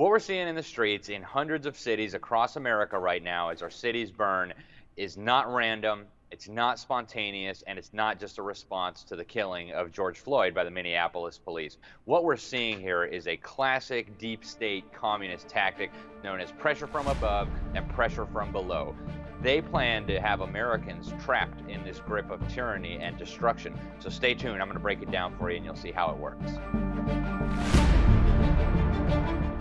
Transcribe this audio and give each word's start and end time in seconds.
What 0.00 0.08
we're 0.08 0.18
seeing 0.18 0.48
in 0.48 0.54
the 0.54 0.62
streets 0.62 1.10
in 1.10 1.20
hundreds 1.22 1.66
of 1.66 1.76
cities 1.76 2.14
across 2.14 2.56
America 2.56 2.98
right 2.98 3.22
now 3.22 3.50
as 3.50 3.60
our 3.60 3.68
cities 3.68 4.10
burn 4.10 4.54
is 4.96 5.18
not 5.18 5.52
random, 5.52 6.06
it's 6.30 6.48
not 6.48 6.78
spontaneous, 6.78 7.62
and 7.66 7.78
it's 7.78 7.92
not 7.92 8.18
just 8.18 8.38
a 8.38 8.42
response 8.42 9.04
to 9.04 9.14
the 9.14 9.26
killing 9.26 9.72
of 9.72 9.92
George 9.92 10.18
Floyd 10.18 10.54
by 10.54 10.64
the 10.64 10.70
Minneapolis 10.70 11.36
police. 11.36 11.76
What 12.06 12.24
we're 12.24 12.38
seeing 12.38 12.80
here 12.80 13.04
is 13.04 13.26
a 13.26 13.36
classic 13.36 14.16
deep 14.16 14.42
state 14.42 14.90
communist 14.90 15.48
tactic 15.48 15.90
known 16.24 16.40
as 16.40 16.50
pressure 16.50 16.86
from 16.86 17.06
above 17.06 17.50
and 17.74 17.86
pressure 17.90 18.24
from 18.24 18.52
below. 18.52 18.96
They 19.42 19.60
plan 19.60 20.06
to 20.06 20.18
have 20.18 20.40
Americans 20.40 21.12
trapped 21.22 21.60
in 21.68 21.84
this 21.84 22.00
grip 22.00 22.30
of 22.30 22.40
tyranny 22.48 22.96
and 23.02 23.18
destruction. 23.18 23.78
So 23.98 24.08
stay 24.08 24.32
tuned. 24.32 24.62
I'm 24.62 24.68
going 24.68 24.78
to 24.78 24.82
break 24.82 25.02
it 25.02 25.10
down 25.10 25.36
for 25.36 25.50
you 25.50 25.58
and 25.58 25.64
you'll 25.66 25.76
see 25.76 25.92
how 25.92 26.10
it 26.10 26.16
works. 26.16 26.52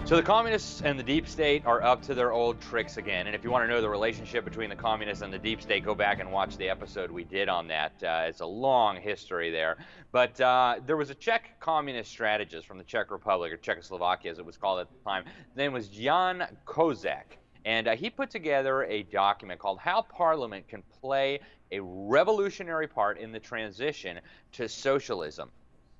So 0.10 0.16
the 0.16 0.24
communists 0.24 0.82
and 0.82 0.98
the 0.98 1.04
deep 1.04 1.28
state 1.28 1.68
are 1.68 1.84
up 1.84 2.02
to 2.02 2.16
their 2.16 2.32
old 2.32 2.60
tricks 2.60 2.98
again. 2.98 3.28
And 3.28 3.36
if 3.36 3.44
you 3.44 3.52
want 3.52 3.66
to 3.66 3.68
know 3.68 3.80
the 3.80 3.90
relationship 3.90 4.44
between 4.44 4.68
the 4.68 4.76
communists 4.76 5.22
and 5.22 5.32
the 5.32 5.38
deep 5.38 5.62
state, 5.62 5.86
go 5.86 5.94
back 5.94 6.20
and 6.20 6.32
watch 6.32 6.58
the 6.58 6.68
episode 6.68 7.12
we 7.12 7.24
did 7.24 7.48
on 7.48 7.68
that. 7.68 7.92
Uh, 8.02 8.24
it's 8.26 8.40
a 8.40 8.46
long 8.48 9.00
history 9.00 9.52
there. 9.52 9.78
But 10.12 10.42
uh, 10.42 10.78
there 10.84 10.98
was 10.98 11.12
a 11.12 11.14
Czech 11.14 11.60
communist 11.60 12.10
strategist 12.10 12.66
from 12.66 12.80
the 12.80 12.84
Czech 12.86 13.12
Republic, 13.12 13.54
or 13.54 13.58
Czechoslovakia 13.58 14.32
as 14.32 14.40
it 14.40 14.46
was 14.48 14.58
called 14.58 14.80
at 14.80 14.88
the 14.90 14.98
time. 15.08 15.26
His 15.26 15.58
name 15.58 15.74
was 15.74 15.88
Jan 15.90 16.58
Kozak. 16.66 17.38
And 17.66 17.88
uh, 17.88 17.96
he 17.96 18.10
put 18.10 18.32
together 18.32 18.86
a 18.86 19.04
document 19.04 19.60
called 19.60 19.78
How 19.78 20.02
Parliament 20.02 20.68
Can 20.68 20.82
Play 21.02 21.40
a 21.72 21.82
Revolutionary 21.82 22.88
Part 22.88 23.20
in 23.20 23.32
the 23.32 23.40
Transition 23.40 24.20
to 24.54 24.68
Socialism 24.68 25.52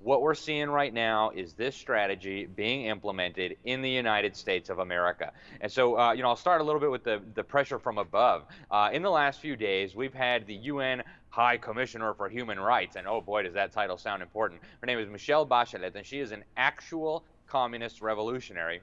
what 0.02 0.22
we're 0.22 0.34
seeing 0.34 0.70
right 0.70 0.92
now 0.92 1.30
is 1.30 1.52
this 1.52 1.76
strategy 1.76 2.46
being 2.46 2.86
implemented 2.86 3.56
in 3.64 3.82
the 3.82 3.90
United 3.90 4.34
States 4.34 4.70
of 4.70 4.78
America. 4.78 5.32
And 5.60 5.70
so, 5.70 5.98
uh, 5.98 6.12
you 6.12 6.22
know, 6.22 6.28
I'll 6.28 6.36
start 6.36 6.60
a 6.60 6.64
little 6.64 6.80
bit 6.80 6.90
with 6.90 7.04
the, 7.04 7.20
the 7.34 7.44
pressure 7.44 7.78
from 7.78 7.98
above. 7.98 8.44
Uh, 8.70 8.90
in 8.92 9.02
the 9.02 9.10
last 9.10 9.40
few 9.40 9.56
days, 9.56 9.94
we've 9.94 10.14
had 10.14 10.46
the 10.46 10.54
UN 10.54 11.02
High 11.28 11.58
Commissioner 11.58 12.14
for 12.14 12.28
Human 12.28 12.58
Rights, 12.58 12.96
and 12.96 13.06
oh 13.06 13.20
boy, 13.20 13.42
does 13.42 13.54
that 13.54 13.72
title 13.72 13.98
sound 13.98 14.22
important. 14.22 14.60
Her 14.80 14.86
name 14.86 14.98
is 14.98 15.08
Michelle 15.08 15.46
Bachelet, 15.46 15.94
and 15.94 16.04
she 16.04 16.18
is 16.18 16.32
an 16.32 16.44
actual 16.56 17.24
communist 17.46 18.00
revolutionary. 18.00 18.80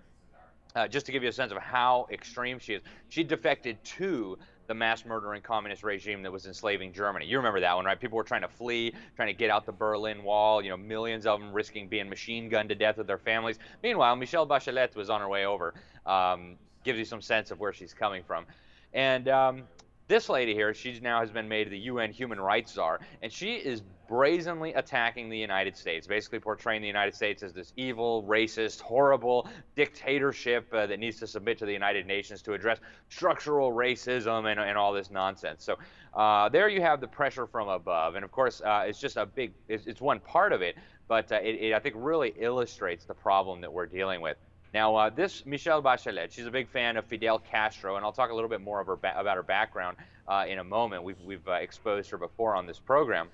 Uh, 0.75 0.87
just 0.87 1.07
to 1.07 1.11
give 1.11 1.23
you 1.23 1.29
a 1.29 1.33
sense 1.33 1.51
of 1.51 1.57
how 1.57 2.07
extreme 2.11 2.59
she 2.59 2.73
is, 2.73 2.81
she 3.09 3.23
defected 3.23 3.83
to 3.83 4.37
the 4.67 4.73
mass 4.73 5.05
murdering 5.05 5.41
communist 5.41 5.83
regime 5.83 6.21
that 6.23 6.31
was 6.31 6.45
enslaving 6.45 6.93
Germany. 6.93 7.25
You 7.25 7.37
remember 7.37 7.59
that 7.61 7.75
one, 7.75 7.85
right? 7.85 7.99
People 7.99 8.17
were 8.17 8.23
trying 8.23 8.41
to 8.41 8.47
flee, 8.47 8.93
trying 9.15 9.29
to 9.29 9.33
get 9.33 9.49
out 9.49 9.65
the 9.65 9.71
Berlin 9.71 10.23
Wall, 10.23 10.61
you 10.61 10.69
know, 10.69 10.77
millions 10.77 11.25
of 11.25 11.39
them 11.39 11.53
risking 11.53 11.87
being 11.87 12.09
machine 12.09 12.49
gunned 12.49 12.69
to 12.69 12.75
death 12.75 12.97
with 12.97 13.07
their 13.07 13.17
families. 13.17 13.57
Meanwhile, 13.81 14.15
Michelle 14.17 14.45
Bachelet 14.45 14.95
was 14.95 15.09
on 15.09 15.21
her 15.21 15.27
way 15.27 15.45
over. 15.45 15.73
Um, 16.05 16.57
gives 16.83 16.97
you 16.97 17.05
some 17.05 17.21
sense 17.21 17.51
of 17.51 17.59
where 17.59 17.73
she's 17.73 17.93
coming 17.93 18.23
from. 18.23 18.45
And 18.93 19.27
um, 19.27 19.63
this 20.07 20.29
lady 20.29 20.53
here, 20.53 20.73
she 20.73 20.97
now 21.01 21.19
has 21.19 21.29
been 21.29 21.49
made 21.49 21.69
the 21.69 21.77
UN 21.79 22.11
Human 22.11 22.39
Rights 22.39 22.73
Czar, 22.73 23.01
and 23.21 23.31
she 23.31 23.55
is 23.55 23.81
brazenly 24.07 24.73
attacking 24.73 25.29
the 25.29 25.37
United 25.37 25.75
States, 25.75 26.07
basically 26.07 26.39
portraying 26.39 26.81
the 26.81 26.87
United 26.87 27.15
States 27.15 27.43
as 27.43 27.53
this 27.53 27.73
evil, 27.75 28.23
racist, 28.23 28.81
horrible 28.81 29.47
dictatorship 29.75 30.71
uh, 30.73 30.85
that 30.85 30.99
needs 30.99 31.19
to 31.19 31.27
submit 31.27 31.57
to 31.57 31.65
the 31.65 31.73
United 31.73 32.05
Nations 32.05 32.41
to 32.41 32.53
address 32.53 32.79
structural 33.09 33.71
racism 33.71 34.49
and, 34.51 34.59
and 34.59 34.77
all 34.77 34.93
this 34.93 35.11
nonsense. 35.11 35.63
So 35.63 35.77
uh, 36.13 36.49
there 36.49 36.69
you 36.69 36.81
have 36.81 37.01
the 37.01 37.07
pressure 37.07 37.45
from 37.45 37.67
above, 37.67 38.15
and 38.15 38.23
of 38.25 38.31
course, 38.31 38.61
uh, 38.61 38.85
it's 38.87 38.99
just 38.99 39.17
a 39.17 39.25
big, 39.25 39.53
it's, 39.67 39.85
it's, 39.87 40.01
one 40.01 40.19
part 40.19 40.53
of 40.53 40.61
it, 40.61 40.77
but 41.07 41.31
uh, 41.31 41.35
it, 41.35 41.55
it, 41.55 41.73
I 41.73 41.79
think, 41.79 41.95
really 41.97 42.33
illustrates 42.39 43.05
the 43.05 43.13
problem 43.13 43.61
that 43.61 43.71
we're 43.71 43.85
dealing 43.85 44.21
with. 44.21 44.37
Now, 44.73 44.95
uh, 44.95 45.09
this 45.09 45.45
Michelle 45.45 45.81
Bachelet, 45.81 46.31
she's 46.31 46.45
a 46.45 46.51
big 46.51 46.67
fan 46.67 46.97
of 46.97 47.05
Fidel 47.05 47.39
Castro, 47.39 47.95
and 47.95 48.05
I'll 48.05 48.11
talk 48.11 48.31
a 48.31 48.33
little 48.33 48.49
bit 48.49 48.61
more 48.61 48.83
her 48.83 48.93
about 48.93 49.35
her 49.37 49.43
background 49.43 49.97
uh, 50.27 50.45
in 50.47 50.59
a 50.59 50.63
moment. 50.63 51.03
We've, 51.03 51.19
we've 51.25 51.47
uh, 51.47 51.53
exposed 51.53 52.09
her 52.11 52.17
before 52.17 52.55
on 52.55 52.67
this 52.67 52.79
program. 52.79 53.29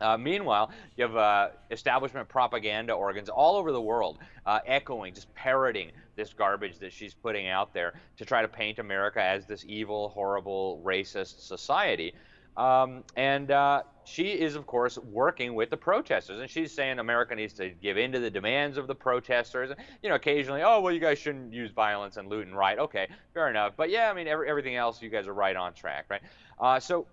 Uh, 0.00 0.16
meanwhile, 0.16 0.70
you 0.96 1.04
have 1.04 1.16
uh, 1.16 1.48
establishment 1.70 2.28
propaganda 2.28 2.92
organs 2.92 3.28
all 3.28 3.56
over 3.56 3.72
the 3.72 3.80
world 3.80 4.18
uh, 4.46 4.60
echoing, 4.66 5.14
just 5.14 5.32
parroting 5.34 5.90
this 6.16 6.32
garbage 6.32 6.78
that 6.78 6.92
she's 6.92 7.14
putting 7.14 7.48
out 7.48 7.72
there 7.72 7.94
to 8.16 8.24
try 8.24 8.42
to 8.42 8.48
paint 8.48 8.78
America 8.78 9.22
as 9.22 9.46
this 9.46 9.64
evil, 9.66 10.08
horrible, 10.10 10.82
racist 10.84 11.40
society. 11.40 12.14
Um, 12.56 13.04
and 13.16 13.50
uh, 13.50 13.84
she 14.04 14.32
is, 14.32 14.54
of 14.56 14.66
course, 14.66 14.98
working 14.98 15.54
with 15.54 15.70
the 15.70 15.76
protesters, 15.76 16.40
and 16.40 16.50
she's 16.50 16.72
saying 16.72 16.98
America 16.98 17.34
needs 17.34 17.52
to 17.54 17.70
give 17.70 17.96
in 17.96 18.12
to 18.12 18.18
the 18.18 18.30
demands 18.30 18.76
of 18.76 18.86
the 18.86 18.94
protesters. 18.94 19.70
You 20.02 20.08
know, 20.08 20.16
occasionally, 20.16 20.62
oh, 20.62 20.80
well, 20.80 20.92
you 20.92 21.00
guys 21.00 21.18
shouldn't 21.18 21.52
use 21.52 21.70
violence 21.70 22.16
and 22.16 22.28
loot 22.28 22.46
and 22.46 22.56
riot. 22.56 22.78
Okay, 22.80 23.08
fair 23.32 23.48
enough. 23.48 23.74
But 23.76 23.90
yeah, 23.90 24.10
I 24.10 24.14
mean, 24.14 24.26
every, 24.26 24.48
everything 24.48 24.76
else, 24.76 25.00
you 25.00 25.10
guys 25.10 25.26
are 25.26 25.32
right 25.32 25.56
on 25.56 25.72
track, 25.74 26.06
right? 26.10 26.22
Uh, 26.58 26.80
so, 26.80 27.06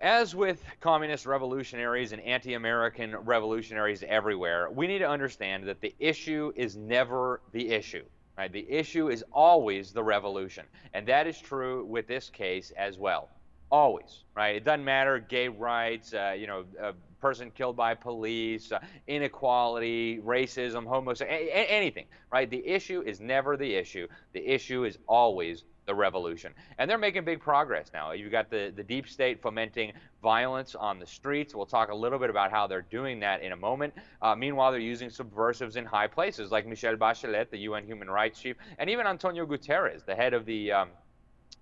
as 0.00 0.34
with 0.34 0.62
communist 0.80 1.26
revolutionaries 1.26 2.12
and 2.12 2.22
anti 2.22 2.54
American 2.54 3.16
revolutionaries 3.16 4.04
everywhere, 4.06 4.70
we 4.70 4.86
need 4.86 4.98
to 5.00 5.08
understand 5.08 5.66
that 5.66 5.80
the 5.80 5.94
issue 5.98 6.52
is 6.54 6.76
never 6.76 7.40
the 7.52 7.70
issue. 7.70 8.04
Right? 8.36 8.52
The 8.52 8.70
issue 8.70 9.08
is 9.08 9.24
always 9.32 9.92
the 9.92 10.04
revolution. 10.04 10.64
And 10.94 11.06
that 11.08 11.26
is 11.26 11.40
true 11.40 11.84
with 11.84 12.06
this 12.06 12.30
case 12.30 12.72
as 12.76 12.96
well. 12.96 13.30
Always, 13.70 14.22
right? 14.36 14.54
It 14.54 14.64
doesn't 14.64 14.84
matter 14.84 15.18
gay 15.18 15.48
rights, 15.48 16.14
uh, 16.14 16.36
you 16.38 16.46
know, 16.46 16.64
a 16.80 16.92
person 17.20 17.50
killed 17.50 17.76
by 17.76 17.94
police, 17.94 18.70
uh, 18.70 18.78
inequality, 19.08 20.20
racism, 20.24 20.86
homosexuality, 20.86 21.50
anything, 21.52 22.06
right? 22.32 22.48
The 22.48 22.64
issue 22.64 23.02
is 23.04 23.20
never 23.20 23.56
the 23.56 23.74
issue. 23.74 24.06
The 24.32 24.46
issue 24.46 24.84
is 24.84 24.98
always 25.08 25.64
the 25.88 25.94
revolution. 25.94 26.54
And 26.78 26.88
they're 26.88 26.98
making 26.98 27.24
big 27.24 27.40
progress 27.40 27.90
now. 27.92 28.12
You've 28.12 28.30
got 28.30 28.50
the, 28.50 28.72
the 28.76 28.84
deep 28.84 29.08
state 29.08 29.42
fomenting 29.42 29.92
violence 30.22 30.76
on 30.76 31.00
the 31.00 31.06
streets. 31.06 31.54
We'll 31.54 31.66
talk 31.66 31.90
a 31.90 31.94
little 31.94 32.18
bit 32.18 32.30
about 32.30 32.52
how 32.52 32.68
they're 32.68 32.82
doing 32.82 33.18
that 33.20 33.42
in 33.42 33.50
a 33.52 33.56
moment. 33.56 33.94
Uh, 34.22 34.36
meanwhile, 34.36 34.70
they're 34.70 34.80
using 34.80 35.10
subversives 35.10 35.74
in 35.76 35.84
high 35.84 36.06
places 36.06 36.52
like 36.52 36.66
Michelle 36.66 36.96
Bachelet, 36.96 37.50
the 37.50 37.58
UN 37.58 37.84
human 37.86 38.08
rights 38.08 38.40
chief, 38.40 38.56
and 38.78 38.88
even 38.88 39.06
Antonio 39.06 39.46
Guterres, 39.46 40.04
the 40.04 40.14
head 40.14 40.34
of 40.34 40.44
the 40.44 40.70
um, 40.70 40.90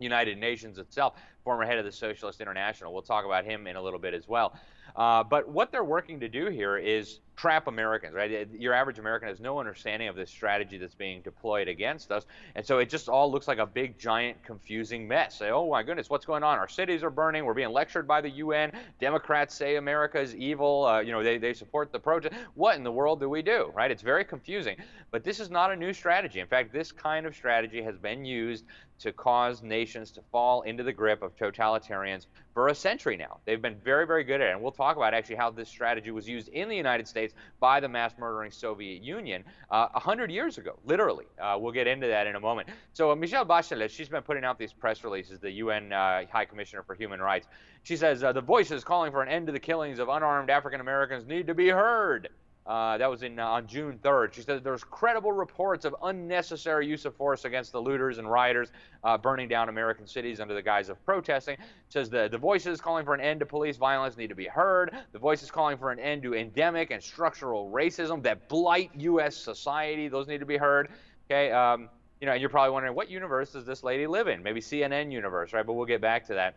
United 0.00 0.36
Nations 0.38 0.78
itself, 0.78 1.14
former 1.46 1.64
head 1.64 1.78
of 1.78 1.84
the 1.84 1.92
Socialist 1.92 2.40
International. 2.40 2.92
We'll 2.92 3.02
talk 3.02 3.24
about 3.24 3.44
him 3.44 3.68
in 3.68 3.76
a 3.76 3.80
little 3.80 4.00
bit 4.00 4.14
as 4.14 4.26
well. 4.26 4.58
Uh, 4.96 5.22
but 5.22 5.48
what 5.48 5.70
they're 5.70 5.84
working 5.84 6.18
to 6.18 6.28
do 6.28 6.46
here 6.48 6.76
is 6.76 7.20
trap 7.36 7.66
Americans, 7.66 8.14
right? 8.14 8.48
Your 8.58 8.72
average 8.72 8.98
American 8.98 9.28
has 9.28 9.40
no 9.40 9.60
understanding 9.60 10.08
of 10.08 10.16
this 10.16 10.30
strategy 10.30 10.78
that's 10.78 10.94
being 10.94 11.20
deployed 11.20 11.68
against 11.68 12.10
us. 12.10 12.24
And 12.54 12.64
so 12.64 12.78
it 12.78 12.88
just 12.88 13.08
all 13.08 13.30
looks 13.30 13.46
like 13.46 13.58
a 13.58 13.66
big, 13.66 13.98
giant, 13.98 14.42
confusing 14.42 15.06
mess. 15.06 15.38
Say, 15.38 15.50
oh 15.50 15.70
my 15.70 15.82
goodness, 15.82 16.08
what's 16.08 16.24
going 16.24 16.42
on? 16.42 16.58
Our 16.58 16.68
cities 16.68 17.04
are 17.04 17.10
burning. 17.10 17.44
We're 17.44 17.54
being 17.54 17.72
lectured 17.72 18.08
by 18.08 18.22
the 18.22 18.30
UN. 18.30 18.72
Democrats 18.98 19.54
say 19.54 19.76
America 19.76 20.18
is 20.18 20.34
evil. 20.34 20.86
Uh, 20.86 21.00
you 21.00 21.12
know, 21.12 21.22
they, 21.22 21.36
they 21.36 21.52
support 21.52 21.92
the 21.92 22.00
protest. 22.00 22.34
What 22.54 22.76
in 22.76 22.82
the 22.82 22.92
world 22.92 23.20
do 23.20 23.28
we 23.28 23.42
do, 23.42 23.70
right? 23.74 23.90
It's 23.90 24.02
very 24.02 24.24
confusing. 24.24 24.78
But 25.10 25.22
this 25.22 25.38
is 25.38 25.50
not 25.50 25.70
a 25.70 25.76
new 25.76 25.92
strategy. 25.92 26.40
In 26.40 26.46
fact, 26.46 26.72
this 26.72 26.90
kind 26.90 27.26
of 27.26 27.34
strategy 27.34 27.82
has 27.82 27.98
been 27.98 28.24
used 28.24 28.64
to 28.98 29.12
cause 29.12 29.62
nations 29.62 30.10
to 30.12 30.22
fall 30.32 30.62
into 30.62 30.82
the 30.82 30.92
grip 30.92 31.22
of 31.22 31.35
totalitarians 31.38 32.26
for 32.54 32.68
a 32.68 32.74
century 32.74 33.16
now. 33.16 33.38
They've 33.44 33.60
been 33.60 33.76
very, 33.84 34.06
very 34.06 34.24
good 34.24 34.40
at 34.40 34.48
it. 34.48 34.52
And 34.52 34.62
we'll 34.62 34.72
talk 34.72 34.96
about 34.96 35.14
actually 35.14 35.36
how 35.36 35.50
this 35.50 35.68
strategy 35.68 36.10
was 36.10 36.28
used 36.28 36.48
in 36.48 36.68
the 36.68 36.76
United 36.76 37.06
States 37.06 37.34
by 37.60 37.80
the 37.80 37.88
mass 37.88 38.14
murdering 38.18 38.50
Soviet 38.50 39.02
Union 39.02 39.44
uh, 39.70 39.88
100 39.92 40.30
years 40.30 40.58
ago, 40.58 40.78
literally. 40.84 41.26
Uh, 41.40 41.56
we'll 41.60 41.72
get 41.72 41.86
into 41.86 42.06
that 42.06 42.26
in 42.26 42.34
a 42.34 42.40
moment. 42.40 42.68
So 42.92 43.10
uh, 43.10 43.16
Michelle 43.16 43.44
Bachelet, 43.44 43.90
she's 43.90 44.08
been 44.08 44.22
putting 44.22 44.44
out 44.44 44.58
these 44.58 44.72
press 44.72 45.04
releases, 45.04 45.38
the 45.38 45.50
UN 45.50 45.92
uh, 45.92 46.24
High 46.32 46.46
Commissioner 46.46 46.82
for 46.82 46.94
Human 46.94 47.20
Rights. 47.20 47.46
She 47.82 47.96
says 47.96 48.24
uh, 48.24 48.32
the 48.32 48.40
voices 48.40 48.84
calling 48.84 49.12
for 49.12 49.22
an 49.22 49.28
end 49.28 49.46
to 49.46 49.52
the 49.52 49.60
killings 49.60 49.98
of 49.98 50.08
unarmed 50.08 50.50
African 50.50 50.80
Americans 50.80 51.26
need 51.26 51.46
to 51.48 51.54
be 51.54 51.68
heard. 51.68 52.30
Uh, 52.66 52.98
that 52.98 53.08
was 53.08 53.22
in 53.22 53.38
uh, 53.38 53.46
on 53.46 53.66
June 53.66 53.98
3rd. 54.02 54.32
She 54.32 54.42
said 54.42 54.64
there's 54.64 54.82
credible 54.82 55.30
reports 55.30 55.84
of 55.84 55.94
unnecessary 56.02 56.86
use 56.86 57.04
of 57.04 57.14
force 57.14 57.44
against 57.44 57.70
the 57.70 57.80
looters 57.80 58.18
and 58.18 58.28
rioters 58.28 58.72
uh, 59.04 59.16
burning 59.16 59.46
down 59.46 59.68
American 59.68 60.06
cities 60.06 60.40
under 60.40 60.52
the 60.52 60.62
guise 60.62 60.88
of 60.88 61.02
protesting. 61.04 61.56
Says 61.88 62.10
the, 62.10 62.28
the 62.28 62.38
voices 62.38 62.80
calling 62.80 63.04
for 63.04 63.14
an 63.14 63.20
end 63.20 63.38
to 63.40 63.46
police 63.46 63.76
violence 63.76 64.16
need 64.16 64.28
to 64.28 64.34
be 64.34 64.46
heard. 64.46 64.96
The 65.12 65.18
voices 65.18 65.50
calling 65.50 65.78
for 65.78 65.92
an 65.92 66.00
end 66.00 66.24
to 66.24 66.34
endemic 66.34 66.90
and 66.90 67.00
structural 67.00 67.70
racism 67.70 68.20
that 68.24 68.48
blight 68.48 68.90
U.S. 68.96 69.36
society, 69.36 70.08
those 70.08 70.26
need 70.26 70.40
to 70.40 70.46
be 70.46 70.56
heard. 70.56 70.88
Okay, 71.30 71.52
um, 71.52 71.88
you 72.20 72.26
know, 72.26 72.32
and 72.32 72.40
you're 72.40 72.50
probably 72.50 72.72
wondering 72.72 72.96
what 72.96 73.10
universe 73.10 73.52
does 73.52 73.64
this 73.64 73.84
lady 73.84 74.08
live 74.08 74.26
in? 74.26 74.42
Maybe 74.42 74.60
CNN 74.60 75.12
universe, 75.12 75.52
right? 75.52 75.64
But 75.64 75.74
we'll 75.74 75.86
get 75.86 76.00
back 76.00 76.26
to 76.26 76.34
that. 76.34 76.56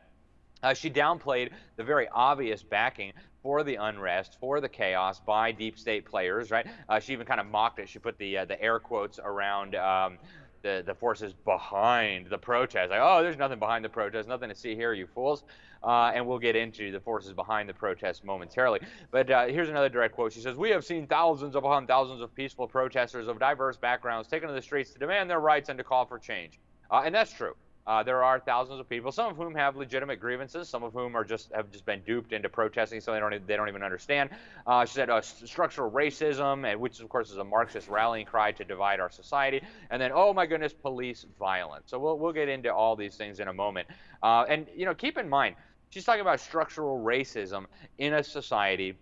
Uh, 0.62 0.74
she 0.74 0.90
downplayed 0.90 1.52
the 1.78 1.84
very 1.84 2.08
obvious 2.10 2.64
backing 2.64 3.14
for 3.42 3.64
the 3.64 3.76
unrest, 3.76 4.38
for 4.40 4.60
the 4.60 4.70
chaos 4.70 5.20
by 5.20 5.52
deep 5.52 5.80
state 5.80 6.06
players, 6.06 6.52
right? 6.52 6.68
Uh, 6.88 7.00
she 7.00 7.14
even 7.14 7.26
kind 7.26 7.40
of 7.40 7.48
mocked 7.48 7.80
it. 7.80 7.88
She 7.88 8.00
put 8.00 8.18
the 8.18 8.40
uh, 8.40 8.46
the 8.46 8.62
air 8.62 8.80
quotes 8.80 9.20
around 9.24 9.76
um, 9.76 10.18
the, 10.62 10.84
the 10.86 10.94
forces 10.94 11.34
behind 11.34 12.28
the 12.28 12.38
protest. 12.38 12.92
Like, 12.92 13.00
oh, 13.02 13.24
there's 13.24 13.38
nothing 13.38 13.60
behind 13.60 13.86
the 13.86 13.90
protest, 13.90 14.28
nothing 14.28 14.50
to 14.50 14.56
see 14.56 14.76
here, 14.76 14.94
you 14.94 15.08
fools. 15.08 15.44
Uh, 15.82 16.12
and 16.14 16.28
we'll 16.28 16.40
get 16.40 16.58
into 16.58 16.92
the 16.92 17.00
forces 17.00 17.32
behind 17.32 17.70
the 17.70 17.74
protest 17.74 18.26
momentarily. 18.26 18.82
But 19.12 19.32
uh, 19.32 19.46
here's 19.46 19.70
another 19.70 19.88
direct 19.88 20.14
quote. 20.14 20.34
She 20.34 20.42
says, 20.42 20.58
We 20.58 20.72
have 20.72 20.84
seen 20.84 21.08
thousands 21.08 21.56
upon 21.56 21.88
thousands 21.88 22.20
of 22.22 22.36
peaceful 22.36 22.68
protesters 22.68 23.30
of 23.30 23.40
diverse 23.40 23.78
backgrounds 23.78 24.28
taken 24.28 24.50
to 24.50 24.54
the 24.54 24.62
streets 24.62 24.92
to 24.92 25.00
demand 25.00 25.30
their 25.30 25.40
rights 25.40 25.70
and 25.70 25.78
to 25.78 25.84
call 25.86 26.06
for 26.06 26.20
change. 26.20 26.60
Uh, 26.92 27.04
and 27.06 27.16
that's 27.16 27.32
true. 27.32 27.56
Uh, 27.88 28.04
there 28.04 28.24
are 28.24 28.40
thousands 28.40 28.80
of 28.80 28.88
people, 28.88 29.12
some 29.12 29.32
of 29.32 29.38
whom 29.38 29.56
have 29.56 29.76
legitimate 29.76 30.20
grievances, 30.20 30.70
some 30.70 30.84
of 30.84 30.94
whom 30.94 31.16
are 31.16 31.24
just 31.24 31.52
have 31.54 31.72
just 31.72 31.86
been 31.86 32.02
duped 32.02 32.34
into 32.34 32.48
protesting, 32.48 33.02
so 33.02 33.14
they 33.14 33.20
don't 33.20 33.48
they 33.48 33.56
don't 33.56 33.68
even 33.68 33.82
understand. 33.82 34.30
Uh, 34.68 34.86
she 34.86 34.94
said 34.94 35.10
uh, 35.10 35.22
structural 35.22 35.90
racism, 35.90 36.78
which 36.78 37.00
of 37.00 37.10
course 37.10 37.32
is 37.32 37.38
a 37.38 37.44
Marxist 37.44 37.88
rallying 37.88 38.26
cry 38.26 38.52
to 38.52 38.64
divide 38.64 39.00
our 39.00 39.10
society, 39.10 39.62
and 39.90 40.02
then 40.02 40.12
oh 40.14 40.34
my 40.34 40.46
goodness, 40.46 40.74
police 40.74 41.26
violence. 41.40 41.86
So 41.88 41.98
we'll 41.98 42.20
we'll 42.20 42.34
get 42.34 42.48
into 42.48 42.74
all 42.74 42.96
these 42.96 43.16
things 43.16 43.40
in 43.40 43.48
a 43.48 43.54
moment. 43.54 43.88
Uh, 44.22 44.46
and 44.48 44.68
you 44.76 44.86
know, 44.86 44.94
keep 44.94 45.18
in 45.18 45.28
mind, 45.28 45.56
she's 45.90 46.04
talking 46.04 46.22
about 46.22 46.40
structural 46.40 47.04
racism 47.04 47.66
in 47.98 48.14
a 48.14 48.24
society 48.24 48.96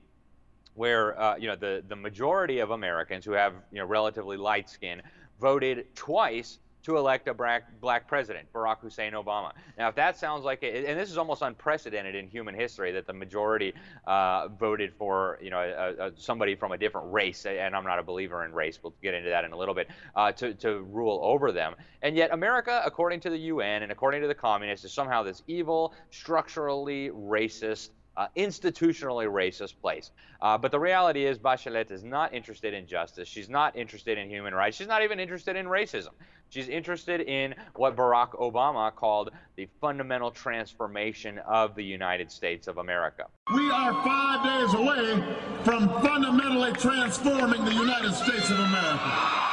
where 0.75 1.19
uh, 1.19 1.35
you 1.35 1.47
know 1.47 1.55
the 1.55 1.83
the 1.87 1.95
majority 1.95 2.59
of 2.59 2.71
Americans 2.71 3.25
who 3.25 3.31
have 3.31 3.53
you 3.71 3.79
know 3.79 3.85
relatively 3.85 4.37
light 4.37 4.69
skin 4.69 5.01
voted 5.41 5.93
twice 5.95 6.59
to 6.87 6.95
elect 6.95 7.27
a 7.27 7.33
black, 7.33 8.07
president, 8.07 8.47
Barack 8.53 8.79
Hussein 8.79 9.11
Obama. 9.11 9.51
Now, 9.77 9.89
if 9.89 9.95
that 9.95 10.17
sounds 10.17 10.45
like 10.45 10.63
it, 10.63 10.85
and 10.85 10.97
this 10.97 11.11
is 11.11 11.17
almost 11.17 11.41
unprecedented 11.41 12.15
in 12.15 12.29
human 12.29 12.55
history 12.55 12.93
that 12.93 13.05
the 13.05 13.11
majority 13.11 13.73
uh, 14.05 14.47
voted 14.47 14.93
for, 14.93 15.37
you 15.41 15.49
know, 15.49 15.59
a, 15.59 16.07
a, 16.07 16.11
somebody 16.15 16.55
from 16.55 16.71
a 16.71 16.77
different 16.77 17.11
race, 17.11 17.45
and 17.45 17.75
I'm 17.75 17.83
not 17.83 17.99
a 17.99 18.03
believer 18.03 18.45
in 18.45 18.53
race. 18.53 18.79
We'll 18.81 18.93
get 19.03 19.13
into 19.13 19.29
that 19.29 19.43
in 19.43 19.51
a 19.51 19.57
little 19.57 19.75
bit, 19.75 19.89
uh, 20.15 20.31
to, 20.31 20.53
to 20.53 20.79
rule 20.83 21.19
over 21.21 21.51
them. 21.51 21.75
And 22.01 22.15
yet, 22.15 22.31
America, 22.31 22.81
according 22.85 23.19
to 23.21 23.29
the 23.29 23.37
UN 23.37 23.83
and 23.83 23.91
according 23.91 24.21
to 24.21 24.29
the 24.29 24.35
communists, 24.35 24.85
is 24.85 24.93
somehow 24.93 25.23
this 25.23 25.43
evil, 25.45 25.93
structurally 26.09 27.09
racist 27.09 27.89
uh, 28.17 28.27
institutionally 28.35 29.27
racist 29.31 29.79
place. 29.79 30.11
Uh, 30.41 30.57
but 30.57 30.71
the 30.71 30.79
reality 30.79 31.25
is, 31.25 31.37
Bachelet 31.37 31.91
is 31.91 32.03
not 32.03 32.33
interested 32.33 32.73
in 32.73 32.87
justice. 32.87 33.27
She's 33.27 33.47
not 33.49 33.75
interested 33.75 34.17
in 34.17 34.29
human 34.29 34.53
rights. 34.53 34.75
She's 34.75 34.87
not 34.87 35.03
even 35.03 35.19
interested 35.19 35.55
in 35.55 35.67
racism. 35.67 36.09
She's 36.49 36.67
interested 36.69 37.21
in 37.21 37.55
what 37.75 37.95
Barack 37.95 38.31
Obama 38.31 38.93
called 38.93 39.31
the 39.55 39.67
fundamental 39.81 40.31
transformation 40.31 41.39
of 41.39 41.75
the 41.75 41.83
United 41.83 42.31
States 42.31 42.67
of 42.67 42.77
America. 42.77 43.25
We 43.53 43.69
are 43.69 43.93
five 44.03 44.43
days 44.43 44.73
away 44.73 45.23
from 45.63 45.89
fundamentally 46.01 46.71
transforming 46.73 47.65
the 47.65 47.73
United 47.73 48.13
States 48.13 48.49
of 48.49 48.59
America. 48.59 49.46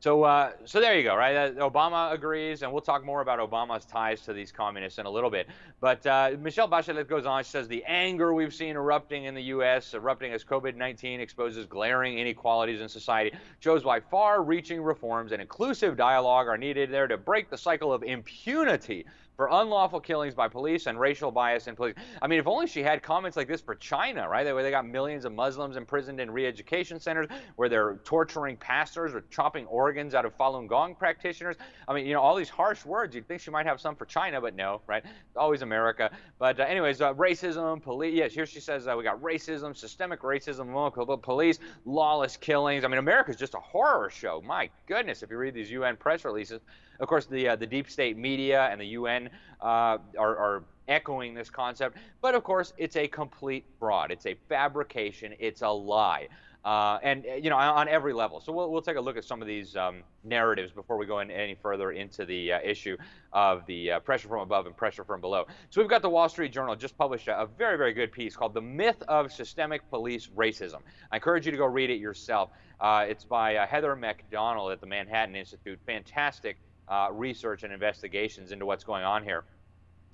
So, 0.00 0.22
uh, 0.22 0.52
so 0.64 0.80
there 0.80 0.96
you 0.96 1.02
go, 1.02 1.16
right? 1.16 1.34
Uh, 1.34 1.68
Obama 1.68 2.12
agrees, 2.12 2.62
and 2.62 2.72
we'll 2.72 2.82
talk 2.82 3.04
more 3.04 3.20
about 3.20 3.40
Obama's 3.40 3.84
ties 3.84 4.20
to 4.22 4.32
these 4.32 4.52
communists 4.52 5.00
in 5.00 5.06
a 5.06 5.10
little 5.10 5.30
bit. 5.30 5.48
But 5.80 6.06
uh, 6.06 6.36
Michelle 6.40 6.68
Bachelet 6.68 7.08
goes 7.08 7.26
on. 7.26 7.42
She 7.42 7.50
says 7.50 7.66
the 7.66 7.82
anger 7.84 8.32
we've 8.32 8.54
seen 8.54 8.76
erupting 8.76 9.24
in 9.24 9.34
the 9.34 9.42
U.S., 9.44 9.94
erupting 9.94 10.32
as 10.32 10.44
COVID-19 10.44 11.18
exposes 11.18 11.66
glaring 11.66 12.18
inequalities 12.18 12.80
in 12.80 12.88
society, 12.88 13.36
shows 13.58 13.84
why 13.84 13.98
far-reaching 13.98 14.80
reforms 14.80 15.32
and 15.32 15.42
inclusive 15.42 15.96
dialogue 15.96 16.46
are 16.46 16.58
needed 16.58 16.92
there 16.92 17.08
to 17.08 17.16
break 17.16 17.50
the 17.50 17.58
cycle 17.58 17.92
of 17.92 18.04
impunity 18.04 19.04
for 19.38 19.48
unlawful 19.52 20.00
killings 20.00 20.34
by 20.34 20.48
police 20.48 20.86
and 20.86 20.98
racial 20.98 21.30
bias 21.30 21.68
in 21.68 21.76
police. 21.76 21.94
I 22.20 22.26
mean, 22.26 22.40
if 22.40 22.48
only 22.48 22.66
she 22.66 22.82
had 22.82 23.04
comments 23.04 23.36
like 23.36 23.46
this 23.46 23.60
for 23.60 23.76
China, 23.76 24.28
right? 24.28 24.44
Where 24.52 24.64
they 24.64 24.72
got 24.72 24.84
millions 24.84 25.24
of 25.24 25.32
Muslims 25.32 25.76
imprisoned 25.76 26.18
in 26.18 26.28
re-education 26.28 26.98
centers, 26.98 27.28
where 27.54 27.68
they're 27.68 28.00
torturing 28.02 28.56
pastors 28.56 29.14
or 29.14 29.22
chopping 29.30 29.64
organs 29.66 30.12
out 30.16 30.24
of 30.24 30.36
Falun 30.36 30.66
Gong 30.66 30.96
practitioners. 30.96 31.54
I 31.86 31.94
mean, 31.94 32.04
you 32.04 32.14
know, 32.14 32.20
all 32.20 32.34
these 32.34 32.48
harsh 32.48 32.84
words. 32.84 33.14
You'd 33.14 33.28
think 33.28 33.40
she 33.40 33.52
might 33.52 33.64
have 33.64 33.80
some 33.80 33.94
for 33.94 34.06
China, 34.06 34.40
but 34.40 34.56
no, 34.56 34.80
right? 34.88 35.04
Always 35.36 35.62
America. 35.62 36.10
But 36.40 36.58
uh, 36.58 36.64
anyways, 36.64 37.00
uh, 37.00 37.14
racism, 37.14 37.80
police. 37.80 38.14
Yes, 38.14 38.32
here 38.32 38.44
she 38.44 38.58
says 38.58 38.88
uh, 38.88 38.96
we 38.98 39.04
got 39.04 39.22
racism, 39.22 39.76
systemic 39.76 40.22
racism, 40.22 41.22
police, 41.22 41.60
lawless 41.84 42.36
killings. 42.36 42.84
I 42.84 42.88
mean, 42.88 42.98
America's 42.98 43.36
just 43.36 43.54
a 43.54 43.60
horror 43.60 44.10
show. 44.10 44.42
My 44.44 44.68
goodness, 44.86 45.22
if 45.22 45.30
you 45.30 45.36
read 45.36 45.54
these 45.54 45.70
UN 45.70 45.96
press 45.96 46.24
releases. 46.24 46.60
Of 47.00 47.08
course, 47.08 47.26
the 47.26 47.48
uh, 47.48 47.56
the 47.56 47.66
deep 47.66 47.88
state 47.90 48.16
media 48.16 48.68
and 48.70 48.80
the 48.80 48.86
UN 48.86 49.30
uh, 49.60 49.98
are, 50.18 50.36
are 50.36 50.64
echoing 50.88 51.34
this 51.34 51.50
concept, 51.50 51.98
but 52.20 52.34
of 52.34 52.42
course, 52.42 52.72
it's 52.78 52.96
a 52.96 53.06
complete 53.06 53.64
fraud. 53.78 54.10
It's 54.10 54.26
a 54.26 54.34
fabrication. 54.48 55.34
It's 55.38 55.62
a 55.62 55.68
lie. 55.68 56.28
Uh, 56.64 56.98
and 57.04 57.24
you 57.40 57.50
know 57.50 57.56
on 57.56 57.88
every 57.88 58.12
level. 58.12 58.40
So 58.40 58.52
we'll, 58.52 58.70
we'll 58.70 58.82
take 58.82 58.96
a 58.96 59.00
look 59.00 59.16
at 59.16 59.24
some 59.24 59.40
of 59.40 59.46
these 59.46 59.76
um, 59.76 60.02
narratives 60.24 60.72
before 60.72 60.98
we 60.98 61.06
go 61.06 61.20
in 61.20 61.30
any 61.30 61.54
further 61.54 61.92
into 61.92 62.24
the 62.24 62.54
uh, 62.54 62.58
issue 62.64 62.96
of 63.32 63.64
the 63.66 63.92
uh, 63.92 64.00
pressure 64.00 64.28
from 64.28 64.40
above 64.40 64.66
and 64.66 64.76
pressure 64.76 65.04
from 65.04 65.20
below. 65.20 65.46
So 65.70 65.80
we've 65.80 65.88
got 65.88 66.02
the 66.02 66.10
Wall 66.10 66.28
Street 66.28 66.52
Journal 66.52 66.74
just 66.74 66.98
published 66.98 67.28
a, 67.28 67.40
a, 67.40 67.46
very 67.46 67.78
very 67.78 67.92
good 67.92 68.10
piece 68.10 68.36
called 68.36 68.54
"The 68.54 68.60
Myth 68.60 69.00
of 69.06 69.32
Systemic 69.32 69.88
Police 69.88 70.28
Racism." 70.36 70.80
I 71.12 71.16
encourage 71.16 71.46
you 71.46 71.52
to 71.52 71.58
go 71.58 71.64
read 71.64 71.90
it 71.90 72.00
yourself. 72.00 72.50
Uh, 72.80 73.06
it's 73.08 73.24
by 73.24 73.56
uh, 73.56 73.66
Heather 73.66 73.94
Mac 73.94 74.28
Donald 74.30 74.72
at 74.72 74.80
the 74.80 74.86
Manhattan 74.86 75.36
Institute. 75.36 75.78
Fantastic 75.86 76.58
uh, 76.88 77.08
research 77.12 77.62
and 77.62 77.72
investigations 77.72 78.52
into 78.52 78.66
what's 78.66 78.84
going 78.84 79.04
on 79.04 79.22
here. 79.24 79.44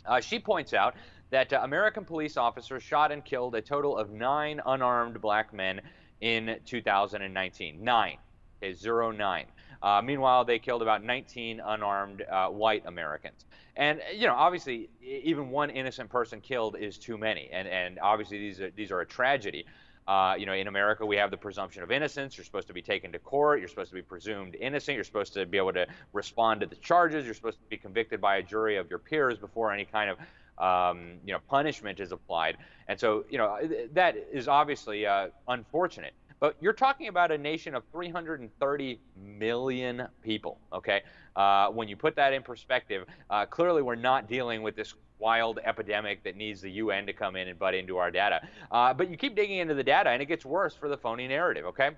Uh, 0.06 0.20
she 0.20 0.38
points 0.38 0.74
out 0.74 0.94
that 1.30 1.52
uh, 1.52 1.60
American 1.62 2.04
police 2.04 2.36
officers 2.36 2.82
shot 2.82 3.10
and 3.10 3.24
killed 3.24 3.54
a 3.54 3.62
total 3.62 3.96
of 3.96 4.10
nine 4.10 4.60
unarmed 4.66 5.20
black 5.20 5.52
men 5.52 5.80
in 6.20 6.56
2019. 6.66 7.82
Nine. 7.82 8.18
Okay, 8.62 8.72
zero 8.72 9.10
nine. 9.10 9.46
Uh, 9.82 10.00
meanwhile, 10.02 10.44
they 10.44 10.58
killed 10.58 10.80
about 10.80 11.04
19 11.04 11.60
unarmed 11.60 12.22
uh, 12.22 12.48
white 12.48 12.84
Americans. 12.86 13.44
And 13.76 14.00
you 14.14 14.26
know, 14.26 14.34
obviously, 14.34 14.88
even 15.02 15.50
one 15.50 15.68
innocent 15.70 16.08
person 16.08 16.40
killed 16.40 16.76
is 16.78 16.96
too 16.96 17.18
many, 17.18 17.50
and 17.52 17.66
and 17.66 17.98
obviously 17.98 18.38
these 18.38 18.60
are 18.60 18.70
these 18.70 18.92
are 18.92 19.00
a 19.00 19.06
tragedy. 19.06 19.66
Uh, 20.06 20.34
you 20.38 20.44
know, 20.44 20.52
in 20.52 20.66
America, 20.66 21.04
we 21.06 21.16
have 21.16 21.30
the 21.30 21.36
presumption 21.36 21.82
of 21.82 21.90
innocence. 21.90 22.36
You're 22.36 22.44
supposed 22.44 22.66
to 22.66 22.74
be 22.74 22.82
taken 22.82 23.10
to 23.12 23.18
court. 23.18 23.60
You're 23.60 23.68
supposed 23.68 23.90
to 23.90 23.94
be 23.94 24.02
presumed 24.02 24.54
innocent. 24.54 24.96
You're 24.96 25.04
supposed 25.04 25.32
to 25.34 25.46
be 25.46 25.56
able 25.56 25.72
to 25.72 25.86
respond 26.12 26.60
to 26.60 26.66
the 26.66 26.76
charges. 26.76 27.24
You're 27.24 27.34
supposed 27.34 27.58
to 27.58 27.68
be 27.68 27.78
convicted 27.78 28.20
by 28.20 28.36
a 28.36 28.42
jury 28.42 28.76
of 28.76 28.90
your 28.90 28.98
peers 28.98 29.38
before 29.38 29.72
any 29.72 29.86
kind 29.86 30.10
of 30.10 30.18
um, 30.56 31.14
you 31.24 31.32
know 31.32 31.40
punishment 31.48 32.00
is 32.00 32.12
applied. 32.12 32.58
And 32.86 33.00
so, 33.00 33.24
you 33.30 33.38
know, 33.38 33.58
that 33.94 34.16
is 34.30 34.46
obviously 34.46 35.06
uh, 35.06 35.28
unfortunate. 35.48 36.12
But 36.40 36.56
you're 36.60 36.74
talking 36.74 37.08
about 37.08 37.30
a 37.30 37.38
nation 37.38 37.74
of 37.74 37.84
330 37.90 39.00
million 39.16 40.06
people, 40.22 40.58
okay? 40.72 41.02
Uh, 41.34 41.68
when 41.68 41.88
you 41.88 41.96
put 41.96 42.16
that 42.16 42.34
in 42.34 42.42
perspective, 42.42 43.06
uh, 43.30 43.46
clearly 43.46 43.80
we're 43.80 43.94
not 43.94 44.28
dealing 44.28 44.62
with 44.62 44.76
this 44.76 44.94
wild 45.18 45.58
epidemic 45.64 46.22
that 46.24 46.36
needs 46.36 46.60
the 46.60 46.70
UN 46.70 47.06
to 47.06 47.12
come 47.12 47.36
in 47.36 47.48
and 47.48 47.58
butt 47.58 47.74
into 47.74 47.96
our 47.98 48.10
data. 48.10 48.46
Uh, 48.70 48.92
but 48.92 49.10
you 49.10 49.16
keep 49.16 49.34
digging 49.34 49.58
into 49.58 49.74
the 49.74 49.82
data, 49.82 50.10
and 50.10 50.20
it 50.20 50.26
gets 50.26 50.44
worse 50.44 50.74
for 50.74 50.88
the 50.88 50.96
phony 50.96 51.28
narrative, 51.28 51.64
okay? 51.66 51.90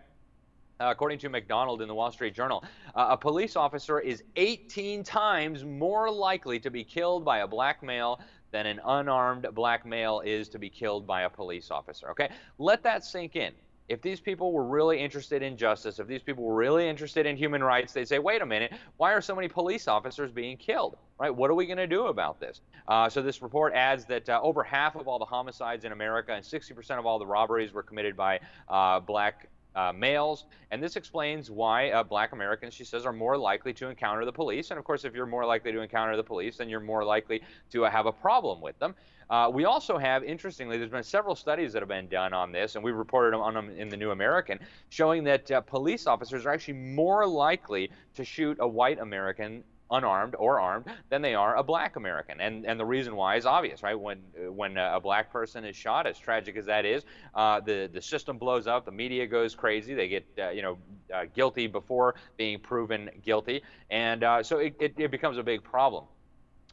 Uh, 0.79 0.89
according 0.91 1.19
to 1.19 1.29
Mac 1.31 1.49
Donald 1.49 1.81
in 1.81 1.89
the 1.89 1.95
Wall 1.95 2.13
Street 2.13 2.35
Journal, 2.35 2.63
uh, 2.95 3.07
a 3.11 3.17
police 3.17 3.57
officer 3.57 3.99
is 3.99 4.23
18 4.37 5.03
times 5.03 5.65
more 5.65 6.11
likely 6.11 6.61
to 6.61 6.71
be 6.71 6.85
killed 6.85 7.25
by 7.25 7.39
a 7.39 7.47
black 7.47 7.83
male 7.83 8.21
than 8.51 8.67
an 8.67 8.81
unarmed 8.85 9.47
black 9.55 9.87
male 9.87 10.21
is 10.21 10.49
to 10.51 10.59
be 10.59 10.69
killed 10.69 11.07
by 11.07 11.23
a 11.23 11.31
police 11.31 11.71
officer. 11.71 12.11
Okay? 12.11 12.29
Let 12.59 12.83
that 12.83 13.05
sink 13.05 13.37
in 13.37 13.53
if 13.89 14.03
these 14.03 14.21
people 14.21 14.53
were 14.53 14.65
really 14.65 14.99
interested 14.99 15.43
in 15.43 15.57
justice, 15.57 15.99
if 15.99 16.07
these 16.07 16.23
people 16.23 16.45
were 16.45 16.55
really 16.55 16.89
interested 16.89 17.27
in 17.27 17.37
human 17.37 17.63
rights, 17.63 17.93
they'd 17.93 18.09
say, 18.09 18.19
wait 18.19 18.43
a 18.43 18.47
minute, 18.47 18.73
why 18.97 19.13
are 19.13 19.21
so 19.21 19.35
many 19.35 19.49
police 19.49 19.87
officers 19.87 20.31
being 20.31 20.57
killed? 20.57 20.97
Right? 21.19 21.35
What 21.35 21.51
are 21.51 21.55
we 21.55 21.67
going 21.67 21.79
to 21.79 21.87
do 21.87 22.07
about 22.07 22.41
this? 22.41 22.61
Uh, 22.89 23.09
so 23.09 23.23
this 23.23 23.43
report 23.43 23.73
adds 23.75 24.05
that 24.07 24.29
uh, 24.29 24.41
over 24.43 24.63
half 24.63 24.97
of 24.97 25.09
all 25.09 25.19
the 25.19 25.25
homicides 25.25 25.85
in 25.85 25.93
America 25.93 26.33
and 26.33 26.45
60% 26.45 26.99
of 26.99 27.07
all 27.07 27.19
the 27.19 27.27
robberies 27.27 27.73
were 27.73 27.83
committed 27.83 28.17
by 28.17 28.41
uh, 28.69 29.01
black 29.01 29.49
uh, 29.77 29.93
males. 29.93 30.47
And 30.71 30.83
this 30.83 30.97
explains 30.97 31.51
why 31.51 31.91
uh, 31.91 32.03
black 32.03 32.33
Americans, 32.33 32.75
she 32.75 32.85
says, 32.85 33.07
are 33.07 33.13
more 33.13 33.37
likely 33.37 33.73
to 33.75 33.89
encounter 33.89 34.25
the 34.25 34.33
police. 34.33 34.71
And 34.71 34.79
of 34.79 34.85
course, 34.85 35.05
if 35.05 35.15
you're 35.15 35.27
more 35.27 35.45
likely 35.45 35.71
to 35.73 35.81
encounter 35.81 36.17
the 36.17 36.25
police, 36.25 36.57
then 36.57 36.69
you're 36.69 36.81
more 36.81 37.05
likely 37.05 37.43
to 37.71 37.85
uh, 37.85 37.91
have 37.91 38.07
a 38.07 38.13
problem 38.13 38.61
with 38.61 38.79
them. 38.79 38.95
Uh, 39.29 39.51
we 39.53 39.65
also 39.65 39.99
have, 39.99 40.23
interestingly, 40.23 40.79
there's 40.79 40.91
been 40.91 41.03
several 41.03 41.35
studies 41.35 41.73
that 41.73 41.83
have 41.83 41.89
been 41.89 42.09
done 42.09 42.33
on 42.33 42.53
this, 42.53 42.77
and 42.77 42.85
we've 42.85 42.95
reported 42.95 43.37
on 43.37 43.55
them 43.55 43.71
in 43.77 43.89
the 43.89 43.97
New 43.97 44.13
American, 44.13 44.59
showing 44.89 45.25
that 45.25 45.51
uh, 45.51 45.61
police 45.61 46.07
officers 46.07 46.47
are 46.47 46.51
actually 46.51 46.75
more 46.75 47.27
likely 47.27 47.91
to 48.15 48.25
shoot 48.25 48.57
a 48.61 48.69
white 48.69 49.01
American 49.01 49.65
unarmed 49.91 50.35
or 50.39 50.61
armed 50.61 50.87
than 51.11 51.23
they 51.23 51.35
are 51.35 51.57
a 51.57 51.63
black 51.63 51.97
American. 51.97 52.41
And 52.41 52.67
and 52.67 52.79
the 52.79 52.85
reason 52.85 53.15
why 53.15 53.37
is 53.37 53.47
obvious, 53.47 53.83
right? 53.83 53.99
When 53.99 54.19
when 54.49 54.77
a 54.77 55.01
black 55.01 55.33
person 55.33 55.65
is 55.65 55.77
shot, 55.77 56.07
as 56.07 56.19
tragic 56.19 56.57
as 56.57 56.67
that 56.67 56.85
is, 56.85 57.05
uh, 57.35 57.61
the 57.61 57.89
the 57.93 58.03
system 58.03 58.39
blows 58.39 58.67
up, 58.67 58.85
the 58.85 58.93
media 58.93 59.27
goes 59.27 59.55
crazy, 59.55 59.95
they 59.95 60.09
get 60.09 60.27
uh, 60.39 60.51
you 60.51 60.63
know 60.63 60.79
uh, 61.15 61.27
guilty 61.35 61.67
before 61.67 62.17
being 62.37 62.59
proven 62.59 63.11
guilty, 63.25 63.63
and 63.91 64.25
uh, 64.25 64.43
so 64.43 64.59
it, 64.59 64.75
it, 64.81 64.95
it 64.99 65.11
becomes 65.11 65.39
a 65.39 65.43
big 65.43 65.63
problem. 65.63 66.05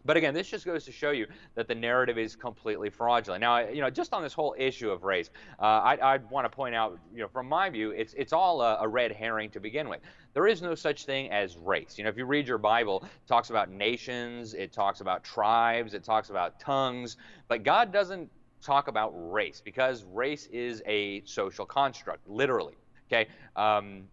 But 0.05 0.17
again, 0.17 0.33
this 0.33 0.47
just 0.49 0.65
goes 0.65 0.83
to 0.85 0.91
show 0.91 1.11
you 1.11 1.27
that 1.55 1.67
the 1.67 1.75
narrative 1.75 2.17
is 2.17 2.35
completely 2.35 2.89
fraudulent. 2.89 3.41
Now, 3.41 3.59
you 3.59 3.81
know, 3.81 3.89
just 3.89 4.13
on 4.13 4.21
this 4.21 4.33
whole 4.33 4.55
issue 4.57 4.89
of 4.89 5.03
race, 5.03 5.29
uh, 5.59 5.63
I, 5.63 5.95
I 5.95 6.17
want 6.29 6.45
to 6.45 6.49
point 6.49 6.75
out, 6.75 6.99
you 7.13 7.21
know, 7.21 7.27
from 7.27 7.47
my 7.47 7.69
view, 7.69 7.91
it's 7.91 8.13
it's 8.15 8.33
all 8.33 8.61
a, 8.61 8.77
a, 8.81 8.87
red 8.87 9.11
herring 9.11 9.49
to 9.51 9.59
begin 9.59 9.87
with. 9.87 10.01
There 10.33 10.47
is 10.47 10.61
no 10.61 10.75
such 10.75 11.05
thing 11.05 11.31
as 11.31 11.57
race. 11.57 11.97
You 11.97 12.03
know, 12.03 12.09
if 12.09 12.17
you 12.17 12.25
read 12.25 12.47
your 12.47 12.57
Bible, 12.57 13.03
it 13.03 13.27
talks 13.27 13.49
about 13.49 13.69
nations, 13.69 14.53
it 14.53 14.73
talks 14.73 15.01
about 15.01 15.23
tribes, 15.23 15.93
it 15.93 16.03
talks 16.03 16.29
about 16.29 16.59
tongues, 16.59 17.17
but 17.47 17.63
God 17.63 17.91
doesn't 17.91 18.29
talk 18.61 18.87
about 18.87 19.11
race 19.13 19.61
because 19.63 20.05
race 20.05 20.47
is 20.47 20.81
a 20.85 21.23
social 21.25 21.65
construct, 21.65 22.27
literally. 22.27 22.75
Okay. 23.07 23.29
Um, 23.55 24.05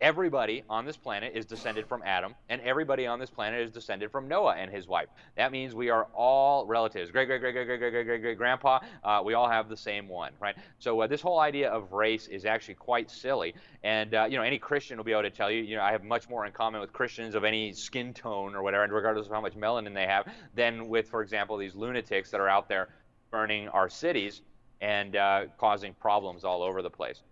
everybody 0.00 0.64
on 0.68 0.84
this 0.84 0.96
planet 0.96 1.32
is 1.34 1.46
descended 1.46 1.86
from 1.86 2.02
Adam, 2.04 2.34
and 2.48 2.60
everybody 2.62 3.06
on 3.06 3.18
this 3.18 3.30
planet 3.30 3.60
is 3.60 3.70
descended 3.70 4.10
from 4.10 4.28
Noah 4.28 4.54
and 4.54 4.70
his 4.70 4.86
wife. 4.86 5.08
That 5.36 5.52
means 5.52 5.74
we 5.74 5.90
are 5.90 6.04
all 6.14 6.66
relatives. 6.66 7.10
Great, 7.10 7.26
great, 7.26 7.40
great, 7.40 7.52
great, 7.52 7.66
great, 7.66 7.80
great, 7.80 7.92
great, 7.92 8.06
great, 8.06 8.22
great 8.22 8.38
grandpa. 8.38 8.80
Uh, 9.02 9.22
we 9.24 9.34
all 9.34 9.48
have 9.48 9.68
the 9.68 9.76
same 9.76 10.08
one, 10.08 10.32
right? 10.40 10.56
So 10.78 11.00
uh, 11.00 11.06
this 11.06 11.20
whole 11.20 11.40
idea 11.40 11.70
of 11.70 11.92
race 11.92 12.26
is 12.28 12.44
actually 12.44 12.74
quite 12.74 13.10
silly. 13.10 13.54
And 13.82 14.14
uh, 14.14 14.26
you 14.28 14.36
know, 14.36 14.42
any 14.42 14.58
Christian 14.58 14.96
will 14.96 15.04
be 15.04 15.12
able 15.12 15.22
to 15.22 15.30
tell 15.30 15.50
you, 15.50 15.62
you 15.62 15.76
know, 15.76 15.82
I 15.82 15.92
have 15.92 16.04
much 16.04 16.28
more 16.28 16.46
in 16.46 16.52
common 16.52 16.80
with 16.80 16.92
Christians 16.92 17.34
of 17.34 17.44
any 17.44 17.72
skin 17.72 18.12
tone 18.12 18.54
or 18.54 18.62
whatever, 18.62 18.92
regardless 18.92 19.26
of 19.26 19.32
how 19.32 19.40
much 19.40 19.54
melanin 19.54 19.94
they 19.94 20.06
have, 20.06 20.26
than 20.54 20.88
with, 20.88 21.08
for 21.08 21.22
example, 21.22 21.56
these 21.56 21.74
lunatics 21.74 22.30
that 22.30 22.40
are 22.40 22.48
out 22.48 22.68
there 22.68 22.88
burning 23.30 23.68
our 23.68 23.88
cities 23.88 24.42
and 24.80 25.16
uh, 25.16 25.46
causing 25.58 25.94
problems 25.94 26.44
all 26.44 26.62
over 26.62 26.82
the 26.82 26.90
place. 26.90 27.22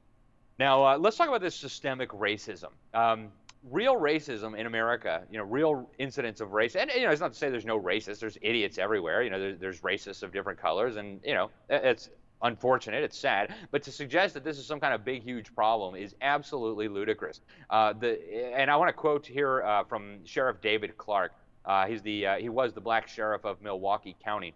Now, 0.59 0.85
uh, 0.85 0.99
let's 0.99 1.17
talk 1.17 1.29
about 1.29 1.41
this 1.41 1.55
systemic 1.55 2.11
racism. 2.11 2.71
Um, 2.95 3.29
real 3.71 3.95
racism 3.95 4.59
in 4.59 4.67
America, 4.67 5.23
you 5.31 5.39
know, 5.39 5.45
real 5.45 5.89
incidents 5.99 6.41
of 6.41 6.53
race, 6.53 6.77
and 6.77 6.91
you 6.91 7.03
know, 7.03 7.11
it's 7.11 7.21
not 7.21 7.33
to 7.33 7.39
say 7.39 7.51
there's 7.51 7.65
no 7.65 7.81
racists. 7.81 8.21
There's 8.21 8.39
idiots 8.43 8.79
everywhere. 8.79 9.23
You 9.23 9.31
know, 9.31 9.39
there's, 9.39 9.59
there's 9.59 9.81
racists 9.81 10.23
of 10.23 10.33
different 10.33 10.61
colors, 10.61 10.97
and 10.97 11.21
you 11.25 11.35
know, 11.35 11.51
it's 11.69 12.11
unfortunate, 12.43 13.05
it's 13.05 13.19
sad, 13.19 13.55
but 13.71 13.83
to 13.85 13.93
suggest 13.93 14.35
that 14.35 14.45
this 14.45 14.59
is 14.59 14.67
some 14.67 14.81
kind 14.81 14.93
of 14.93 15.05
big, 15.05 15.23
huge 15.23 15.55
problem 15.55 15.95
is 15.95 16.15
absolutely 16.21 16.89
ludicrous. 16.89 17.41
Uh, 17.71 17.93
the, 17.93 18.19
and 18.57 18.71
I 18.71 18.77
want 18.77 18.89
to 18.89 18.93
quote 18.93 19.27
here 19.27 19.63
uh, 19.63 19.85
from 19.85 20.25
Sheriff 20.25 20.61
David 20.61 20.97
Clarke. 20.99 21.33
Uh, 21.65 21.87
he's 21.87 22.03
the 22.03 22.27
uh, 22.27 22.37
he 22.39 22.49
was 22.49 22.73
the 22.73 22.81
black 22.81 23.07
sheriff 23.07 23.45
of 23.45 23.63
Milwaukee 23.63 24.17
County. 24.25 24.55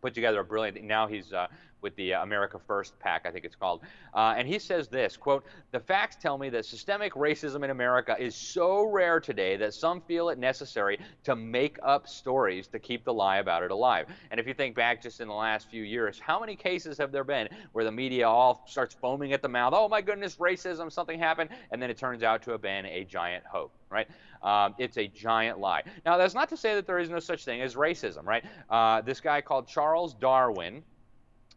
Put 0.00 0.14
together 0.14 0.40
a 0.40 0.44
brilliant. 0.44 0.82
Now 0.82 1.06
he's 1.06 1.32
uh, 1.34 1.48
with 1.82 1.94
the 1.96 2.14
uh, 2.14 2.22
America 2.22 2.58
First 2.66 2.98
PAC, 2.98 3.26
I 3.26 3.30
think 3.30 3.44
it's 3.44 3.56
called. 3.56 3.82
Uh, 4.14 4.34
and 4.36 4.46
he 4.46 4.58
says 4.58 4.88
this, 4.88 5.16
quote, 5.16 5.44
the 5.72 5.80
facts 5.80 6.16
tell 6.20 6.38
me 6.38 6.50
that 6.50 6.64
systemic 6.64 7.14
racism 7.14 7.64
in 7.64 7.70
America 7.70 8.16
is 8.18 8.34
so 8.34 8.84
rare 8.84 9.20
today 9.20 9.56
that 9.56 9.74
some 9.74 10.00
feel 10.00 10.28
it 10.28 10.38
necessary 10.38 10.98
to 11.24 11.36
make 11.36 11.78
up 11.82 12.08
stories 12.08 12.66
to 12.68 12.78
keep 12.78 13.04
the 13.04 13.12
lie 13.12 13.38
about 13.38 13.62
it 13.62 13.70
alive. 13.70 14.06
And 14.30 14.40
if 14.40 14.46
you 14.46 14.54
think 14.54 14.74
back 14.74 15.02
just 15.02 15.20
in 15.20 15.28
the 15.28 15.34
last 15.34 15.70
few 15.70 15.82
years, 15.82 16.18
how 16.18 16.40
many 16.40 16.56
cases 16.56 16.98
have 16.98 17.12
there 17.12 17.24
been 17.24 17.48
where 17.72 17.84
the 17.84 17.92
media 17.92 18.28
all 18.28 18.64
starts 18.66 18.94
foaming 18.94 19.32
at 19.32 19.42
the 19.42 19.48
mouth, 19.48 19.72
oh 19.76 19.88
my 19.88 20.00
goodness, 20.00 20.36
racism, 20.36 20.90
something 20.90 21.18
happened, 21.18 21.50
and 21.70 21.80
then 21.82 21.90
it 21.90 21.98
turns 21.98 22.22
out 22.22 22.42
to 22.42 22.50
have 22.50 22.62
been 22.62 22.86
a 22.86 23.04
giant 23.04 23.44
hoax, 23.44 23.78
right? 23.90 24.08
Um, 24.42 24.74
it's 24.78 24.96
a 24.96 25.06
giant 25.06 25.58
lie. 25.58 25.82
Now, 26.06 26.16
that's 26.16 26.34
not 26.34 26.48
to 26.48 26.56
say 26.56 26.74
that 26.74 26.86
there 26.86 26.98
is 26.98 27.10
no 27.10 27.18
such 27.18 27.44
thing 27.44 27.60
as 27.60 27.74
racism, 27.74 28.24
right? 28.24 28.44
Uh, 28.68 29.02
this 29.02 29.20
guy 29.20 29.40
called 29.40 29.68
Charles 29.68 30.14
Darwin, 30.14 30.82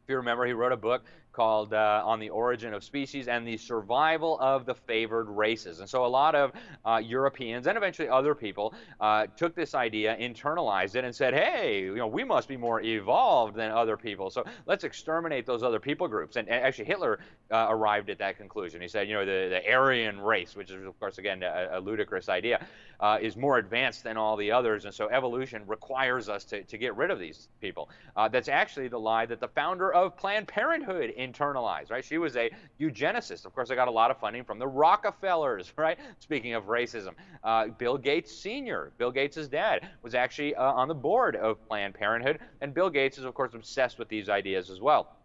if 0.03 0.09
you 0.09 0.17
remember, 0.17 0.45
he 0.45 0.51
wrote 0.51 0.73
a 0.73 0.77
book 0.77 1.05
called 1.31 1.73
uh, 1.73 2.03
On 2.05 2.19
the 2.19 2.29
Origin 2.29 2.73
of 2.73 2.83
Species 2.83 3.27
and 3.27 3.47
the 3.47 3.57
Survival 3.57 4.37
of 4.39 4.65
the 4.65 4.75
Favored 4.75 5.29
Races. 5.29 5.79
And 5.79 5.89
so 5.89 6.05
a 6.05 6.07
lot 6.07 6.35
of 6.35 6.51
uh, 6.85 7.01
Europeans 7.03 7.67
and 7.67 7.77
eventually 7.77 8.09
other 8.09 8.35
people 8.35 8.73
uh, 8.99 9.27
took 9.35 9.55
this 9.55 9.73
idea, 9.73 10.15
internalized 10.19 10.95
it, 10.95 11.05
and 11.05 11.15
said, 11.15 11.33
hey, 11.33 11.81
you 11.81 11.95
know, 11.95 12.05
we 12.05 12.23
must 12.23 12.47
be 12.47 12.57
more 12.57 12.81
evolved 12.81 13.55
than 13.55 13.71
other 13.71 13.97
people. 13.97 14.29
So 14.29 14.43
let's 14.65 14.83
exterminate 14.83 15.45
those 15.45 15.63
other 15.63 15.79
people 15.79 16.07
groups. 16.07 16.35
And, 16.35 16.47
and 16.49 16.63
actually, 16.63 16.85
Hitler 16.85 17.19
uh, 17.49 17.67
arrived 17.69 18.09
at 18.09 18.19
that 18.19 18.37
conclusion. 18.37 18.81
He 18.81 18.89
said, 18.89 19.07
you 19.07 19.15
know, 19.15 19.25
the, 19.25 19.47
the 19.49 19.73
Aryan 19.73 20.19
race, 20.19 20.55
which 20.55 20.69
is, 20.69 20.85
of 20.85 20.99
course, 20.99 21.17
again, 21.17 21.41
a, 21.41 21.69
a 21.71 21.79
ludicrous 21.79 22.29
idea, 22.29 22.63
uh, 22.99 23.17
is 23.21 23.35
more 23.35 23.57
advanced 23.57 24.03
than 24.03 24.17
all 24.17 24.35
the 24.35 24.51
others. 24.51 24.85
And 24.85 24.93
so 24.93 25.09
evolution 25.09 25.63
requires 25.67 26.29
us 26.29 26.43
to, 26.45 26.63
to 26.63 26.77
get 26.77 26.95
rid 26.95 27.11
of 27.11 27.19
these 27.19 27.49
people. 27.61 27.89
Uh, 28.15 28.27
that's 28.27 28.47
actually 28.47 28.87
the 28.87 28.99
lie 28.99 29.25
that 29.25 29.39
the 29.39 29.47
founder 29.47 29.93
of 29.93 30.15
Planned 30.17 30.47
Parenthood 30.47 31.13
internalized, 31.17 31.91
right? 31.91 32.03
She 32.03 32.17
was 32.17 32.35
a 32.35 32.49
eugenicist. 32.79 33.45
Of 33.45 33.53
course, 33.53 33.71
I 33.71 33.75
got 33.75 33.87
a 33.87 33.91
lot 33.91 34.11
of 34.11 34.19
funding 34.19 34.43
from 34.43 34.59
the 34.59 34.67
Rockefellers, 34.67 35.73
right? 35.77 35.97
Speaking 36.19 36.53
of 36.53 36.65
racism, 36.65 37.13
uh, 37.43 37.67
Bill 37.67 37.97
Gates 37.97 38.35
Sr., 38.35 38.91
Bill 38.97 39.11
Gates' 39.11 39.47
dad, 39.47 39.87
was 40.01 40.15
actually 40.15 40.55
uh, 40.55 40.63
on 40.63 40.87
the 40.87 40.95
board 40.95 41.35
of 41.35 41.65
Planned 41.67 41.93
Parenthood, 41.93 42.39
and 42.61 42.73
Bill 42.73 42.89
Gates 42.89 43.17
is, 43.17 43.25
of 43.25 43.33
course, 43.33 43.53
obsessed 43.53 43.99
with 43.99 44.09
these 44.09 44.29
ideas 44.29 44.69
as 44.69 44.79
well. 44.81 45.15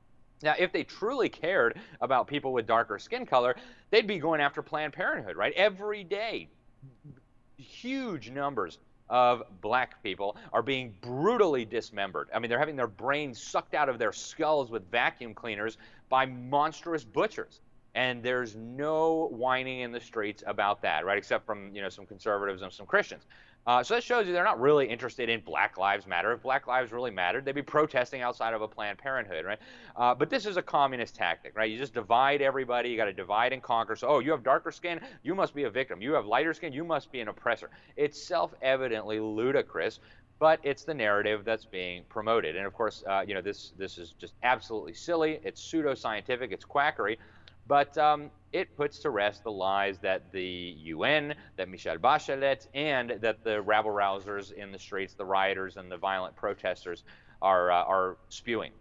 Now, 0.42 0.54
if 0.58 0.72
they 0.72 0.84
truly 0.84 1.28
cared 1.28 1.78
about 2.00 2.28
people 2.28 2.52
with 2.52 2.66
darker 2.66 2.98
skin 2.98 3.26
color, 3.26 3.56
they'd 3.90 4.06
be 4.06 4.18
going 4.18 4.40
after 4.40 4.62
Planned 4.62 4.92
Parenthood, 4.92 5.36
right? 5.36 5.52
Every 5.54 6.04
day, 6.04 6.48
huge 7.58 8.30
numbers 8.30 8.78
of 9.10 9.42
black 9.60 10.02
people 10.02 10.36
are 10.52 10.62
being 10.62 10.94
brutally 11.00 11.64
dismembered. 11.64 12.28
I 12.34 12.38
mean, 12.38 12.48
they're 12.50 12.58
having 12.58 12.76
their 12.76 12.86
brains 12.86 13.42
sucked 13.42 13.74
out 13.74 13.88
of 13.88 13.98
their 13.98 14.12
skulls 14.12 14.70
with 14.70 14.90
vacuum 14.90 15.34
cleaners 15.34 15.78
by 16.08 16.26
monstrous 16.26 17.04
butchers. 17.04 17.60
And 17.94 18.22
there's 18.22 18.54
no 18.54 19.28
whining 19.32 19.80
in 19.80 19.92
the 19.92 20.00
streets 20.00 20.44
about 20.46 20.82
that, 20.82 21.04
right? 21.04 21.18
Except 21.18 21.46
from 21.46 21.74
you 21.74 21.82
know 21.82 21.88
some 21.88 22.06
conservatives 22.06 22.62
and 22.62 22.72
some 22.72 22.86
Christians. 22.86 23.24
Uh, 23.68 23.82
so 23.82 23.92
that 23.92 24.02
shows 24.02 24.26
you 24.26 24.32
they're 24.32 24.42
not 24.42 24.58
really 24.58 24.88
interested 24.88 25.28
in 25.28 25.40
Black 25.40 25.76
Lives 25.76 26.06
Matter. 26.06 26.32
If 26.32 26.40
Black 26.40 26.66
Lives 26.66 26.90
really 26.90 27.10
mattered, 27.10 27.44
they'd 27.44 27.54
be 27.54 27.60
protesting 27.60 28.22
outside 28.22 28.54
of 28.54 28.62
a 28.62 28.66
Planned 28.66 28.96
Parenthood, 28.96 29.44
right? 29.44 29.58
Uh, 29.94 30.14
but 30.14 30.30
this 30.30 30.46
is 30.46 30.56
a 30.56 30.62
communist 30.62 31.14
tactic, 31.14 31.54
right? 31.54 31.70
You 31.70 31.76
just 31.76 31.92
divide 31.92 32.40
everybody. 32.40 32.88
You 32.88 32.96
got 32.96 33.04
to 33.04 33.12
divide 33.12 33.52
and 33.52 33.62
conquer. 33.62 33.94
So, 33.94 34.08
oh, 34.08 34.18
you 34.20 34.30
have 34.30 34.42
darker 34.42 34.72
skin, 34.72 35.00
you 35.22 35.34
must 35.34 35.54
be 35.54 35.64
a 35.64 35.70
victim. 35.70 36.00
You 36.00 36.14
have 36.14 36.24
lighter 36.24 36.54
skin, 36.54 36.72
you 36.72 36.82
must 36.82 37.12
be 37.12 37.20
an 37.20 37.28
oppressor. 37.28 37.68
It's 37.94 38.26
self-evidently 38.26 39.20
ludicrous 39.20 40.00
but 40.40 40.60
it's 40.62 40.84
the 40.84 40.94
narrative 40.94 41.44
that's 41.44 41.64
being 41.64 42.04
promoted. 42.08 42.54
And 42.54 42.64
of 42.64 42.72
course, 42.72 43.02
uh, 43.08 43.24
you 43.26 43.34
know, 43.34 43.42
this 43.42 43.72
this 43.76 43.98
is 43.98 44.12
just 44.12 44.34
absolutely 44.44 44.94
silly. 44.94 45.40
It's 45.42 45.60
pseudoscientific. 45.60 46.52
It's 46.52 46.64
quackery. 46.64 47.18
But 47.68 47.96
um, 47.98 48.30
it 48.52 48.76
puts 48.76 48.98
to 49.00 49.10
rest 49.10 49.44
the 49.44 49.52
lies 49.52 49.98
that 49.98 50.32
the 50.32 50.74
UN, 50.78 51.34
that 51.56 51.68
Michelle 51.68 51.98
Bachelet, 51.98 52.66
and 52.74 53.10
that 53.20 53.44
the 53.44 53.60
rabble 53.60 53.90
rousers 53.90 54.52
in 54.52 54.72
the 54.72 54.78
streets, 54.78 55.14
the 55.14 55.24
rioters 55.24 55.76
and 55.76 55.92
the 55.92 55.98
violent 55.98 56.34
protesters 56.34 57.04
are, 57.42 57.70
uh, 57.70 57.84
are 57.84 58.16
spewing. 58.30 58.72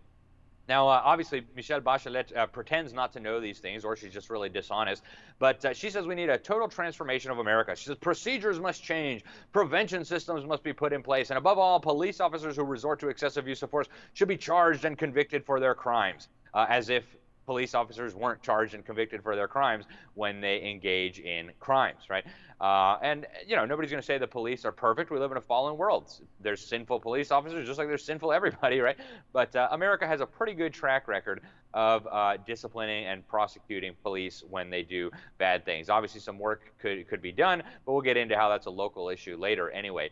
Now, 0.69 0.87
uh, 0.87 1.01
obviously, 1.03 1.45
Michelle 1.55 1.79
Bachelet 1.79 2.35
uh, 2.35 2.45
pretends 2.47 2.91
not 2.91 3.13
to 3.13 3.21
know 3.21 3.39
these 3.39 3.59
things, 3.59 3.85
or 3.85 3.95
she's 3.95 4.11
just 4.11 4.29
really 4.29 4.49
dishonest. 4.49 5.03
But 5.39 5.63
uh, 5.63 5.73
she 5.73 5.89
says 5.89 6.05
we 6.05 6.15
need 6.15 6.29
a 6.29 6.37
total 6.37 6.67
transformation 6.67 7.31
of 7.31 7.39
America. 7.39 7.73
She 7.75 7.85
says 7.85 7.97
procedures 7.97 8.59
must 8.59 8.83
change, 8.83 9.23
prevention 9.53 10.03
systems 10.03 10.45
must 10.45 10.63
be 10.63 10.73
put 10.73 10.91
in 10.91 11.01
place, 11.01 11.29
and 11.29 11.37
above 11.37 11.57
all, 11.57 11.79
police 11.79 12.19
officers 12.19 12.57
who 12.57 12.63
resort 12.63 12.99
to 12.99 13.07
excessive 13.07 13.47
use 13.47 13.63
of 13.63 13.69
force 13.69 13.87
should 14.13 14.27
be 14.27 14.37
charged 14.37 14.83
and 14.83 14.97
convicted 14.97 15.45
for 15.45 15.59
their 15.59 15.75
crimes. 15.75 16.27
Uh, 16.53 16.65
as 16.69 16.89
if 16.89 17.03
police 17.47 17.73
officers 17.73 18.13
weren't 18.13 18.43
charged 18.43 18.75
and 18.75 18.85
convicted 18.85 19.23
for 19.23 19.35
their 19.35 19.47
crimes 19.47 19.85
when 20.13 20.41
they 20.41 20.61
engage 20.69 21.19
in 21.19 21.49
crimes, 21.59 22.01
right? 22.09 22.25
Uh, 22.59 22.97
and 23.01 23.25
you 23.47 23.55
know, 23.55 23.65
nobody's 23.65 23.89
going 23.89 24.01
to 24.01 24.05
say 24.05 24.17
the 24.17 24.27
police 24.27 24.65
are 24.65 24.71
perfect. 24.71 25.09
We 25.09 25.17
live 25.17 25.31
in 25.31 25.37
a 25.37 25.41
fallen 25.41 25.77
world. 25.77 26.11
There's 26.41 26.63
sinful 26.63 26.99
police 26.99 27.31
officers, 27.31 27.65
just 27.65 27.79
like 27.79 27.87
there's 27.87 28.03
sinful 28.03 28.33
everybody, 28.39 28.81
right? 28.81 28.97
But 29.31 29.55
uh, 29.55 29.69
America 29.71 30.05
has 30.05 30.19
a 30.19 30.25
pretty 30.25 30.53
good 30.53 30.73
track 30.73 31.07
record 31.07 31.41
of 31.73 32.05
uh, 32.11 32.37
disciplining 32.45 33.05
and 33.05 33.25
prosecuting 33.27 33.93
police 34.03 34.43
when 34.49 34.69
they 34.69 34.83
do 34.83 35.09
bad 35.37 35.63
things. 35.63 35.89
Obviously, 35.89 36.19
some 36.19 36.37
work 36.37 36.73
could 36.79 37.07
could 37.07 37.21
be 37.21 37.31
done, 37.31 37.63
but 37.85 37.93
we'll 37.93 38.01
get 38.01 38.17
into 38.17 38.35
how 38.35 38.49
that's 38.49 38.65
a 38.65 38.71
local 38.71 39.09
issue 39.09 39.37
later, 39.37 39.71
anyway. 39.71 40.09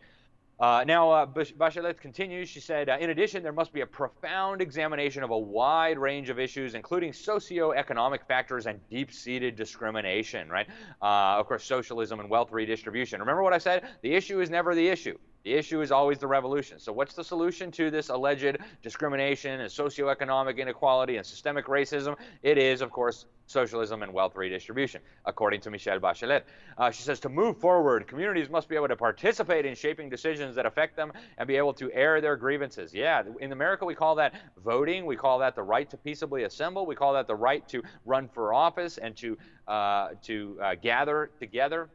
Uh, 0.58 0.86
now, 0.88 1.12
uh, 1.12 1.26
Bachelet 1.26 2.00
continues. 2.00 2.48
She 2.48 2.62
said, 2.62 2.88
uh, 2.88 2.98
in 3.00 3.10
addition, 3.10 3.44
there 3.44 3.52
must 3.52 3.74
be 3.74 3.82
a 3.82 3.86
profound 3.86 4.62
examination 4.62 5.22
of 5.22 5.32
a 5.32 5.38
wide 5.38 5.98
range 5.98 6.30
of 6.30 6.40
issues, 6.40 6.76
including 6.76 7.12
socio-economic 7.12 8.26
factors 8.26 8.66
and 8.66 8.80
deep-seated 8.90 9.58
discrimination, 9.58 10.48
right? 10.50 10.68
Uh, 11.02 11.40
of 11.40 11.48
course, 11.48 11.66
socialism 11.66 12.22
and 12.22 12.30
wealth 12.30 12.52
redistribution. 12.52 13.20
Remember 13.20 13.44
what 13.44 13.54
I 13.54 13.58
said? 13.58 13.86
The 14.02 14.14
issue 14.14 14.40
is 14.40 14.50
never 14.50 14.76
the 14.76 14.88
issue. 14.88 15.18
The 15.46 15.54
issue 15.54 15.82
is 15.82 15.92
always 15.92 16.18
the 16.18 16.26
revolution. 16.26 16.80
So 16.80 16.92
what's 16.92 17.14
the 17.14 17.24
solution 17.24 17.70
to 17.74 17.92
this 17.92 18.10
alleged 18.10 18.58
discrimination 18.82 19.62
and 19.62 19.70
socioeconomic 19.70 20.58
inequality 20.58 21.18
and 21.18 21.26
systemic 21.26 21.68
racism? 21.68 22.16
It 22.42 22.58
is, 22.58 22.82
of 22.82 22.90
course, 22.90 23.28
socialism 23.46 24.02
and 24.02 24.12
wealth 24.12 24.36
redistribution, 24.36 25.02
according 25.24 25.62
to 25.62 25.70
Michelle 25.70 26.00
Bachelet. 26.00 26.42
Uh, 26.80 26.90
she 26.90 27.04
says 27.04 27.20
to 27.20 27.30
move 27.30 27.60
forward, 27.60 28.08
communities 28.08 28.50
must 28.50 28.68
be 28.68 28.76
able 28.76 28.88
to 28.88 28.96
participate 28.96 29.68
in 29.68 29.76
shaping 29.76 30.10
decisions 30.10 30.56
that 30.56 30.66
affect 30.66 30.96
them 30.96 31.14
and 31.38 31.48
be 31.48 31.58
able 31.58 31.74
to 31.74 31.92
air 31.92 32.22
their 32.22 32.36
grievances. 32.36 32.92
Yeah, 32.92 33.22
in 33.40 33.52
America 33.52 33.86
we 33.86 33.94
call 33.94 34.16
that 34.16 34.34
voting. 34.64 35.06
We 35.06 35.16
call 35.16 35.38
that 35.40 35.56
the 35.56 35.62
right 35.62 35.88
to 35.92 35.98
peaceably 35.98 36.46
assemble. 36.46 36.88
We 36.88 36.96
call 36.96 37.14
that 37.14 37.28
the 37.28 37.36
right 37.36 37.68
to 37.68 37.84
run 38.04 38.30
for 38.30 38.52
office 38.52 38.98
and 38.98 39.16
to 39.18 39.38
uh, 39.68 40.10
to 40.24 40.58
uh, 40.60 40.76
gather 40.82 41.30
together 41.40 41.90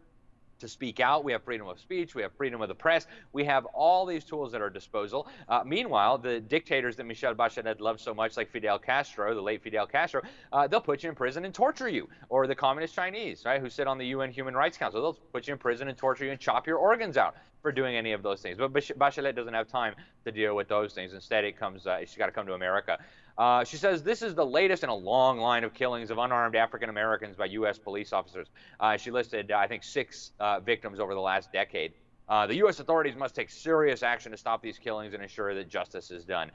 to 0.61 0.69
speak 0.69 1.01
out. 1.01 1.25
We 1.25 1.33
have 1.33 1.43
freedom 1.43 1.67
of 1.67 1.79
speech. 1.79 2.15
We 2.15 2.23
have 2.23 2.33
freedom 2.33 2.61
of 2.61 2.69
the 2.69 2.75
press. 2.75 3.07
We 3.33 3.45
have 3.45 3.65
all 3.67 4.07
these 4.07 4.25
tools 4.25 4.55
at 4.55 4.61
our 4.61 4.71
disposal. 4.71 5.29
Uh, 5.49 5.63
meanwhile, 5.65 6.19
the 6.19 6.41
dictators 6.41 6.97
that 6.97 7.05
Michelle 7.05 7.35
Bachelet 7.35 7.81
loved 7.81 8.01
so 8.01 8.15
much, 8.15 8.37
like 8.37 8.51
Fidel 8.51 8.79
Castro, 8.79 9.35
the 9.35 9.41
late 9.41 9.63
Fidel 9.63 9.87
Castro, 9.87 10.23
uh, 10.53 10.67
they'll 10.67 10.81
put 10.81 11.03
you 11.03 11.09
in 11.09 11.15
prison 11.15 11.45
and 11.45 11.55
torture 11.55 11.89
you. 11.89 12.09
Or 12.29 12.47
the 12.47 12.55
communist 12.55 12.95
Chinese, 12.95 13.45
right, 13.45 13.61
who 13.61 13.69
sit 13.69 13.87
on 13.87 13.99
the 13.99 14.07
UN 14.07 14.31
Human 14.31 14.55
Rights 14.55 14.77
Council, 14.77 15.01
they'll 15.03 15.19
put 15.33 15.47
you 15.47 15.53
in 15.53 15.59
prison 15.59 15.89
and 15.89 15.97
torture 15.97 16.25
you 16.25 16.31
and 16.31 16.41
chop 16.41 16.67
your 16.67 16.79
organs 16.79 17.17
out 17.17 17.35
for 17.63 17.73
doing 17.73 17.97
any 17.97 18.13
of 18.13 18.23
those 18.23 18.41
things. 18.41 18.59
But 18.59 18.73
Bachelet 18.73 19.35
doesn't 19.35 19.55
have 19.55 19.69
time 19.69 19.95
to 20.25 20.33
deal 20.33 20.57
with 20.57 20.69
those 20.69 20.93
things. 20.93 21.13
Instead, 21.15 21.45
it 21.45 21.59
comes. 21.59 21.87
Uh, 21.87 22.01
she's 22.01 22.17
got 22.17 22.27
to 22.27 22.33
come 22.33 22.47
to 22.47 22.55
America. 22.55 22.99
Uh, 23.41 23.65
she 23.65 23.79
says 23.79 24.03
this 24.03 24.21
is 24.21 24.35
the 24.35 24.45
latest 24.45 24.83
in 24.83 24.91
a 24.91 24.95
long 24.95 25.39
line 25.39 25.65
of 25.65 25.73
killings 25.73 26.11
of 26.11 26.19
unarmed 26.19 26.55
African 26.55 26.91
Americans 26.91 27.37
by 27.37 27.47
U.S. 27.47 27.79
police 27.79 28.13
officers. 28.13 28.49
Uh, 28.79 28.99
she 28.99 29.11
listed, 29.11 29.51
I 29.51 29.67
think, 29.67 29.83
six 29.83 30.33
uh, 30.39 30.61
victims 30.61 31.01
over 31.01 31.15
the 31.15 31.23
last 31.23 31.51
decade. 31.51 31.95
Uh, 32.29 32.47
the 32.47 32.57
U.S. 32.57 32.81
authorities 32.81 33.17
must 33.17 33.35
take 33.35 33.49
serious 33.49 34.03
action 34.03 34.31
to 34.33 34.37
stop 34.37 34.61
these 34.61 34.77
killings 34.77 35.15
and 35.15 35.23
ensure 35.23 35.55
that 35.55 35.71
justice 35.71 36.11
is 36.11 36.27
done. 36.27 36.51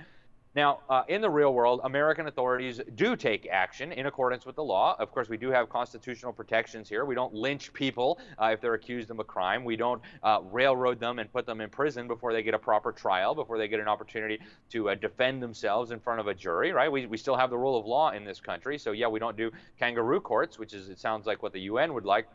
Now, 0.55 0.79
uh, 0.89 1.03
in 1.09 1.19
the 1.19 1.29
real 1.29 1.53
world, 1.53 1.81
American 1.83 2.27
authorities 2.27 2.79
do 2.95 3.17
take 3.17 3.45
action 3.51 3.91
in 3.91 4.05
accordance 4.05 4.45
with 4.45 4.55
the 4.55 4.63
law. 4.63 4.95
Of 4.99 5.11
course, 5.11 5.27
we 5.27 5.35
do 5.35 5.51
have 5.51 5.67
constitutional 5.67 6.31
protections 6.31 6.87
here. 6.87 7.03
We 7.03 7.13
don't 7.13 7.33
lynch 7.33 7.73
people 7.73 8.19
uh, 8.41 8.51
if 8.53 8.61
they're 8.61 8.73
accused 8.73 9.11
of 9.11 9.19
a 9.19 9.23
crime. 9.25 9.65
We 9.65 9.75
don't 9.75 10.01
uh, 10.23 10.39
railroad 10.49 10.97
them 10.97 11.19
and 11.19 11.31
put 11.31 11.45
them 11.45 11.59
in 11.59 11.69
prison 11.69 12.07
before 12.07 12.31
they 12.31 12.41
get 12.41 12.53
a 12.53 12.59
proper 12.59 12.93
trial, 12.93 13.35
before 13.35 13.57
they 13.57 13.67
get 13.67 13.81
an 13.81 13.89
opportunity 13.89 14.39
to 14.69 14.89
uh, 14.91 14.95
defend 14.95 15.43
themselves 15.43 15.91
in 15.91 15.99
front 15.99 16.21
of 16.21 16.27
a 16.27 16.33
jury, 16.33 16.71
right? 16.71 16.89
We, 16.89 17.05
we 17.05 17.17
still 17.17 17.35
have 17.35 17.49
the 17.49 17.57
rule 17.57 17.77
of 17.77 17.85
law 17.85 18.11
in 18.11 18.23
this 18.23 18.39
country. 18.39 18.77
So, 18.77 18.93
yeah, 18.93 19.07
we 19.07 19.19
don't 19.19 19.35
do 19.35 19.51
kangaroo 19.77 20.21
courts, 20.21 20.57
which 20.57 20.73
is, 20.73 20.87
it 20.87 20.99
sounds 20.99 21.25
like 21.25 21.43
what 21.43 21.51
the 21.51 21.61
UN 21.61 21.93
would 21.93 22.05
like. 22.05 22.27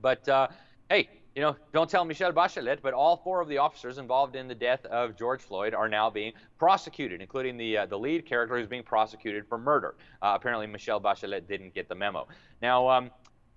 But, 0.00 0.28
uh, 0.28 0.46
hey, 0.88 1.08
you 1.34 1.40
know, 1.40 1.56
don't 1.72 1.88
tell 1.88 2.04
Michelle 2.04 2.32
Bachelet, 2.32 2.78
but 2.82 2.92
all 2.92 3.16
four 3.16 3.40
of 3.40 3.48
the 3.48 3.58
officers 3.58 3.98
involved 3.98 4.36
in 4.36 4.48
the 4.48 4.54
death 4.54 4.84
of 4.86 5.16
George 5.16 5.40
Floyd 5.40 5.72
are 5.72 5.88
now 5.88 6.10
being 6.10 6.32
prosecuted, 6.58 7.22
including 7.22 7.56
the 7.56 7.78
uh, 7.78 7.86
the 7.86 7.98
lead 7.98 8.26
character 8.26 8.58
who's 8.58 8.66
being 8.68 8.82
prosecuted 8.82 9.46
for 9.46 9.56
murder. 9.56 9.94
Uh, 10.20 10.32
apparently, 10.34 10.66
Michelle 10.66 11.00
Bachelet 11.00 11.48
didn't 11.48 11.74
get 11.74 11.88
the 11.88 11.94
memo. 11.94 12.26
Now, 12.60 12.88
um, 12.88 13.10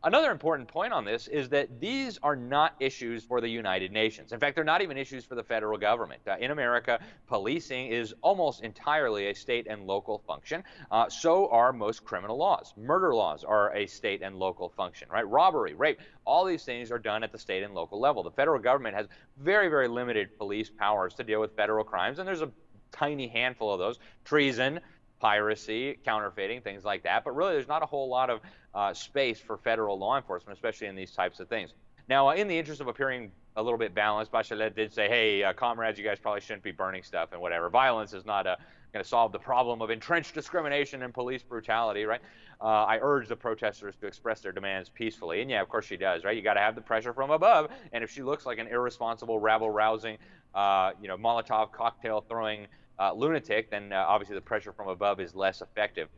Another 0.06 0.30
important 0.30 0.68
point 0.68 0.94
on 0.94 1.04
this 1.04 1.28
is 1.28 1.50
that 1.50 1.80
these 1.80 2.20
are 2.22 2.36
not 2.36 2.76
issues 2.80 3.24
for 3.24 3.42
the 3.42 3.48
United 3.48 3.92
Nations. 3.92 4.34
In 4.34 4.40
fact, 4.40 4.54
they're 4.54 4.64
not 4.64 4.84
even 4.84 5.00
issues 5.00 5.26
for 5.26 5.34
the 5.34 5.42
federal 5.42 5.80
government. 5.80 6.22
Uh, 6.28 6.36
in 6.40 6.52
America, 6.52 7.00
policing 7.26 7.88
is 7.88 8.14
almost 8.22 8.62
entirely 8.62 9.30
a 9.30 9.34
state 9.34 9.66
and 9.68 9.88
local 9.88 10.20
function. 10.20 10.64
Uh, 10.92 11.10
so 11.10 11.50
are 11.50 11.74
most 11.74 12.06
criminal 12.06 12.38
laws. 12.38 12.72
Murder 12.78 13.16
laws 13.16 13.44
are 13.44 13.76
a 13.76 13.88
state 13.88 14.22
and 14.22 14.36
local 14.36 14.70
function, 14.70 15.08
right? 15.10 15.28
Robbery, 15.28 15.74
rape, 15.74 16.00
all 16.24 16.46
these 16.46 16.64
things 16.64 16.92
are 16.92 17.00
done 17.00 17.24
at 17.24 17.32
the 17.32 17.40
state 17.40 17.64
and 17.64 17.74
local 17.74 18.00
level. 18.00 18.22
The 18.22 18.30
federal 18.30 18.60
government 18.60 18.96
has 18.96 19.08
very, 19.40 19.70
very 19.70 19.88
limited 19.88 20.38
police 20.38 20.70
powers 20.70 21.16
to 21.16 21.24
deal 21.24 21.42
with 21.42 21.56
federal 21.56 21.84
crimes, 21.84 22.20
and 22.20 22.28
there's 22.28 22.44
a 22.44 22.52
tiny 22.92 23.28
handful 23.28 23.74
of 23.74 23.80
those 23.80 23.98
treason, 24.24 24.80
piracy, 25.20 25.98
counterfeiting, 26.04 26.62
things 26.62 26.84
like 26.84 27.04
that. 27.04 27.24
But 27.24 27.36
really, 27.36 27.54
there's 27.54 27.68
not 27.68 27.84
a 27.84 27.86
whole 27.86 28.10
lot 28.10 28.30
of 28.30 28.42
uh, 28.74 28.94
space 28.94 29.40
for 29.40 29.58
federal 29.58 29.98
law 29.98 30.18
enforcement, 30.18 30.58
especially 30.58 30.88
in 30.88 30.96
these 30.96 31.12
types 31.12 31.40
of 31.40 31.48
things. 31.48 31.74
Now, 32.08 32.30
uh, 32.30 32.34
in 32.34 32.48
the 32.48 32.58
interest 32.58 32.82
of 32.82 32.88
appearing 32.88 33.32
a 33.56 33.64
little 33.64 33.80
bit 33.80 33.96
balanced, 33.96 34.32
Bachelet 34.32 34.76
did 34.76 34.94
say, 34.94 35.08
hey, 35.08 35.44
uh, 35.44 35.54
comrades, 35.54 35.98
you 35.98 36.04
guys 36.04 36.20
probably 36.20 36.42
shouldn't 36.42 36.64
be 36.64 36.72
burning 36.72 37.04
stuff 37.04 37.30
and 37.32 37.42
whatever. 37.42 37.70
Violence 37.70 38.14
is 38.14 38.26
not 38.26 38.46
uh, 38.46 38.56
going 38.94 39.02
to 39.04 39.08
solve 39.08 39.32
the 39.32 39.40
problem 39.40 39.82
of 39.82 39.90
entrenched 39.90 40.34
discrimination 40.34 41.02
and 41.04 41.14
police 41.14 41.42
brutality, 41.42 42.04
right? 42.04 42.22
Uh, 42.62 42.84
I 42.84 43.00
urge 43.02 43.28
the 43.28 43.36
protesters 43.36 43.96
to 44.02 44.08
express 44.08 44.42
their 44.42 44.52
demands 44.52 44.90
peacefully. 44.90 45.42
And 45.42 45.50
yeah, 45.50 45.62
of 45.62 45.70
course 45.70 45.86
she 45.86 45.98
does, 45.98 46.24
right? 46.24 46.36
You 46.36 46.42
got 46.42 46.54
to 46.54 46.62
have 46.62 46.76
the 46.76 46.82
pressure 46.82 47.14
from 47.14 47.32
above. 47.32 47.70
And 47.92 48.04
if 48.04 48.12
she 48.12 48.24
looks 48.24 48.46
like 48.46 48.60
an 48.60 48.68
irresponsible, 48.68 49.40
rabble-rousing, 49.40 50.18
uh, 50.54 50.92
you 51.02 51.08
know, 51.08 51.18
Molotov 51.18 51.72
cocktail 51.72 52.22
throwing 52.22 52.68
uh, 53.00 53.14
lunatic, 53.14 53.70
then 53.70 53.92
uh, 53.92 54.06
obviously 54.08 54.36
the 54.36 54.42
pressure 54.42 54.72
from 54.72 54.88
above 54.88 55.20
is 55.20 55.36
less 55.36 55.62
effective. 55.62 56.10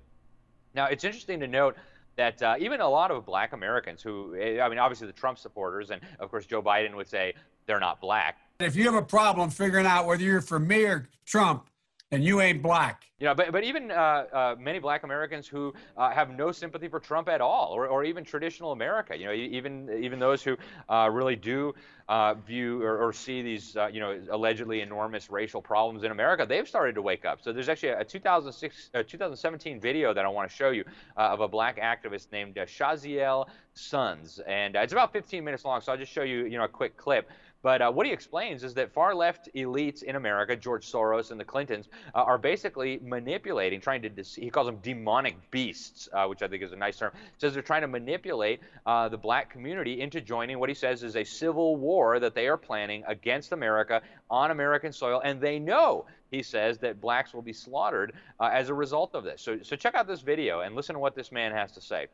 Now, 0.73 0.85
it's 0.85 1.03
interesting 1.03 1.39
to 1.39 1.47
note 1.47 1.75
that 2.17 2.41
uh, 2.41 2.55
even 2.59 2.81
a 2.81 2.89
lot 2.89 3.11
of 3.11 3.25
black 3.25 3.53
Americans 3.53 4.01
who, 4.01 4.35
eh, 4.39 4.59
I 4.59 4.69
mean, 4.69 4.79
obviously 4.79 5.07
the 5.07 5.13
Trump 5.13 5.37
supporters, 5.37 5.91
and 5.91 6.01
of 6.19 6.29
course 6.29 6.45
Joe 6.45 6.61
Biden 6.61 6.95
would 6.95 7.07
say 7.07 7.33
they're 7.65 7.79
not 7.79 8.01
black. 8.01 8.37
If 8.59 8.75
you 8.75 8.85
have 8.85 8.95
a 8.95 9.05
problem 9.05 9.49
figuring 9.49 9.85
out 9.85 10.05
whether 10.05 10.23
you're 10.23 10.41
for 10.41 10.59
me 10.59 10.83
or 10.83 11.09
Trump, 11.25 11.67
and 12.11 12.23
you 12.23 12.39
ain't 12.41 12.61
black. 12.61 13.03
You 13.19 13.25
know, 13.25 13.35
but, 13.35 13.51
but 13.51 13.63
even 13.63 13.89
uh, 13.89 13.95
uh, 14.31 14.55
many 14.59 14.79
black 14.79 15.03
Americans 15.03 15.47
who 15.47 15.73
uh, 15.97 16.11
have 16.11 16.29
no 16.29 16.51
sympathy 16.51 16.87
for 16.87 16.99
Trump 16.99 17.27
at 17.27 17.41
all, 17.41 17.71
or, 17.73 17.87
or 17.87 18.03
even 18.03 18.23
traditional 18.23 18.71
America, 18.71 19.17
you 19.17 19.25
know, 19.25 19.33
even 19.33 19.89
even 19.99 20.19
those 20.19 20.43
who 20.43 20.55
uh, 20.87 21.09
really 21.11 21.35
do 21.35 21.73
uh, 22.07 22.35
view 22.35 22.81
or, 22.83 23.05
or, 23.05 23.11
see 23.11 23.41
these, 23.41 23.75
uh, 23.75 23.87
you 23.87 23.99
know, 23.99 24.21
allegedly 24.31 24.81
enormous 24.81 25.29
racial 25.29 25.61
problems 25.61 26.03
in 26.03 26.11
America, 26.11 26.45
they've 26.47 26.67
started 26.67 26.95
to 26.95 27.01
wake 27.01 27.25
up. 27.25 27.41
So 27.41 27.51
there's 27.51 27.67
actually 27.67 27.89
a 27.89 28.03
2006, 28.03 28.91
2017 28.93 29.79
video 29.81 30.13
that 30.13 30.23
I 30.23 30.29
want 30.29 30.49
to 30.49 30.55
show 30.55 30.69
you 30.69 30.85
of 31.17 31.41
a 31.41 31.47
black 31.47 31.79
activist 31.79 32.31
named 32.31 32.55
Shaziel 32.55 33.47
Sons, 33.73 34.39
and 34.47 34.75
it's 34.75 34.93
about 34.93 35.11
15 35.11 35.43
minutes 35.43 35.65
long. 35.65 35.81
So 35.81 35.91
I'll 35.91 35.97
just 35.97 36.11
show 36.11 36.23
you, 36.23 36.45
you 36.45 36.57
know, 36.57 36.63
a 36.63 36.69
quick 36.69 36.95
clip. 36.95 37.29
But 37.67 37.81
uh, 37.81 37.91
what 37.91 38.05
he 38.05 38.13
explains 38.13 38.63
is 38.63 38.73
that 38.75 38.93
far 38.93 39.13
left 39.13 39.49
elites 39.53 40.01
in 40.01 40.15
America, 40.15 40.55
George 40.55 40.89
Soros 40.89 41.31
and 41.31 41.37
the 41.37 41.43
Clintons, 41.43 41.89
uh, 42.15 42.19
are 42.19 42.37
basically 42.37 42.97
manipulating, 43.03 43.81
trying 43.81 44.01
to, 44.03 44.09
he 44.23 44.49
calls 44.49 44.67
them 44.67 44.77
demonic 44.77 45.35
beasts, 45.51 46.07
uh, 46.13 46.27
which 46.27 46.41
I 46.41 46.47
think 46.47 46.63
is 46.63 46.71
a 46.71 46.77
nice 46.77 46.97
term. 46.97 47.11
He 47.13 47.39
says 47.39 47.53
they're 47.53 47.61
trying 47.61 47.81
to 47.81 47.89
manipulate 47.89 48.61
uh, 48.85 49.09
the 49.09 49.17
black 49.17 49.49
community 49.49 49.99
into 49.99 50.21
joining 50.21 50.59
what 50.59 50.69
he 50.69 50.75
says 50.75 51.03
is 51.03 51.17
a 51.17 51.25
civil 51.25 51.75
war 51.75 52.21
that 52.21 52.33
they 52.33 52.47
are 52.47 52.55
planning 52.55 53.03
against 53.05 53.51
America 53.51 54.01
on 54.29 54.51
American 54.51 54.93
soil. 54.93 55.21
And 55.25 55.41
they 55.41 55.59
know, 55.59 56.05
he 56.31 56.43
says, 56.43 56.77
that 56.77 57.01
blacks 57.01 57.33
will 57.33 57.41
be 57.41 57.51
slaughtered 57.51 58.13
uh, 58.39 58.45
as 58.45 58.69
a 58.69 58.73
result 58.73 59.13
of 59.13 59.25
this. 59.25 59.41
So, 59.41 59.57
so 59.61 59.75
check 59.75 59.93
out 59.93 60.07
this 60.07 60.21
video 60.21 60.61
and 60.61 60.73
listen 60.73 60.93
to 60.93 60.99
what 60.99 61.15
this 61.15 61.33
man 61.33 61.51
has 61.51 61.73
to 61.73 61.81
say. 61.81 62.07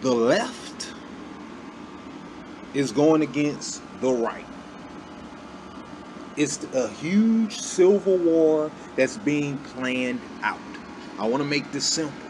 The 0.00 0.14
left 0.14 0.94
is 2.72 2.92
going 2.92 3.20
against 3.20 3.82
the 4.00 4.10
right. 4.10 4.46
It's 6.36 6.62
a 6.74 6.88
huge 6.88 7.58
civil 7.58 8.18
war 8.18 8.70
that's 8.94 9.16
being 9.16 9.56
planned 9.58 10.20
out. 10.42 10.58
I 11.18 11.26
want 11.26 11.42
to 11.42 11.48
make 11.48 11.72
this 11.72 11.86
simple. 11.86 12.28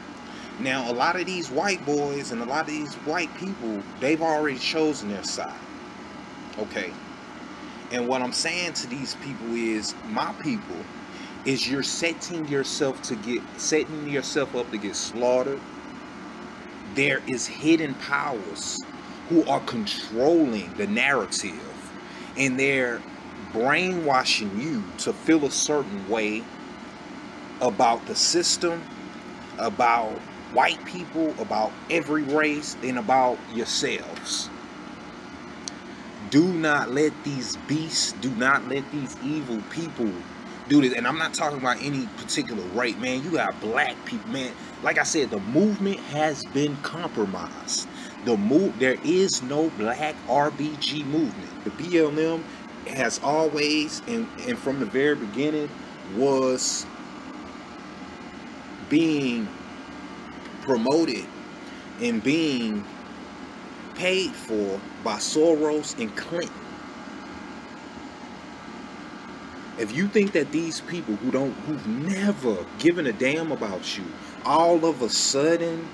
Now, 0.61 0.91
a 0.91 0.95
lot 0.95 1.19
of 1.21 1.27
these 1.27 1.51
white 1.51 1.85
boys 1.85 2.31
and 2.31 2.41
a 2.41 2.45
lot 2.45 2.63
of 2.63 2.67
these 2.69 2.95
white 2.95 3.35
people, 3.37 3.83
they've 4.01 4.23
already 4.23 4.59
chosen 4.59 5.09
their 5.09 5.25
side. 5.25 5.59
Okay. 6.59 6.93
And 7.91 8.07
what 8.07 8.23
I'm 8.23 8.33
saying 8.33 8.75
to 8.75 8.87
these 8.87 9.17
people 9.17 9.55
is, 9.55 9.95
my 10.07 10.33
people, 10.41 10.77
is 11.45 11.69
you're 11.69 11.83
setting 11.83 12.47
yourself 12.49 13.03
to 13.03 13.17
get 13.17 13.43
setting 13.57 14.09
yourself 14.09 14.55
up 14.57 14.71
to 14.71 14.79
get 14.79 14.97
slaughtered. 14.97 15.61
There 16.95 17.23
is 17.27 17.47
hidden 17.47 17.95
powers 17.95 18.81
who 19.29 19.45
are 19.45 19.61
controlling 19.61 20.73
the 20.75 20.87
narrative 20.87 21.61
and 22.37 22.59
they're 22.59 23.01
brainwashing 23.53 24.61
you 24.61 24.83
to 24.99 25.13
feel 25.13 25.45
a 25.45 25.51
certain 25.51 26.09
way 26.09 26.45
about 27.61 28.07
the 28.07 28.15
system, 28.15 28.83
about 29.59 30.19
white 30.53 30.85
people, 30.85 31.35
about 31.39 31.73
every 31.91 32.23
race, 32.23 32.77
and 32.83 32.99
about 32.99 33.39
yourselves. 33.55 34.51
Do 36.31 36.53
not 36.53 36.91
let 36.91 37.13
these 37.25 37.57
beasts, 37.69 38.13
do 38.13 38.31
not 38.31 38.69
let 38.69 38.91
these 38.91 39.17
evil 39.23 39.63
people 39.71 40.13
do 40.69 40.81
this. 40.81 40.95
And 40.95 41.07
I'm 41.07 41.19
not 41.19 41.35
talking 41.35 41.59
about 41.59 41.81
any 41.81 42.07
particular 42.17 42.63
race, 42.69 42.97
man. 42.97 43.23
You 43.23 43.33
got 43.33 43.61
black 43.61 44.05
people, 44.05 44.31
man. 44.31 44.53
Like 44.83 44.99
I 44.99 45.05
said, 45.05 45.31
the 45.31 45.41
movement 45.41 46.01
has 46.01 46.45
been 46.45 46.77
compromised. 46.79 47.89
The 48.25 48.37
move 48.37 48.79
there 48.79 48.99
is 49.05 49.43
no 49.43 49.71
black 49.71 50.17
RBG 50.27 51.05
movement. 51.07 51.65
The 51.65 51.71
BLM 51.71 52.43
has 52.89 53.21
always 53.23 54.03
and, 54.09 54.29
and 54.47 54.59
from 54.59 54.81
the 54.81 54.87
very 54.87 55.17
beginning 55.17 55.69
was 56.17 56.87
being 58.89 59.49
promoted 60.63 61.25
and 62.01 62.23
being 62.23 62.85
paid 63.95 64.31
for 64.33 64.81
by 65.03 65.17
Soros 65.17 65.99
and 65.99 66.15
Clinton. 66.17 66.53
If 69.79 69.95
you 69.95 70.09
think 70.09 70.33
that 70.33 70.53
these 70.53 70.81
people 70.83 71.17
who 71.17 71.31
don't 71.31 71.53
who've 71.53 71.87
never 71.87 72.65
given 72.79 73.07
a 73.07 73.13
damn 73.13 73.53
about 73.53 73.97
you, 73.99 74.05
all 74.45 74.85
of 74.87 75.03
a 75.03 75.09
sudden, 75.09 75.87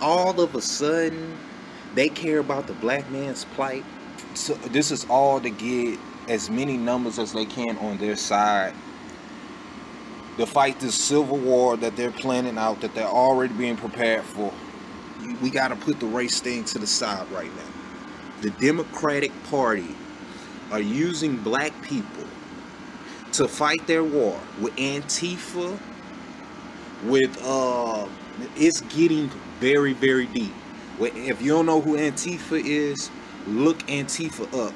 all 0.00 0.40
of 0.40 0.54
a 0.54 0.60
sudden, 0.62 1.36
they 1.94 2.08
care 2.08 2.38
about 2.38 2.66
the 2.68 2.74
black 2.74 3.10
man's 3.10 3.44
plight, 3.44 3.84
so 4.34 4.54
this 4.54 4.90
is 4.90 5.06
all 5.08 5.40
to 5.40 5.50
get 5.50 5.98
as 6.28 6.50
many 6.50 6.76
numbers 6.76 7.18
as 7.18 7.32
they 7.32 7.44
can 7.44 7.76
on 7.78 7.98
their 7.98 8.16
side. 8.16 8.74
To 10.38 10.46
fight 10.46 10.80
this 10.80 10.94
civil 10.94 11.36
war 11.36 11.76
that 11.76 11.96
they're 11.96 12.10
planning 12.10 12.56
out 12.56 12.80
that 12.80 12.94
they're 12.94 13.04
already 13.04 13.52
being 13.54 13.76
prepared 13.76 14.24
for. 14.24 14.52
We 15.42 15.50
got 15.50 15.68
to 15.68 15.76
put 15.76 16.00
the 16.00 16.06
race 16.06 16.40
thing 16.40 16.64
to 16.64 16.78
the 16.78 16.86
side 16.86 17.30
right 17.30 17.54
now. 17.54 18.40
The 18.40 18.50
Democratic 18.50 19.30
Party 19.44 19.94
are 20.70 20.80
using 20.80 21.36
black 21.36 21.72
people 21.82 22.24
to 23.32 23.46
fight 23.46 23.86
their 23.86 24.02
war 24.02 24.38
with 24.60 24.74
Antifa, 24.76 25.78
with 27.04 27.38
uh 27.44 28.08
it's 28.56 28.80
getting 28.80 29.28
very, 29.60 29.92
very 29.92 30.26
deep. 30.26 30.52
If 31.00 31.42
you 31.42 31.52
don't 31.52 31.66
know 31.66 31.80
who 31.80 31.96
Antifa 31.96 32.62
is, 32.64 33.10
look 33.46 33.78
Antifa 33.86 34.66
up. 34.66 34.74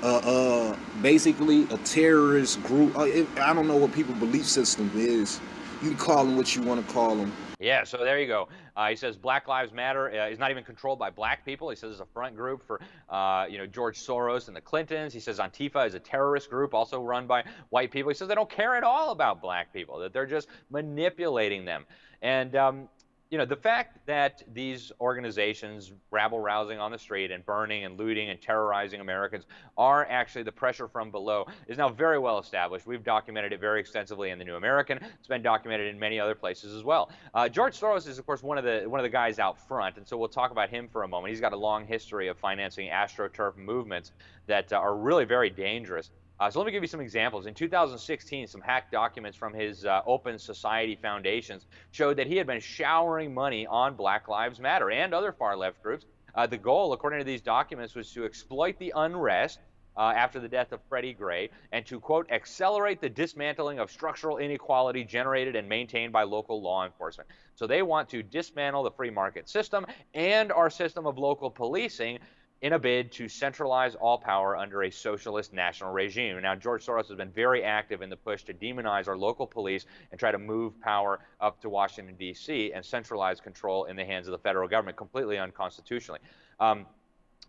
Uh, 0.00 0.18
uh, 0.18 0.76
basically 1.02 1.64
a 1.70 1.76
terrorist 1.78 2.62
group. 2.62 2.96
Uh, 2.96 3.02
I 3.40 3.52
don't 3.52 3.66
know 3.66 3.76
what 3.76 3.92
people 3.92 4.14
belief 4.14 4.46
system 4.46 4.90
is. 4.94 5.40
You 5.82 5.90
can 5.90 5.98
call 5.98 6.24
them 6.24 6.36
what 6.36 6.54
you 6.54 6.62
want 6.62 6.86
to 6.86 6.92
call 6.92 7.16
them. 7.16 7.32
Yeah, 7.60 7.82
so 7.82 7.98
there 7.98 8.20
you 8.20 8.28
go. 8.28 8.48
Uh, 8.76 8.90
he 8.90 8.94
says 8.94 9.16
Black 9.16 9.48
Lives 9.48 9.72
Matter 9.72 10.08
uh, 10.12 10.28
is 10.28 10.38
not 10.38 10.52
even 10.52 10.62
controlled 10.62 11.00
by 11.00 11.10
black 11.10 11.44
people. 11.44 11.68
He 11.70 11.74
says 11.74 11.90
it's 11.90 12.00
a 12.00 12.06
front 12.06 12.36
group 12.36 12.64
for, 12.64 12.80
uh, 13.08 13.46
you 13.50 13.58
know, 13.58 13.66
George 13.66 13.98
Soros 13.98 14.46
and 14.46 14.56
the 14.56 14.60
Clintons. 14.60 15.12
He 15.12 15.18
says 15.18 15.40
Antifa 15.40 15.84
is 15.84 15.94
a 15.94 15.98
terrorist 15.98 16.50
group 16.50 16.72
also 16.72 17.02
run 17.02 17.26
by 17.26 17.42
white 17.70 17.90
people. 17.90 18.10
He 18.10 18.14
says 18.14 18.28
they 18.28 18.36
don't 18.36 18.48
care 18.48 18.76
at 18.76 18.84
all 18.84 19.10
about 19.10 19.42
black 19.42 19.72
people, 19.72 19.98
that 19.98 20.12
they're 20.12 20.26
just 20.26 20.46
manipulating 20.70 21.64
them. 21.64 21.84
And 22.22 22.54
um, 22.54 22.88
you 23.30 23.36
know, 23.36 23.44
the 23.44 23.56
fact 23.56 24.06
that 24.06 24.42
these 24.54 24.90
organizations 25.02 25.92
rabble 26.10 26.40
rousing 26.40 26.78
on 26.78 26.90
the 26.90 26.98
street 26.98 27.30
and 27.30 27.44
burning 27.44 27.84
and 27.84 27.98
looting 27.98 28.30
and 28.30 28.40
terrorizing 28.40 29.00
Americans 29.00 29.44
are 29.76 30.06
actually 30.06 30.44
the 30.44 30.52
pressure 30.52 30.88
from 30.88 31.10
below 31.10 31.46
is 31.66 31.76
now 31.76 31.90
very 31.90 32.18
well 32.18 32.38
established. 32.38 32.86
We've 32.86 33.04
documented 33.04 33.52
it 33.52 33.60
very 33.60 33.80
extensively 33.80 34.30
in 34.30 34.38
the 34.38 34.46
New 34.46 34.56
American. 34.56 34.98
It's 35.18 35.28
been 35.28 35.42
documented 35.42 35.88
in 35.88 35.98
many 35.98 36.18
other 36.18 36.34
places 36.34 36.74
as 36.74 36.84
well. 36.84 37.10
Uh, 37.34 37.50
George 37.50 37.78
Soros 37.78 38.08
is, 38.08 38.18
of 38.18 38.24
course, 38.24 38.42
one 38.42 38.56
of 38.56 38.64
the 38.64 38.84
one 38.88 38.98
of 38.98 39.04
the 39.04 39.10
guys 39.10 39.38
out 39.38 39.60
front, 39.68 39.98
and 39.98 40.08
so 40.08 40.16
we'll 40.16 40.28
talk 40.28 40.50
about 40.50 40.70
him 40.70 40.88
for 40.88 41.02
a 41.02 41.08
moment. 41.08 41.30
He's 41.30 41.40
got 41.40 41.52
a 41.52 41.56
long 41.56 41.86
history 41.86 42.28
of 42.28 42.38
financing 42.38 42.88
astroturf 42.88 43.56
movements 43.56 44.12
that 44.46 44.72
uh, 44.72 44.76
are 44.76 44.96
really 44.96 45.26
very 45.26 45.50
dangerous. 45.50 46.10
Uh, 46.40 46.48
so 46.48 46.60
let 46.60 46.66
me 46.66 46.72
give 46.72 46.82
you 46.82 46.88
some 46.88 47.00
examples. 47.00 47.46
In 47.46 47.54
2016, 47.54 48.46
some 48.46 48.60
hacked 48.60 48.92
documents 48.92 49.36
from 49.36 49.52
his 49.52 49.84
uh, 49.84 50.02
Open 50.06 50.38
Society 50.38 50.96
Foundations 51.02 51.66
showed 51.90 52.16
that 52.16 52.28
he 52.28 52.36
had 52.36 52.46
been 52.46 52.60
showering 52.60 53.34
money 53.34 53.66
on 53.66 53.94
Black 53.94 54.28
Lives 54.28 54.60
Matter 54.60 54.90
and 54.90 55.12
other 55.12 55.32
far 55.32 55.56
left 55.56 55.82
groups. 55.82 56.06
Uh, 56.36 56.46
the 56.46 56.56
goal, 56.56 56.92
according 56.92 57.18
to 57.18 57.24
these 57.24 57.40
documents, 57.40 57.96
was 57.96 58.12
to 58.12 58.24
exploit 58.24 58.78
the 58.78 58.92
unrest 58.94 59.58
uh, 59.96 60.12
after 60.14 60.38
the 60.38 60.48
death 60.48 60.70
of 60.70 60.80
Freddie 60.88 61.12
Gray 61.12 61.50
and 61.72 61.84
to, 61.86 61.98
quote, 61.98 62.30
accelerate 62.30 63.00
the 63.00 63.08
dismantling 63.08 63.80
of 63.80 63.90
structural 63.90 64.38
inequality 64.38 65.02
generated 65.02 65.56
and 65.56 65.68
maintained 65.68 66.12
by 66.12 66.22
local 66.22 66.62
law 66.62 66.86
enforcement. 66.86 67.28
So 67.56 67.66
they 67.66 67.82
want 67.82 68.08
to 68.10 68.22
dismantle 68.22 68.84
the 68.84 68.92
free 68.92 69.10
market 69.10 69.48
system 69.48 69.84
and 70.14 70.52
our 70.52 70.70
system 70.70 71.04
of 71.04 71.18
local 71.18 71.50
policing 71.50 72.20
in 72.60 72.72
a 72.72 72.78
bid 72.78 73.12
to 73.12 73.28
centralize 73.28 73.94
all 73.94 74.18
power 74.18 74.56
under 74.56 74.82
a 74.82 74.90
socialist 74.90 75.52
national 75.52 75.92
regime. 75.92 76.40
Now, 76.42 76.54
George 76.54 76.84
Soros 76.84 77.08
has 77.08 77.16
been 77.16 77.30
very 77.30 77.62
active 77.62 78.02
in 78.02 78.10
the 78.10 78.16
push 78.16 78.42
to 78.44 78.54
demonize 78.54 79.06
our 79.06 79.16
local 79.16 79.46
police 79.46 79.86
and 80.10 80.18
try 80.18 80.32
to 80.32 80.38
move 80.38 80.80
power 80.80 81.20
up 81.40 81.60
to 81.60 81.68
Washington, 81.68 82.16
D.C., 82.18 82.72
and 82.72 82.84
centralize 82.84 83.40
control 83.40 83.84
in 83.84 83.94
the 83.94 84.04
hands 84.04 84.26
of 84.26 84.32
the 84.32 84.38
federal 84.38 84.68
government 84.68 84.96
completely 84.96 85.38
unconstitutionally. 85.38 86.20
Um, 86.58 86.86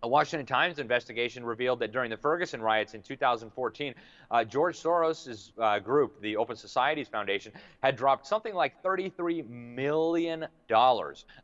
a 0.01 0.07
Washington 0.07 0.45
Times 0.45 0.79
investigation 0.79 1.43
revealed 1.43 1.79
that 1.79 1.91
during 1.91 2.09
the 2.09 2.17
Ferguson 2.17 2.61
riots 2.61 2.93
in 2.93 3.01
2014, 3.01 3.93
uh, 4.31 4.43
George 4.43 4.77
Soros' 4.77 5.51
uh, 5.59 5.79
group, 5.79 6.21
the 6.21 6.37
Open 6.37 6.55
Societies 6.55 7.07
Foundation, 7.07 7.51
had 7.83 7.95
dropped 7.97 8.25
something 8.25 8.53
like 8.53 8.81
$33 8.81 9.47
million 9.49 10.47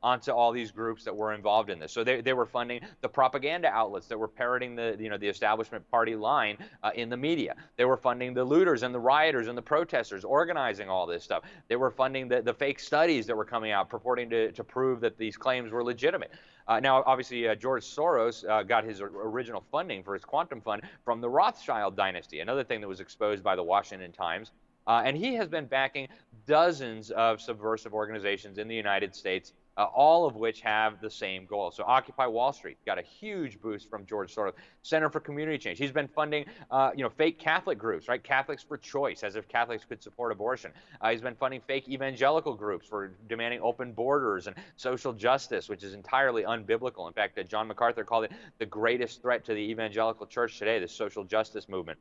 onto 0.04 0.32
all 0.32 0.52
these 0.52 0.72
groups 0.72 1.04
that 1.04 1.15
were 1.15 1.34
involved 1.34 1.70
in 1.70 1.80
this. 1.80 1.91
So 1.91 2.04
they, 2.04 2.22
they 2.22 2.34
were 2.34 2.46
funding 2.46 2.82
the 3.02 3.10
propaganda 3.10 3.68
outlets 3.68 4.08
that 4.08 4.18
were 4.18 4.28
parroting 4.28 4.76
the, 4.76 4.96
you 5.00 5.10
know, 5.10 5.18
the 5.18 5.28
establishment 5.28 5.89
party 5.91 6.15
line 6.15 6.58
uh, 6.84 6.91
in 6.96 7.10
the 7.10 7.18
media. 7.18 7.56
They 7.76 7.86
were 7.86 7.98
funding 7.98 8.34
the 8.34 8.44
looters 8.44 8.84
and 8.84 8.96
the 8.96 9.00
rioters 9.00 9.48
and 9.48 9.58
the 9.58 9.63
protesters 9.63 10.24
organizing 10.24 10.89
all 10.89 11.06
this 11.06 11.24
stuff. 11.24 11.44
They 11.68 11.76
were 11.76 11.91
funding 11.91 12.30
the, 12.30 12.41
the 12.41 12.54
fake 12.54 12.80
studies 12.80 13.26
that 13.26 13.36
were 13.36 13.46
coming 13.46 13.72
out 13.72 13.89
purporting 13.89 14.30
to, 14.30 14.52
to 14.54 14.63
prove 14.63 15.02
that 15.02 15.18
these 15.18 15.36
claims 15.36 15.72
were 15.72 15.84
legitimate. 15.84 16.32
Uh, 16.68 16.80
now, 16.80 17.04
obviously, 17.06 17.48
uh, 17.48 17.56
George 17.56 17.84
Soros 17.84 18.44
uh, 18.49 18.63
got 18.63 18.84
his 18.84 19.01
original 19.01 19.63
funding 19.71 20.03
for 20.03 20.13
his 20.13 20.23
quantum 20.23 20.62
fund 20.62 20.81
from 21.03 21.21
the 21.21 21.29
Rothschild 21.29 21.95
dynasty, 21.95 22.39
another 22.39 22.63
thing 22.63 22.81
that 22.81 22.88
was 22.88 22.99
exposed 22.99 23.43
by 23.43 23.55
the 23.55 23.63
Washington 23.63 24.12
Times. 24.12 24.51
Uh, 24.88 25.01
and 25.03 25.17
he 25.17 25.34
has 25.34 25.47
been 25.47 25.65
backing 25.65 26.08
dozens 26.45 27.10
of 27.12 27.41
subversive 27.41 27.93
organizations 27.93 28.58
in 28.58 28.67
the 28.67 28.75
United 28.75 29.15
States 29.15 29.53
uh, 29.77 29.83
all 29.83 30.25
of 30.25 30.35
which 30.35 30.61
have 30.61 31.01
the 31.01 31.09
same 31.09 31.45
goal. 31.45 31.71
So 31.71 31.83
Occupy 31.83 32.27
Wall 32.27 32.53
Street 32.53 32.77
got 32.85 32.97
a 32.97 33.01
huge 33.01 33.59
boost 33.61 33.89
from 33.89 34.05
George 34.05 34.33
Soros. 34.33 34.53
Center 34.81 35.09
for 35.09 35.19
Community 35.19 35.57
Change. 35.57 35.79
He's 35.79 35.91
been 35.91 36.07
funding, 36.07 36.45
uh, 36.69 36.91
you 36.95 37.03
know, 37.03 37.09
fake 37.09 37.39
Catholic 37.39 37.77
groups, 37.79 38.07
right? 38.07 38.23
Catholics 38.23 38.63
for 38.63 38.77
Choice, 38.77 39.23
as 39.23 39.35
if 39.35 39.47
Catholics 39.47 39.83
could 39.83 40.01
support 40.03 40.31
abortion. 40.31 40.71
Uh, 41.01 41.09
he's 41.09 41.21
been 41.21 41.35
funding 41.35 41.61
fake 41.61 41.89
evangelical 41.89 42.53
groups 42.53 42.85
for 42.88 43.11
demanding 43.27 43.61
open 43.61 43.93
borders 43.93 44.45
and 44.47 44.55
social 44.75 45.11
justice, 45.11 45.67
which 45.69 45.83
is 45.83 45.93
entirely 45.93 46.43
unbiblical. 46.43 47.07
In 47.07 47.13
fact, 47.13 47.38
uh, 47.39 47.43
John 47.43 47.67
MacArthur 47.67 48.03
called 48.03 48.25
it 48.25 48.31
the 48.59 48.65
greatest 48.65 49.21
threat 49.23 49.45
to 49.45 49.53
the 49.53 49.71
evangelical 49.71 50.27
church 50.27 50.59
today, 50.59 50.79
the 50.79 50.88
social 50.88 51.23
justice 51.23 51.67
movement. 51.67 51.97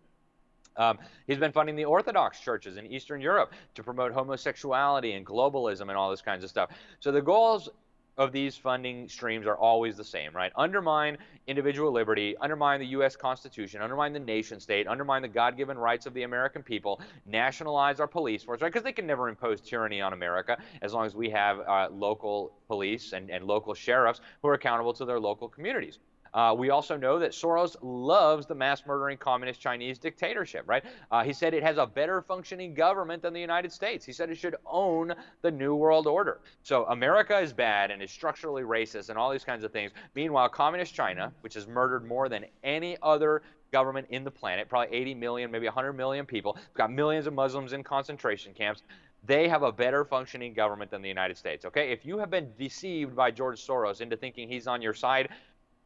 Um, 0.77 0.99
he's 1.27 1.39
been 1.39 1.53
funding 1.53 1.77
the 1.77 1.85
Orthodox 1.85 2.41
churches 2.41 2.77
in 2.77 2.87
Eastern 2.87 3.21
Europe 3.21 3.53
to 3.75 3.83
promote 3.83 4.13
homosexuality 4.13 5.13
and 5.13 5.25
globalism 5.25 5.83
and 5.83 5.93
all 5.93 6.11
this 6.11 6.23
kinds 6.23 6.45
of 6.45 6.51
stuff. 6.51 6.71
So 7.01 7.13
the 7.13 7.23
goals 7.23 7.69
of 8.17 8.33
these 8.33 8.57
funding 8.57 9.09
streams 9.09 9.47
are 9.47 9.57
always 9.57 9.97
the 9.97 10.05
same, 10.05 10.35
right? 10.35 10.53
Undermine 10.57 11.19
individual 11.47 11.91
liberty, 11.91 12.37
undermine 12.41 12.79
the 12.79 12.87
U.S. 12.87 13.17
Constitution, 13.17 13.83
undermine 13.83 14.13
the 14.13 14.21
nation 14.21 14.61
state, 14.61 14.87
undermine 14.87 15.23
the 15.23 15.29
God 15.29 15.57
given 15.57 15.77
rights 15.77 16.07
of 16.07 16.15
the 16.15 16.23
American 16.23 16.63
people, 16.63 17.01
nationalize 17.27 17.99
our 17.99 18.07
police 18.07 18.45
force, 18.45 18.61
right? 18.61 18.69
Because 18.69 18.85
they 18.85 18.93
can 18.93 19.07
never 19.07 19.29
impose 19.29 19.61
tyranny 19.61 20.01
on 20.01 20.13
America 20.13 20.57
as 20.81 20.93
long 20.93 21.07
as 21.07 21.17
we 21.17 21.29
have 21.31 21.59
uh, 21.61 21.89
local 21.91 22.53
police 22.69 23.13
and, 23.13 23.31
and 23.31 23.45
local 23.45 23.75
sheriffs 23.75 24.21
who 24.43 24.49
are 24.49 24.55
accountable 24.55 24.93
to 24.95 25.05
their 25.05 25.19
local 25.19 25.49
communities. 25.49 25.99
Uh, 26.35 26.55
we 26.57 26.71
also 26.71 26.97
know 26.97 27.19
that 27.19 27.31
Soros 27.31 27.77
loves 27.81 28.47
the 28.47 28.55
mass 28.55 28.83
murdering 28.87 29.17
communist 29.17 29.61
Chinese 29.61 29.99
dictatorship, 29.99 30.65
right? 30.67 30.85
Uh, 31.11 31.23
he 31.23 31.33
said 31.33 31.55
it 31.55 31.63
has 31.63 31.79
a 31.79 31.87
better 31.87 32.21
functioning 32.21 32.75
government 32.75 33.23
than 33.23 33.33
the 33.33 33.41
United 33.41 33.73
States. 33.73 34.05
He 34.05 34.13
said 34.13 34.31
it 34.31 34.37
should 34.37 34.57
own 34.67 35.15
the 35.43 35.51
New 35.51 35.77
World 35.77 36.09
Order. 36.09 36.41
So 36.63 36.85
America 36.87 37.39
is 37.39 37.53
bad 37.53 37.93
and 37.93 38.03
is 38.03 38.11
structurally 38.11 38.65
racist 38.65 39.11
and 39.11 39.19
all 39.19 39.31
these 39.31 39.45
kinds 39.45 39.63
of 39.63 39.73
things. 39.73 39.93
Meanwhile, 40.15 40.49
communist 40.49 40.93
China, 40.93 41.33
which 41.43 41.55
has 41.55 41.69
murdered 41.69 42.05
more 42.05 42.29
than 42.29 42.45
any 42.65 42.97
other 43.01 43.43
government 43.71 44.07
in 44.11 44.25
the 44.25 44.31
planet, 44.31 44.69
probably 44.69 44.95
80 44.97 45.15
million, 45.15 45.51
maybe 45.51 45.67
100 45.67 45.93
million 45.93 46.27
people, 46.27 46.57
got 46.75 46.93
millions 46.93 47.27
of 47.27 47.33
Muslims 47.33 47.73
in 47.73 47.85
concentration 47.85 48.53
camps 48.53 48.83
they 49.27 49.49
have 49.49 49.63
a 49.63 49.73
better 49.73 50.05
functioning 50.05 50.53
government 50.53 50.91
than 50.91 51.01
the 51.01 51.09
United 51.09 51.37
States. 51.37 51.65
Okay, 51.65 51.91
if 51.91 52.05
you 52.05 52.19
have 52.19 52.31
been 52.31 52.53
deceived 52.59 53.17
by 53.17 53.31
George 53.31 53.59
Soros 53.59 54.01
into 54.01 54.17
thinking 54.17 54.49
he's 54.49 54.67
on 54.67 54.83
your 54.83 54.93
side, 54.93 55.31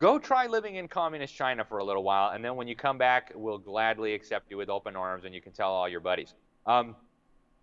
Go 0.00 0.20
try 0.20 0.46
living 0.46 0.76
in 0.76 0.86
communist 0.86 1.34
China 1.34 1.64
for 1.64 1.78
a 1.78 1.84
little 1.84 2.04
while, 2.04 2.30
and 2.30 2.44
then 2.44 2.54
when 2.54 2.68
you 2.68 2.76
come 2.76 2.98
back, 2.98 3.32
we'll 3.34 3.58
gladly 3.58 4.14
accept 4.14 4.48
you 4.48 4.56
with 4.56 4.68
open 4.68 4.94
arms, 4.94 5.24
and 5.24 5.34
you 5.34 5.40
can 5.40 5.50
tell 5.50 5.72
all 5.72 5.88
your 5.88 5.98
buddies. 5.98 6.34
Um, 6.66 6.94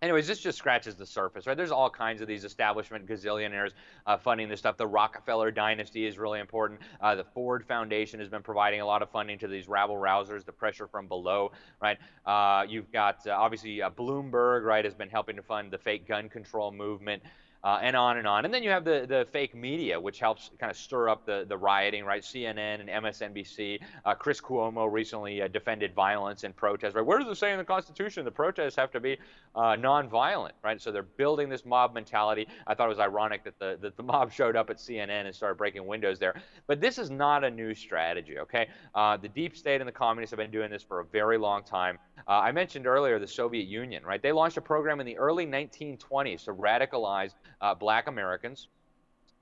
anyways, 0.02 0.26
this 0.26 0.40
just 0.40 0.58
scratches 0.58 0.96
the 0.96 1.06
surface, 1.06 1.46
right? 1.46 1.56
There's 1.56 1.70
all 1.70 1.88
kinds 1.88 2.20
of 2.20 2.28
these 2.28 2.44
establishment 2.44 3.06
gazillionaires 3.06 3.70
uh, 4.06 4.18
funding 4.18 4.50
this 4.50 4.58
stuff. 4.58 4.76
The 4.76 4.86
Rockefeller 4.86 5.50
dynasty 5.50 6.06
is 6.06 6.18
really 6.18 6.40
important. 6.40 6.80
Uh, 7.00 7.14
the 7.14 7.24
Ford 7.24 7.64
Foundation 7.66 8.20
has 8.20 8.28
been 8.28 8.42
providing 8.42 8.82
a 8.82 8.86
lot 8.86 9.00
of 9.00 9.10
funding 9.10 9.38
to 9.38 9.48
these 9.48 9.66
rabble 9.66 9.96
rousers, 9.96 10.44
the 10.44 10.52
pressure 10.52 10.86
from 10.86 11.08
below, 11.08 11.52
right? 11.80 11.96
Uh, 12.26 12.66
you've 12.68 12.92
got 12.92 13.26
uh, 13.26 13.30
obviously 13.30 13.80
uh, 13.80 13.88
Bloomberg, 13.88 14.62
right, 14.62 14.84
has 14.84 14.94
been 14.94 15.08
helping 15.08 15.36
to 15.36 15.42
fund 15.42 15.70
the 15.70 15.78
fake 15.78 16.06
gun 16.06 16.28
control 16.28 16.70
movement 16.70 17.22
uh, 17.64 17.78
and 17.82 17.96
on 17.96 18.18
and 18.18 18.26
on. 18.26 18.44
And 18.44 18.52
then 18.52 18.62
you 18.62 18.70
have 18.70 18.84
the, 18.84 19.06
the 19.08 19.26
fake 19.32 19.54
media, 19.54 19.98
which 20.00 20.18
helps 20.18 20.50
kind 20.58 20.70
of 20.70 20.76
stir 20.76 21.08
up 21.08 21.26
the, 21.26 21.44
the 21.48 21.56
rioting, 21.56 22.04
right? 22.04 22.22
CNN 22.22 22.80
and 22.80 22.88
MSNBC. 22.88 23.80
Uh, 24.04 24.14
Chris 24.14 24.40
Cuomo 24.40 24.90
recently 24.90 25.42
uh, 25.42 25.48
defended 25.48 25.94
violence 25.94 26.44
and 26.44 26.54
protest, 26.54 26.96
right? 26.96 27.04
Where 27.04 27.18
does 27.18 27.28
it 27.28 27.36
say 27.36 27.52
in 27.52 27.58
the 27.58 27.64
Constitution 27.64 28.24
the 28.24 28.30
protests 28.30 28.76
have 28.76 28.90
to 28.92 29.00
be 29.00 29.18
uh, 29.54 29.76
nonviolent, 29.76 30.52
right? 30.62 30.80
So 30.80 30.92
they're 30.92 31.02
building 31.02 31.48
this 31.48 31.64
mob 31.64 31.94
mentality. 31.94 32.46
I 32.66 32.74
thought 32.74 32.86
it 32.86 32.90
was 32.90 32.98
ironic 32.98 33.44
that 33.44 33.58
the, 33.58 33.78
that 33.80 33.96
the 33.96 34.02
mob 34.02 34.32
showed 34.32 34.56
up 34.56 34.70
at 34.70 34.76
CNN 34.76 35.26
and 35.26 35.34
started 35.34 35.56
breaking 35.56 35.86
windows 35.86 36.18
there. 36.18 36.34
But 36.66 36.80
this 36.80 36.98
is 36.98 37.10
not 37.10 37.44
a 37.44 37.50
new 37.50 37.74
strategy, 37.74 38.38
okay? 38.38 38.68
Uh, 38.94 39.16
the 39.16 39.28
deep 39.28 39.56
state 39.56 39.80
and 39.80 39.88
the 39.88 39.92
communists 39.92 40.30
have 40.30 40.38
been 40.38 40.50
doing 40.50 40.70
this 40.70 40.82
for 40.82 41.00
a 41.00 41.04
very 41.04 41.38
long 41.38 41.64
time. 41.64 41.98
Uh, 42.28 42.32
I 42.32 42.52
mentioned 42.52 42.86
earlier 42.86 43.18
the 43.18 43.26
Soviet 43.26 43.66
Union, 43.66 44.04
right? 44.04 44.22
They 44.22 44.32
launched 44.32 44.56
a 44.56 44.62
program 44.62 45.00
in 45.00 45.06
the 45.06 45.16
early 45.18 45.46
1920s 45.46 46.44
to 46.44 46.54
radicalize 46.54 47.32
uh, 47.60 47.74
black 47.74 48.06
Americans, 48.06 48.68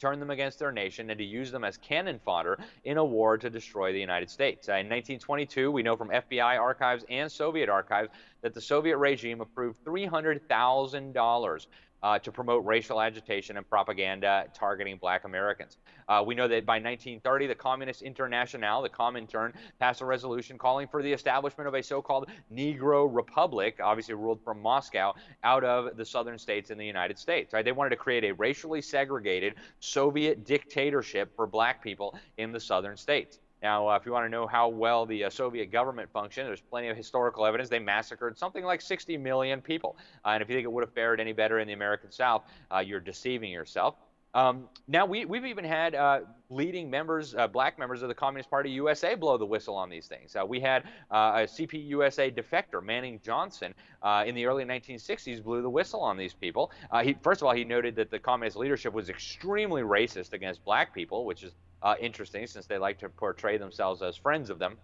turn 0.01 0.21
them 0.21 0.31
against 0.31 0.59
their 0.59 0.73
nation, 0.73 1.11
and 1.11 1.19
to 1.19 1.25
use 1.25 1.51
them 1.51 1.65
as 1.65 1.77
cannon 1.77 2.21
fodder 2.25 2.59
in 2.85 2.99
a 2.99 3.05
war 3.05 3.39
to 3.39 3.49
destroy 3.49 3.93
the 3.93 4.01
United 4.01 4.29
States. 4.29 4.69
Uh, 4.69 4.73
in 4.73 4.87
1922, 4.87 5.71
we 5.71 5.83
know 5.83 5.97
from 5.97 6.09
FBI 6.09 6.59
archives 6.61 7.05
and 7.09 7.31
Soviet 7.31 7.69
archives 7.69 8.11
that 8.43 8.55
the 8.55 8.61
Soviet 8.61 8.99
regime 8.99 9.41
approved 9.41 9.83
$300,000 9.85 11.67
uh, 12.05 12.19
to 12.19 12.31
promote 12.31 12.65
racial 12.67 13.01
agitation 13.01 13.57
and 13.57 13.69
propaganda 13.69 14.45
targeting 14.53 14.99
black 14.99 15.25
Americans. 15.25 15.79
Uh, 16.07 16.23
we 16.25 16.35
know 16.35 16.47
that 16.47 16.67
by 16.67 16.75
1930, 16.75 17.47
the 17.47 17.55
Communist 17.55 18.03
Internationale, 18.03 18.83
the 18.83 18.91
Comintern, 18.91 19.55
passed 19.81 20.03
a 20.03 20.05
resolution 20.05 20.59
calling 20.59 20.87
for 20.87 21.03
the 21.03 21.11
establishment 21.11 21.67
of 21.67 21.73
a 21.73 21.83
so-called 21.83 22.29
Negro 22.53 23.09
Republic, 23.11 23.81
obviously 23.83 24.13
ruled 24.13 24.45
from 24.45 24.61
Moscow, 24.61 25.15
out 25.43 25.65
of 25.65 25.97
the 25.97 26.05
southern 26.05 26.39
states 26.39 26.71
in 26.71 26.77
the 26.77 26.85
United 26.85 27.19
States. 27.19 27.55
Right? 27.55 27.65
They 27.65 27.73
wanted 27.73 27.91
to 27.91 27.97
create 27.97 28.25
a 28.25 28.35
racially 28.35 28.83
segregated 28.83 29.55
Soviet 29.81 30.45
dictatorship 30.45 31.35
for 31.35 31.47
black 31.47 31.83
people 31.83 32.19
in 32.37 32.53
the 32.53 32.61
southern 32.61 32.99
states. 32.99 33.39
Now, 33.63 33.89
uh, 33.89 33.97
if 33.97 34.05
you 34.05 34.13
want 34.13 34.27
to 34.27 34.29
know 34.29 34.47
how 34.47 34.69
well 34.69 35.07
the 35.07 35.25
uh, 35.25 35.31
Soviet 35.31 35.73
government 35.73 36.11
functioned, 36.13 36.49
there's 36.49 36.61
plenty 36.61 36.89
of 36.89 36.97
historical 36.97 37.47
evidence. 37.47 37.71
They 37.71 37.79
massacred 37.79 38.37
something 38.39 38.65
like 38.65 38.81
60 38.81 39.17
million 39.17 39.61
people. 39.61 39.97
Uh, 40.25 40.31
and 40.31 40.43
if 40.43 40.49
you 40.49 40.55
think 40.55 40.65
it 40.65 40.73
would 40.73 40.85
have 40.85 40.93
fared 40.93 41.21
any 41.21 41.33
better 41.33 41.59
in 41.59 41.67
the 41.67 41.73
American 41.73 42.13
South, 42.13 42.43
uh, 42.71 42.79
you're 42.79 43.01
deceiving 43.01 43.51
yourself. 43.51 43.97
Um, 44.35 44.69
now, 44.89 45.07
we, 45.07 45.21
have 45.21 45.47
even 45.47 45.65
had 45.65 45.95
uh, 45.95 46.21
leading 46.51 46.91
members, 46.91 47.37
uh, 47.37 47.47
black 47.47 47.79
members 47.79 48.03
of 48.03 48.09
the 48.09 48.15
Communist 48.15 48.51
Party 48.51 48.69
USA 48.71 49.15
blow 49.15 49.39
the 49.39 49.47
whistle 49.47 49.77
on 49.77 49.89
these 49.89 50.09
things. 50.09 50.35
Uh, 50.35 50.45
we 50.45 50.59
had 50.59 50.83
uh, 51.13 51.33
a 51.37 51.45
CPUSA 51.45 52.37
defector, 52.37 52.83
Manning 52.83 53.21
Johnson, 53.25 53.73
uh, 54.03 54.25
in 54.27 54.35
the 54.35 54.45
early 54.45 54.65
1960s 54.65 55.43
blew 55.43 55.63
the 55.63 55.71
whistle 55.71 56.01
on 56.01 56.17
these 56.17 56.35
people. 56.35 56.73
He, 57.05 57.17
first 57.23 57.43
of 57.43 57.47
all, 57.47 57.55
he 57.55 57.65
noted 57.65 57.95
that 57.97 58.11
the 58.11 58.19
communist 58.19 58.57
leadership 58.57 58.93
was 58.93 59.09
extremely 59.09 59.83
racist 59.83 60.33
against 60.33 60.65
black 60.65 60.93
people, 60.93 61.25
which 61.25 61.45
is 61.45 61.53
interesting 62.01 62.47
since 62.47 62.67
they 62.67 62.79
like 62.79 62.99
to 62.99 63.09
portray 63.09 63.59
themselves 63.59 64.03
as 64.03 64.17
friends 64.17 64.51
of 64.51 64.59
them. 64.59 64.77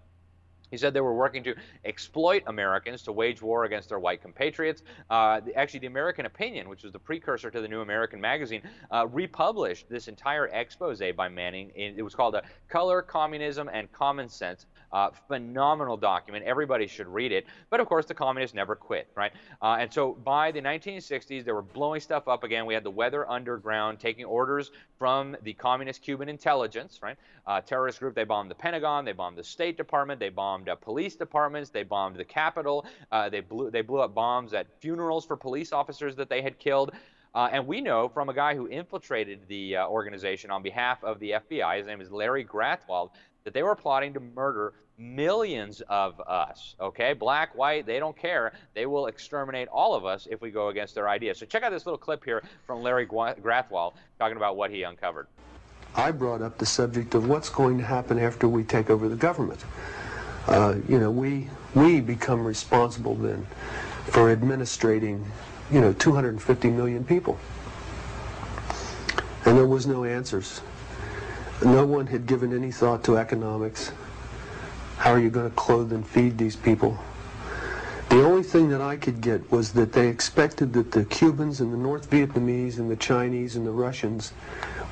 He 0.70 0.76
said 0.76 0.94
they 0.94 1.00
were 1.00 1.14
working 1.14 1.42
to 1.44 1.54
exploit 1.84 2.44
Americans 2.46 3.02
to 3.02 3.12
wage 3.12 3.42
war 3.42 3.64
against 3.64 3.88
their 3.88 3.98
white 3.98 4.22
compatriots. 4.22 4.82
Uh, 5.08 5.40
the, 5.40 5.54
actually, 5.56 5.80
the 5.80 5.88
American 5.88 6.26
Opinion, 6.26 6.68
which 6.68 6.84
was 6.84 6.92
the 6.92 6.98
precursor 6.98 7.50
to 7.50 7.60
the 7.60 7.68
New 7.68 7.80
American 7.80 8.20
Magazine, 8.20 8.62
uh, 8.92 9.06
republished 9.08 9.88
this 9.88 10.06
entire 10.06 10.46
expose 10.48 11.02
by 11.16 11.28
Manning. 11.28 11.72
it 11.74 12.02
was 12.02 12.14
called 12.14 12.34
a 12.34 12.42
Color, 12.68 13.02
Communism, 13.02 13.68
and 13.72 13.90
Common 13.92 14.28
Sense 14.28 14.66
uh, 14.92 15.11
phenomenal 15.29 15.96
document. 15.96 16.44
Everybody 16.44 16.87
should 16.87 17.07
read 17.07 17.33
it. 17.33 17.46
But 17.70 17.81
of 17.81 17.87
course, 17.87 18.07
the 18.07 18.14
communists 18.14 18.55
never 18.55 18.74
quit, 18.74 19.09
right? 19.14 19.33
Uh, 19.62 19.76
and 19.81 19.92
so 19.92 20.12
by 20.24 20.50
the 20.50 20.61
1960s, 20.61 21.44
they 21.44 21.53
were 21.53 21.62
blowing 21.62 22.00
stuff 22.00 22.29
up 22.29 22.44
again. 22.44 22.66
We 22.66 22.74
had 22.74 22.85
the 22.85 22.90
Weather 22.90 23.29
Underground 23.29 24.00
taking 24.00 24.24
orders 24.24 24.70
from 24.98 25.37
the 25.42 25.53
communist 25.55 26.03
Cuban 26.03 26.29
intelligence, 26.29 27.00
right? 27.03 27.16
Uh, 27.46 27.61
terrorist 27.61 28.00
group. 28.00 28.14
They 28.14 28.24
bombed 28.24 28.50
the 28.50 28.55
Pentagon. 28.55 29.05
They 29.05 29.12
bombed 29.12 29.37
the 29.37 29.44
State 29.44 29.76
Department. 29.76 30.20
They 30.20 30.29
bombed 30.29 30.68
uh, 30.68 30.76
police 30.76 31.16
departments. 31.16 31.70
They 31.70 31.83
bombed 31.83 32.16
the 32.16 32.24
Capitol. 32.24 32.87
Uh, 33.11 33.29
they 33.29 33.40
blew 33.40 33.70
they 33.70 33.83
blew 33.83 34.00
up 34.00 34.14
bombs 34.14 34.53
at 34.55 34.66
funerals 34.81 35.24
for 35.24 35.37
police 35.37 35.72
officers 35.72 36.16
that 36.16 36.29
they 36.29 36.42
had 36.42 36.59
killed. 36.59 36.92
Uh, 37.35 37.48
and 37.53 37.66
we 37.66 37.81
know 37.81 38.09
from 38.09 38.29
a 38.29 38.35
guy 38.35 38.55
who 38.57 38.66
infiltrated 38.66 39.40
the 39.46 39.76
uh, 39.76 39.87
organization 39.87 40.50
on 40.50 40.62
behalf 40.62 41.03
of 41.05 41.20
the 41.20 41.33
FBI, 41.33 41.79
his 41.79 41.87
name 41.87 42.00
is 42.00 42.11
Larry 42.11 42.44
Grathwohl, 42.44 43.11
that 43.44 43.55
they 43.55 43.62
were 43.62 43.74
plotting 43.74 44.14
to 44.14 44.20
murder 44.20 44.74
millions 44.98 45.81
of 45.88 46.20
us. 46.20 46.74
Okay, 46.81 47.14
black, 47.14 47.55
white, 47.57 47.87
they 47.87 47.98
don't 47.98 48.16
care. 48.16 48.53
They 48.74 48.87
will 48.87 49.07
exterminate 49.07 49.68
all 49.68 49.94
of 49.94 50.05
us 50.05 50.29
if 50.31 50.40
we 50.42 50.50
go 50.50 50.68
against 50.68 50.94
their 50.94 51.09
ideas. 51.09 51.38
So 51.38 51.46
check 51.46 51.62
out 51.62 51.72
this 51.72 51.87
little 51.87 51.98
clip 51.98 52.22
here 52.24 52.42
from 52.66 52.83
Larry 52.83 53.07
Grathwohl 53.07 53.94
talking 54.18 54.37
about 54.37 54.57
what 54.57 54.70
he 54.70 54.83
uncovered. 54.83 55.26
I 55.94 56.11
brought 56.12 56.42
up 56.42 56.59
the 56.59 56.66
subject 56.66 57.14
of 57.14 57.29
what's 57.29 57.48
going 57.48 57.79
to 57.79 57.85
happen 57.85 58.18
after 58.18 58.46
we 58.46 58.62
take 58.62 58.90
over 58.90 59.09
the 59.09 59.16
government. 59.16 59.64
Uh, 60.46 60.76
you 60.88 60.98
know, 60.98 61.11
we 61.11 61.48
we 61.74 62.00
become 62.00 62.44
responsible 62.44 63.14
then 63.14 63.46
for 64.07 64.31
administrating, 64.31 65.24
you 65.70 65.81
know, 65.81 65.92
250 65.92 66.70
million 66.70 67.05
people. 67.05 67.38
And 69.44 69.57
there 69.57 69.66
was 69.66 69.87
no 69.87 70.05
answers. 70.05 70.61
No 71.64 71.85
one 71.85 72.07
had 72.07 72.27
given 72.27 72.55
any 72.55 72.73
thought 72.73 73.05
to 73.05 73.18
economics. 73.18 73.92
How 74.96 75.12
are 75.12 75.18
you 75.18 75.31
going 75.31 75.49
to 75.49 75.57
clothe 75.57 75.92
and 75.92 76.07
feed 76.07 76.38
these 76.38 76.57
people? 76.57 76.99
The 78.09 78.25
only 78.25 78.42
thing 78.42 78.70
that 78.70 78.81
I 78.81 78.96
could 78.96 79.20
get 79.20 79.51
was 79.53 79.73
that 79.75 79.92
they 79.92 80.09
expected 80.09 80.73
that 80.73 80.90
the 80.90 81.05
Cubans 81.05 81.61
and 81.61 81.73
the 81.73 81.77
North 81.77 82.11
Vietnamese 82.11 82.79
and 82.79 82.90
the 82.90 82.96
Chinese 82.96 83.57
and 83.57 83.66
the 83.66 83.70
Russians 83.70 84.33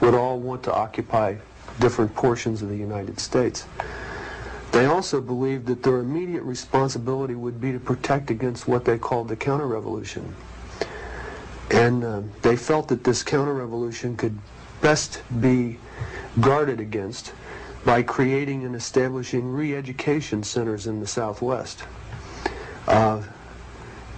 would 0.00 0.14
all 0.14 0.38
want 0.38 0.62
to 0.64 0.72
occupy 0.74 1.36
different 1.80 2.14
portions 2.14 2.62
of 2.62 2.68
the 2.68 2.76
United 2.76 3.18
States. 3.18 3.66
They 4.70 4.84
also 4.84 5.20
believed 5.20 5.66
that 5.66 5.82
their 5.82 5.98
immediate 5.98 6.42
responsibility 6.42 7.34
would 7.34 7.60
be 7.60 7.72
to 7.72 7.80
protect 7.80 8.30
against 8.30 8.68
what 8.68 8.84
they 8.84 8.98
called 8.98 9.28
the 9.28 9.36
counter-revolution. 9.36 10.34
And 11.70 12.04
uh, 12.04 12.22
they 12.42 12.56
felt 12.56 12.88
that 12.88 13.04
this 13.04 13.22
counter-revolution 13.22 14.16
could 14.16 14.38
best 14.80 15.22
be 15.40 15.78
guarded 16.40 16.80
against 16.80 17.32
by 17.84 18.02
creating 18.02 18.64
and 18.64 18.74
establishing 18.74 19.50
re-education 19.52 20.42
centers 20.42 20.86
in 20.86 21.00
the 21.00 21.06
Southwest, 21.06 21.84
uh, 22.86 23.22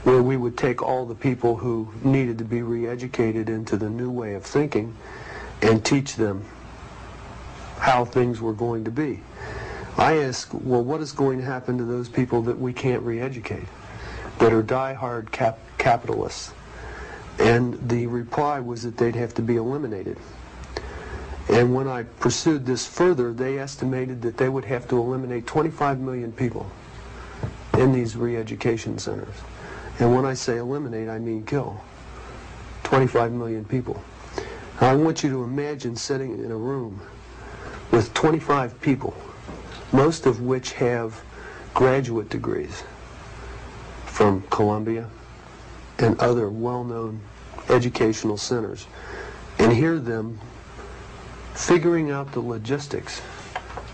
where 0.03 0.23
we 0.23 0.37
would 0.37 0.57
take 0.57 0.83
all 0.83 1.07
the 1.07 1.15
people 1.15 1.57
who 1.57 1.93
needed 2.03 2.39
to 2.39 2.45
be 2.45 2.63
re-educated 2.63 3.49
into 3.49 3.77
the 3.77 3.89
new 3.89 4.11
way 4.11 4.35
of 4.35 4.45
thinking 4.45 4.97
and 5.63 5.85
teach 5.85 6.17
them 6.17 6.45
how 7.79 8.05
things 8.05 8.41
were 8.41 8.53
going 8.53 8.85
to 8.85 8.91
be. 8.91 9.23
I 9.97 10.19
ask, 10.19 10.49
well, 10.53 10.83
what 10.83 11.01
is 11.01 11.13
going 11.13 11.39
to 11.39 11.45
happen 11.45 11.77
to 11.79 11.85
those 11.85 12.09
people 12.09 12.43
that 12.43 12.59
we 12.59 12.73
can't 12.73 13.03
re-educate, 13.03 13.67
that 14.39 14.53
are 14.53 14.63
die-hard 14.63 15.31
cap 15.31 15.59
capitalists? 15.79 16.53
And 17.39 17.89
the 17.89 18.07
reply 18.07 18.61
was 18.61 18.83
that 18.83 18.97
they'd 18.97 19.17
have 19.17 19.35
to 19.35 19.43
be 19.43 19.57
eliminated. 19.57 20.19
And 21.49 21.75
when 21.75 21.89
I 21.89 22.05
pursued 22.05 22.67
this 22.67 22.87
further, 22.87 23.33
they 23.33 23.59
estimated 23.59 24.23
that 24.23 24.37
they 24.37 24.49
would 24.49 24.65
have 24.67 24.89
to 24.89 24.99
eliminate 24.99 25.47
25 25.47 25.99
million 25.99 26.33
people 26.33 26.71
in 27.77 27.93
these 27.93 28.17
re-education 28.17 28.99
centers. 28.99 29.35
And 29.99 30.15
when 30.15 30.25
I 30.25 30.35
say 30.35 30.59
eliminate, 30.59 31.09
I 31.09 31.19
mean 31.19 31.45
kill. 31.45 31.81
25 32.85 33.33
million 33.33 33.65
people. 33.65 34.03
I 34.81 34.95
want 34.95 35.23
you 35.23 35.31
to 35.31 35.45
imagine 35.45 35.95
sitting 35.95 36.43
in 36.43 36.51
a 36.51 36.57
room 36.57 37.01
with 37.91 38.13
25 38.15 38.81
people, 38.81 39.15
most 39.93 40.27
of 40.27 40.41
which 40.41 40.73
have 40.73 41.23
graduate 41.75 42.31
degrees 42.31 42.83
from 44.07 44.43
Columbia 44.51 45.09
and 45.99 46.19
other 46.19 46.49
well-known 46.49 47.21
educational 47.69 48.37
centers, 48.37 48.87
and 49.59 49.73
hear 49.73 49.99
them 49.99 50.41
figuring 51.61 52.11
out 52.11 52.33
the 52.33 52.41
logistics 52.41 53.21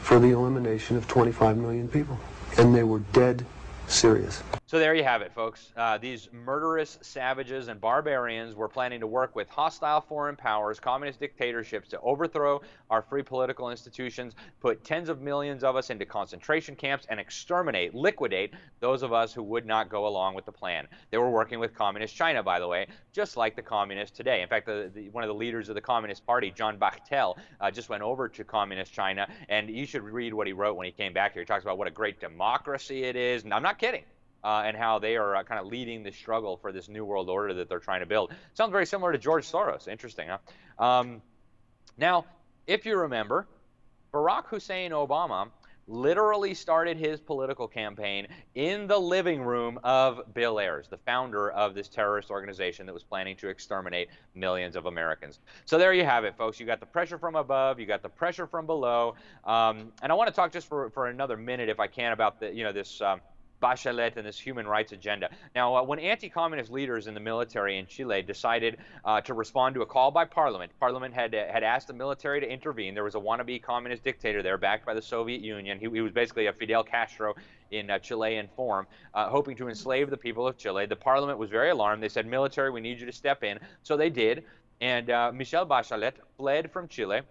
for 0.03 0.19
the 0.19 0.31
elimination 0.31 0.97
of 0.97 1.07
25 1.09 1.57
million 1.57 1.89
people. 1.89 2.19
And 2.59 2.75
they 2.75 2.85
were 2.85 3.01
dead 3.13 3.45
serious. 3.89 4.43
So 4.69 4.81
there 4.81 4.97
you 4.97 5.05
have 5.05 5.23
it, 5.23 5.33
folks. 5.33 5.73
Uh, 5.77 5.97
these 5.97 6.29
murderous 6.33 6.99
savages 7.01 7.69
and 7.69 7.81
barbarians 7.81 8.57
were 8.57 8.67
planning 8.67 8.99
to 8.99 9.07
work 9.07 9.37
with 9.37 9.49
hostile 9.49 10.01
foreign 10.01 10.35
powers, 10.35 10.81
communist 10.81 11.21
dictatorships 11.21 11.89
to 11.91 12.01
overthrow 12.01 12.61
our 12.91 13.01
free 13.01 13.23
political 13.23 13.71
institutions, 13.71 14.35
put 14.59 14.83
tens 14.83 15.09
of 15.09 15.21
millions 15.21 15.63
of 15.63 15.77
us 15.77 15.91
into 15.91 16.05
concentration 16.05 16.75
camps, 16.75 17.07
and 17.09 17.21
exterminate, 17.21 17.95
liquidate 17.95 18.55
those 18.81 19.05
of 19.05 19.13
us 19.13 19.33
who 19.33 19.45
would 19.45 19.67
not 19.67 19.89
go 19.89 20.09
along 20.09 20.35
with 20.35 20.45
the 20.45 20.51
plan. 20.51 20.89
They 21.13 21.19
were 21.19 21.31
working 21.31 21.61
with 21.61 21.73
communist 21.73 22.17
China, 22.17 22.43
by 22.43 22.59
the 22.59 22.67
way, 22.67 22.89
just 23.13 23.37
like 23.37 23.55
the 23.55 23.63
communists 23.63 24.17
today. 24.17 24.43
In 24.43 24.49
fact, 24.49 24.67
the, 24.67 24.91
the, 24.93 25.11
one 25.11 25.23
of 25.23 25.29
the 25.29 25.35
leaders 25.35 25.69
of 25.69 25.77
the 25.77 25.81
Communist 25.81 26.27
Party, 26.27 26.51
John 26.51 26.77
Bachtell, 26.77 27.37
uh, 27.61 27.71
just 27.71 27.89
went 27.89 28.03
over 28.03 28.29
to 28.31 28.43
communist 28.43 28.93
China, 28.93 29.29
and 29.49 29.71
you 29.71 29.87
should 29.87 30.03
read 30.03 30.35
what 30.35 30.49
he 30.49 30.53
wrote 30.53 30.77
when 30.77 30.87
he 30.87 30.93
came 30.93 31.13
back 31.13 31.35
here. 31.35 31.43
He 31.43 31.47
talks 31.47 31.63
about 31.63 31.79
what 31.79 31.87
a 31.87 31.93
great 31.93 32.19
democracy 32.19 33.05
it 33.05 33.15
is. 33.15 33.45
And 33.45 33.55
I'm 33.55 33.63
not 33.63 33.79
kidding 33.79 34.03
uh, 34.47 34.63
and 34.65 34.77
how 34.77 35.01
they 35.01 35.17
are 35.17 35.35
uh, 35.35 35.43
kind 35.43 35.61
of 35.61 35.67
leading 35.67 36.05
the 36.05 36.13
struggle 36.13 36.57
for 36.57 36.71
this 36.71 36.89
new 36.89 37.05
world 37.05 37.29
order 37.29 37.53
that 37.53 37.69
they're 37.69 37.81
trying 37.81 37.99
to 37.99 38.07
build. 38.07 38.33
Sounds 38.55 38.71
very 38.71 38.87
similar 38.87 39.11
to 39.11 39.19
George 39.19 39.45
Soros. 39.45 39.89
Interesting, 39.89 40.29
huh? 40.29 40.85
Um, 40.85 41.21
now, 41.99 42.25
if 42.69 42.87
you 42.87 42.97
remember, 42.97 43.49
Barack 44.15 44.47
Hussein 44.47 44.93
Obama 44.93 45.49
literally 45.89 46.55
started 46.55 46.97
his 46.97 47.21
political 47.21 47.67
campaign 47.67 48.27
in 48.55 48.87
the 48.87 48.99
living 48.99 49.43
room 49.43 49.81
of 49.83 50.33
Bill 50.33 50.61
Ayers, 50.61 50.87
the 50.89 50.97
founder 50.99 51.51
of 51.51 51.75
this 51.75 51.89
terrorist 51.89 52.31
organization 52.31 52.87
that 52.87 52.93
was 52.93 53.05
planning 53.05 53.37
to 53.37 53.49
exterminate 53.49 54.09
millions 54.35 54.77
of 54.77 54.87
Americans. 54.87 55.41
So 55.65 55.77
there 55.77 55.93
you 55.93 56.05
have 56.05 56.25
it, 56.25 56.37
folks. 56.37 56.61
You 56.61 56.67
got 56.67 56.81
the 56.81 56.87
pressure 56.87 57.19
from 57.19 57.35
above, 57.35 57.81
you 57.81 57.87
got 57.87 58.03
the 58.03 58.09
pressure 58.09 58.47
from 58.47 58.67
below, 58.67 59.15
um, 59.45 59.93
and 60.03 60.13
I 60.13 60.15
want 60.15 60.29
to 60.29 60.35
talk 60.35 60.53
just 60.53 60.69
for, 60.69 60.91
for 60.91 61.09
another 61.09 61.37
minute, 61.37 61.69
if 61.69 61.81
I 61.81 61.89
can, 61.89 62.13
about 62.13 62.39
the 62.39 62.53
you 62.53 62.63
know 62.63 62.73
this. 62.73 63.01
Um, 63.01 63.21
Bachelet 63.63 64.17
and 64.17 64.27
this 64.27 64.39
human 64.39 64.67
rights 64.67 64.93
agenda. 64.93 65.31
Now, 65.55 65.77
uh, 65.77 65.83
when 65.83 65.99
anti-communist 65.99 66.71
leaders 66.71 67.07
in 67.07 67.15
the 67.15 67.21
military 67.21 67.79
in 67.79 67.87
Chile 67.87 68.23
decided 68.23 68.79
uh, 69.05 69.21
to 69.23 69.35
respond 69.35 69.75
to 69.75 69.83
a 69.83 69.87
call 69.87 70.11
by 70.11 70.25
Parliament, 70.25 70.73
Parliament 70.79 71.15
had 71.15 71.35
uh, 71.35 71.47
had 71.51 71.63
asked 71.63 71.89
the 71.89 71.95
military 71.95 72.41
to 72.41 72.49
intervene. 72.49 72.95
There 72.95 73.05
was 73.05 73.15
a 73.15 73.21
wannabe 73.21 73.63
communist 73.63 74.05
dictator 74.05 74.43
there, 74.43 74.59
backed 74.59 74.85
by 74.85 74.95
the 74.95 75.03
Soviet 75.03 75.41
Union. 75.41 75.79
He, 75.79 75.89
he 75.89 76.01
was 76.01 76.13
basically 76.13 76.47
a 76.47 76.53
Fidel 76.53 76.85
Castro 76.85 77.35
in 77.71 77.91
uh, 77.91 77.99
Chilean 77.99 78.49
form, 78.55 78.87
uh, 79.15 79.29
hoping 79.29 79.57
to 79.57 79.69
enslave 79.69 80.11
the 80.11 80.17
people 80.17 80.47
of 80.47 80.57
Chile. 80.57 80.87
The 80.87 80.97
Parliament 80.97 81.39
was 81.39 81.51
very 81.51 81.71
alarmed. 81.71 82.03
They 82.03 82.09
said, 82.09 82.27
"Military, 82.27 82.71
we 82.71 82.81
need 82.81 83.01
you 83.01 83.07
to 83.07 83.13
step 83.13 83.43
in." 83.43 83.59
So 83.83 83.97
they 83.97 84.11
did, 84.11 84.45
and 84.81 85.11
uh, 85.11 85.33
Michelle 85.35 85.67
Bachelet 85.67 86.15
fled 86.37 86.71
from 86.71 86.89
Chile 86.89 87.23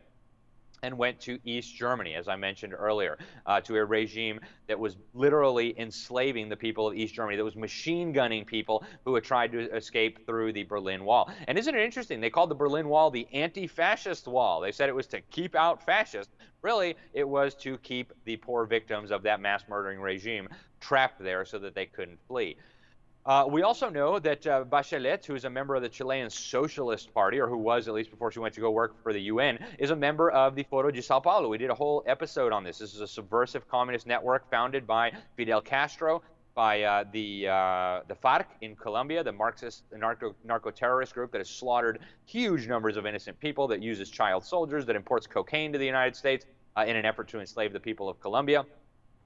and 0.83 0.97
went 0.97 1.19
to 1.21 1.39
East 1.43 1.75
Germany, 1.75 2.15
as 2.15 2.27
I 2.27 2.35
mentioned 2.35 2.73
earlier, 2.73 3.17
uh, 3.45 3.61
to 3.61 3.75
a 3.75 3.85
regime 3.85 4.39
that 4.67 4.79
was 4.79 4.97
literally 5.13 5.77
enslaving 5.79 6.49
the 6.49 6.55
people 6.55 6.87
of 6.87 6.95
East 6.95 7.13
Germany, 7.13 7.37
that 7.37 7.43
was 7.43 7.55
machine 7.55 8.11
gunning 8.11 8.45
people 8.45 8.83
who 9.03 9.15
had 9.15 9.23
tried 9.23 9.51
to 9.53 9.75
escape 9.75 10.25
through 10.25 10.53
the 10.53 10.63
Berlin 10.63 11.03
Wall. 11.03 11.31
And 11.47 11.57
isn't 11.57 11.73
it 11.73 11.81
interesting? 11.81 12.21
They 12.21 12.29
called 12.29 12.49
the 12.49 12.55
Berlin 12.55 12.87
Wall 12.87 13.11
the 13.11 13.27
anti 13.33 13.67
fascist 13.67 14.27
wall. 14.27 14.61
They 14.61 14.71
said 14.71 14.89
it 14.89 14.95
was 14.95 15.07
to 15.07 15.21
keep 15.21 15.55
out 15.55 15.85
fascists. 15.85 16.35
Really, 16.61 16.95
it 17.13 17.27
was 17.27 17.53
to 17.55 17.77
keep 17.77 18.11
the 18.25 18.37
poor 18.37 18.65
victims 18.65 19.11
of 19.11 19.23
that 19.23 19.39
mass 19.39 19.63
murdering 19.67 19.99
regime 19.99 20.49
trapped 20.79 21.19
there 21.19 21.45
so 21.45 21.59
that 21.59 21.75
they 21.75 21.85
couldn't 21.85 22.19
flee. 22.27 22.57
Uh, 23.25 23.43
we 23.49 23.63
also 23.63 23.89
know 23.89 24.19
that 24.19 24.45
uh, 24.45 24.63
Bachelet, 24.63 25.25
who 25.25 25.33
is 25.33 25.45
a 25.45 25.49
member 25.49 25.73
of 25.73 25.81
the 25.81 25.89
Chilean 25.89 26.29
Socialist 26.29 27.11
Party, 27.11 27.39
or 27.39 27.47
who 27.47 27.57
was 27.57 27.87
at 27.87 27.95
least 27.95 28.11
before 28.11 28.31
she 28.31 28.37
went 28.37 28.53
to 28.53 28.61
go 28.61 28.69
work 28.69 29.01
for 29.01 29.13
the 29.13 29.21
UN, 29.21 29.57
is 29.79 29.89
a 29.89 29.95
member 29.95 30.29
of 30.29 30.53
the 30.53 30.61
Foro 30.61 30.91
de 30.91 31.01
Sao 31.01 31.19
Paulo. 31.19 31.49
We 31.49 31.57
did 31.57 31.71
a 31.71 31.73
whole 31.73 32.03
episode 32.05 32.53
on 32.53 32.63
this. 32.63 32.77
This 32.77 32.93
is 32.93 33.01
a 33.01 33.07
subversive 33.07 33.67
communist 33.67 34.05
network 34.05 34.47
founded 34.51 34.85
by 34.85 35.11
Fidel 35.35 35.59
Castro, 35.59 36.21
by 36.53 36.83
uh, 36.83 37.03
the 37.11 37.47
uh, 37.47 38.01
the 38.07 38.13
FARC 38.13 38.45
in 38.61 38.75
Colombia, 38.75 39.23
the 39.23 39.31
Marxist 39.31 39.85
narco, 39.97 40.35
narco 40.43 40.69
terrorist 40.69 41.15
group 41.15 41.31
that 41.31 41.39
has 41.39 41.49
slaughtered 41.49 41.99
huge 42.25 42.67
numbers 42.67 42.95
of 42.95 43.07
innocent 43.07 43.39
people, 43.39 43.67
that 43.67 43.81
uses 43.81 44.11
child 44.11 44.45
soldiers, 44.45 44.85
that 44.85 44.95
imports 44.95 45.25
cocaine 45.25 45.73
to 45.73 45.79
the 45.79 45.85
United 45.85 46.15
States 46.15 46.45
uh, 46.77 46.85
in 46.87 46.95
an 46.95 47.05
effort 47.05 47.27
to 47.29 47.39
enslave 47.39 47.73
the 47.73 47.79
people 47.79 48.07
of 48.07 48.19
Colombia 48.19 48.63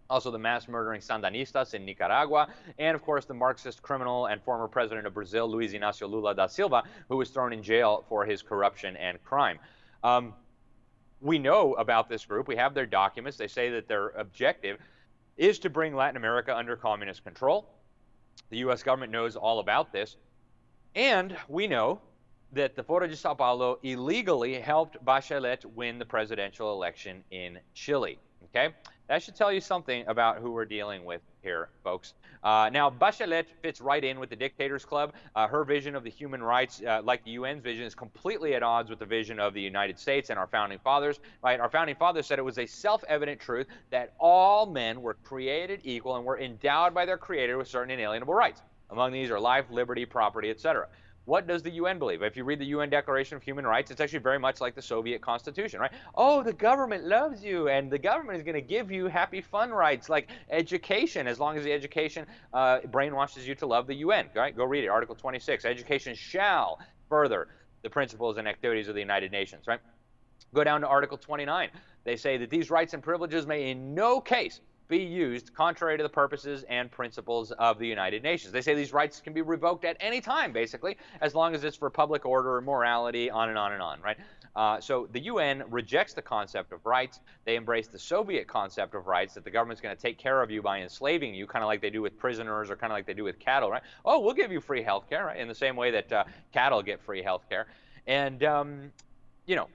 also 0.10 0.32
the 0.32 0.40
mass 0.40 0.68
murdering 0.68 1.02
Sandinistas 1.02 1.74
in 1.74 1.86
Nicaragua, 1.86 2.48
and 2.78 2.96
of 2.96 3.02
course 3.02 3.26
the 3.26 3.34
Marxist 3.34 3.82
criminal 3.82 4.28
and 4.28 4.42
former 4.42 4.68
president 4.68 5.06
of 5.06 5.14
Brazil, 5.14 5.50
Luiz 5.50 5.74
Inácio 5.74 6.10
Lula 6.10 6.34
da 6.34 6.48
Silva, 6.48 6.84
who 7.08 7.18
was 7.18 7.30
thrown 7.30 7.54
in 7.54 7.62
jail 7.62 8.06
for 8.10 8.26
his 8.26 8.42
corruption 8.42 8.98
and 8.98 9.24
crime. 9.24 9.60
Um, 10.04 10.34
we 11.22 11.38
know 11.38 11.74
about 11.74 12.10
this 12.10 12.26
group. 12.26 12.48
We 12.48 12.56
have 12.56 12.74
their 12.74 12.86
documents. 12.86 13.38
They 13.38 13.48
say 13.48 13.70
that 13.72 13.88
their 13.88 14.10
objective 14.10 14.78
is 15.38 15.60
to 15.60 15.70
bring 15.70 15.96
Latin 15.96 16.18
America 16.18 16.56
under 16.56 16.76
communist 16.76 17.24
control. 17.24 17.70
The 18.50 18.58
U.S. 18.60 18.84
government 18.84 19.12
knows 19.12 19.36
all 19.36 19.60
about 19.60 19.92
this. 19.92 20.18
And 20.96 21.36
we 21.48 21.68
know 21.68 22.02
that 22.52 22.76
the 22.76 22.84
Foro 22.84 23.08
de 23.08 23.16
Sao 23.16 23.34
Paulo 23.34 23.80
illegally 23.84 24.60
helped 24.60 25.04
Bachelet 25.06 25.66
win 25.66 26.00
the 26.00 26.06
presidential 26.06 26.74
election 26.74 27.24
in 27.32 27.60
Chile. 27.74 28.18
Okay? 28.46 28.74
That 29.10 29.24
should 29.24 29.36
tell 29.36 29.52
you 29.52 29.60
something 29.60 30.06
about 30.08 30.38
who 30.38 30.52
we're 30.52 30.66
dealing 30.66 31.04
with 31.04 31.22
here, 31.42 31.70
folks. 31.84 32.14
Uh, 32.44 32.70
now, 32.72 32.92
Bachelet 32.92 33.46
fits 33.64 33.82
right 33.82 34.04
in 34.04 34.20
with 34.20 34.30
the 34.30 34.36
Dictators 34.36 34.86
Club. 34.86 35.14
Uh, 35.36 35.48
her 35.48 35.64
vision 35.64 35.96
of 35.96 36.04
the 36.04 36.12
human 36.12 36.44
rights, 36.44 36.80
uh, 36.88 37.02
like 37.04 37.26
the 37.26 37.36
UN's 37.38 37.64
vision, 37.64 37.86
is 37.86 37.96
completely 37.96 38.54
at 38.54 38.62
odds 38.62 38.88
with 38.88 39.00
the 39.00 39.08
vision 39.08 39.40
of 39.40 39.56
the 39.56 39.62
United 39.62 39.98
States 39.98 40.30
and 40.30 40.38
our 40.38 40.46
founding 40.46 40.78
fathers. 40.78 41.20
Right? 41.44 41.60
Our 41.60 41.72
founding 41.72 41.96
fathers 41.96 42.28
said 42.28 42.38
it 42.38 42.46
was 42.46 42.60
a 42.60 42.68
self-evident 42.68 43.42
truth 43.42 43.66
that 43.90 44.14
all 44.20 44.68
men 44.68 45.02
were 45.02 45.16
created 45.16 45.82
equal 45.84 46.16
and 46.16 46.24
were 46.24 46.40
endowed 46.40 46.94
by 46.94 47.08
their 47.08 47.18
Creator 47.18 47.58
with 47.58 47.68
certain 47.68 47.90
inalienable 47.90 48.36
rights. 48.36 48.62
Among 48.92 49.12
these 49.12 49.32
are 49.32 49.40
life, 49.40 49.66
liberty, 49.72 50.06
property, 50.06 50.52
etc. 50.52 50.88
What 51.30 51.46
does 51.46 51.62
the 51.62 51.70
UN 51.70 52.00
believe? 52.00 52.24
If 52.24 52.36
you 52.36 52.44
read 52.44 52.58
the 52.58 52.66
UN 52.66 52.90
Declaration 52.90 53.38
of 53.38 53.44
Human 53.44 53.64
Rights, 53.64 53.92
it's 53.92 54.02
actually 54.02 54.18
very 54.18 54.40
much 54.40 54.60
like 54.60 54.74
the 54.74 54.82
Soviet 54.82 55.22
Constitution, 55.22 55.80
right? 55.80 55.92
Oh, 56.16 56.42
the 56.42 56.54
government 56.54 57.04
loves 57.04 57.44
you, 57.44 57.70
and 57.70 57.92
the 57.92 58.00
government 58.00 58.40
is 58.40 58.44
going 58.44 58.56
to 58.56 58.62
give 58.62 58.92
you 58.92 59.06
happy 59.06 59.40
fun 59.40 59.70
rights 59.70 60.10
like 60.10 60.30
education, 60.50 61.28
as 61.28 61.40
long 61.40 61.56
as 61.56 61.64
the 61.64 61.72
education 61.72 62.26
uh, 62.52 62.80
brainwashes 62.88 63.46
you 63.46 63.54
to 63.54 63.68
love 63.68 63.86
the 63.86 63.94
UN. 63.98 64.28
Right? 64.36 64.58
Go 64.58 64.66
read 64.66 64.84
it. 64.84 64.88
Article 64.88 65.14
26. 65.14 65.66
Education 65.66 66.16
shall 66.16 66.80
further 67.10 67.48
the 67.84 67.92
principles 67.92 68.38
and 68.38 68.48
activities 68.48 68.88
of 68.88 68.96
the 68.96 69.02
United 69.02 69.32
Nations. 69.32 69.68
Right? 69.68 69.82
Go 70.56 70.64
down 70.64 70.82
to 70.82 70.88
Article 70.88 71.20
29. 71.20 71.70
They 72.06 72.16
say 72.16 72.38
that 72.38 72.50
these 72.50 72.72
rights 72.72 72.96
and 72.96 73.04
privileges 73.04 73.46
may 73.46 73.70
in 73.70 73.94
no 73.94 74.20
case 74.20 74.62
be 74.90 74.98
used 74.98 75.54
contrary 75.54 75.96
to 75.98 76.04
the 76.04 76.10
purposes 76.10 76.66
and 76.68 76.92
principles 76.92 77.52
of 77.52 77.78
the 77.78 77.88
United 77.88 78.24
Nations. 78.24 78.52
They 78.52 78.62
say 78.62 78.74
these 78.74 78.92
rights 78.92 79.22
can 79.22 79.34
be 79.34 79.42
revoked 79.42 79.86
at 79.86 79.96
any 80.00 80.20
time, 80.20 80.52
basically, 80.52 80.98
as 81.22 81.36
long 81.36 81.54
as 81.56 81.64
it's 81.64 81.78
for 81.78 81.90
public 81.90 82.26
order, 82.26 82.58
and 82.58 82.66
morality, 82.66 83.30
on 83.30 83.50
and 83.50 83.58
on 83.58 83.72
and 83.72 83.82
on, 83.82 84.02
right? 84.02 84.18
Uh, 84.56 84.82
so 84.82 85.08
the 85.12 85.20
UN 85.22 85.64
rejects 85.70 86.14
the 86.14 86.22
concept 86.22 86.74
of 86.74 86.84
rights. 86.86 87.20
They 87.46 87.56
embrace 87.56 87.88
the 87.88 88.00
Soviet 88.00 88.48
concept 88.48 88.96
of 88.96 89.06
rights 89.06 89.36
that 89.36 89.44
the 89.44 89.52
government's 89.52 89.80
going 89.80 89.96
to 89.96 90.02
take 90.02 90.18
care 90.18 90.42
of 90.42 90.50
you 90.50 90.64
by 90.64 90.82
enslaving 90.82 91.36
you, 91.36 91.46
kind 91.46 91.64
of 91.64 91.68
like 91.68 91.82
they 91.82 91.92
do 91.92 92.02
with 92.02 92.18
prisoners 92.18 92.72
or 92.72 92.76
kind 92.76 92.92
of 92.92 92.98
like 92.98 93.06
they 93.06 93.14
do 93.14 93.24
with 93.24 93.40
cattle, 93.40 93.70
right? 93.70 93.84
Oh, 94.04 94.20
we'll 94.20 94.34
give 94.34 94.52
you 94.52 94.60
free 94.60 94.82
health 94.82 95.08
care, 95.08 95.28
right? 95.28 95.40
In 95.40 95.48
the 95.48 95.56
same 95.56 95.76
way 95.76 95.92
that 95.92 96.12
uh, 96.12 96.24
cattle 96.52 96.82
get 96.82 97.00
free 97.00 97.22
health 97.22 97.48
care. 97.48 97.68
And, 98.08 98.44
um, 98.44 98.92
you 99.46 99.56
know, 99.56 99.68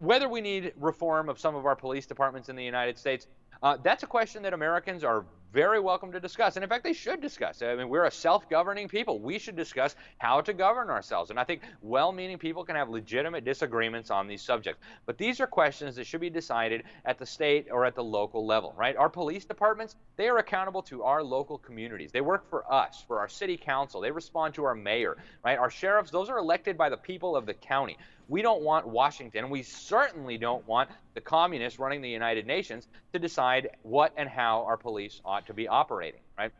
whether 0.00 0.28
we 0.28 0.40
need 0.40 0.72
reform 0.76 1.28
of 1.28 1.38
some 1.38 1.54
of 1.54 1.64
our 1.64 1.76
police 1.76 2.04
departments 2.04 2.48
in 2.48 2.56
the 2.56 2.64
United 2.64 2.98
States, 2.98 3.28
uh, 3.62 3.76
that's 3.82 4.02
a 4.02 4.06
question 4.06 4.42
that 4.42 4.52
Americans 4.52 5.04
are 5.04 5.24
very 5.56 5.80
welcome 5.80 6.12
to 6.12 6.20
discuss. 6.20 6.56
And 6.56 6.62
in 6.62 6.68
fact, 6.68 6.84
they 6.84 6.92
should 6.92 7.22
discuss. 7.22 7.62
I 7.62 7.74
mean, 7.76 7.88
we're 7.88 8.04
a 8.04 8.10
self 8.10 8.46
governing 8.50 8.88
people. 8.88 9.20
We 9.20 9.38
should 9.38 9.56
discuss 9.56 9.96
how 10.18 10.42
to 10.42 10.52
govern 10.52 10.90
ourselves. 10.90 11.30
And 11.30 11.40
I 11.40 11.44
think 11.44 11.62
well 11.80 12.12
meaning 12.12 12.36
people 12.36 12.62
can 12.62 12.76
have 12.76 12.90
legitimate 12.90 13.44
disagreements 13.44 14.10
on 14.10 14.28
these 14.28 14.42
subjects. 14.42 14.82
But 15.06 15.16
these 15.16 15.40
are 15.40 15.46
questions 15.46 15.96
that 15.96 16.06
should 16.06 16.20
be 16.20 16.28
decided 16.28 16.82
at 17.06 17.18
the 17.18 17.24
state 17.24 17.68
or 17.70 17.86
at 17.86 17.94
the 17.94 18.04
local 18.04 18.44
level, 18.46 18.74
right? 18.76 18.96
Our 18.96 19.08
police 19.08 19.46
departments, 19.46 19.96
they 20.16 20.28
are 20.28 20.36
accountable 20.36 20.82
to 20.82 21.04
our 21.04 21.22
local 21.22 21.56
communities. 21.56 22.12
They 22.12 22.20
work 22.20 22.50
for 22.50 22.70
us, 22.70 23.02
for 23.06 23.20
our 23.20 23.28
city 23.28 23.56
council. 23.56 24.02
They 24.02 24.10
respond 24.10 24.52
to 24.54 24.64
our 24.64 24.74
mayor, 24.74 25.16
right? 25.42 25.58
Our 25.58 25.70
sheriffs, 25.70 26.10
those 26.10 26.28
are 26.28 26.36
elected 26.36 26.76
by 26.76 26.90
the 26.90 26.98
people 26.98 27.34
of 27.34 27.46
the 27.46 27.54
county. 27.54 27.96
We 28.28 28.42
don't 28.42 28.62
want 28.62 28.86
Washington, 28.86 29.44
and 29.44 29.50
we 29.50 29.62
certainly 29.62 30.36
don't 30.36 30.66
want 30.66 30.90
the 31.14 31.20
communists 31.20 31.78
running 31.78 32.02
the 32.02 32.08
United 32.10 32.46
Nations 32.46 32.88
to 33.12 33.18
decide 33.18 33.70
what 33.82 34.12
and 34.16 34.28
how 34.28 34.64
our 34.64 34.76
police 34.76 35.20
ought 35.24 35.46
to 35.46 35.54
be 35.54 35.68
operating, 35.68 36.20
right? 36.36 36.50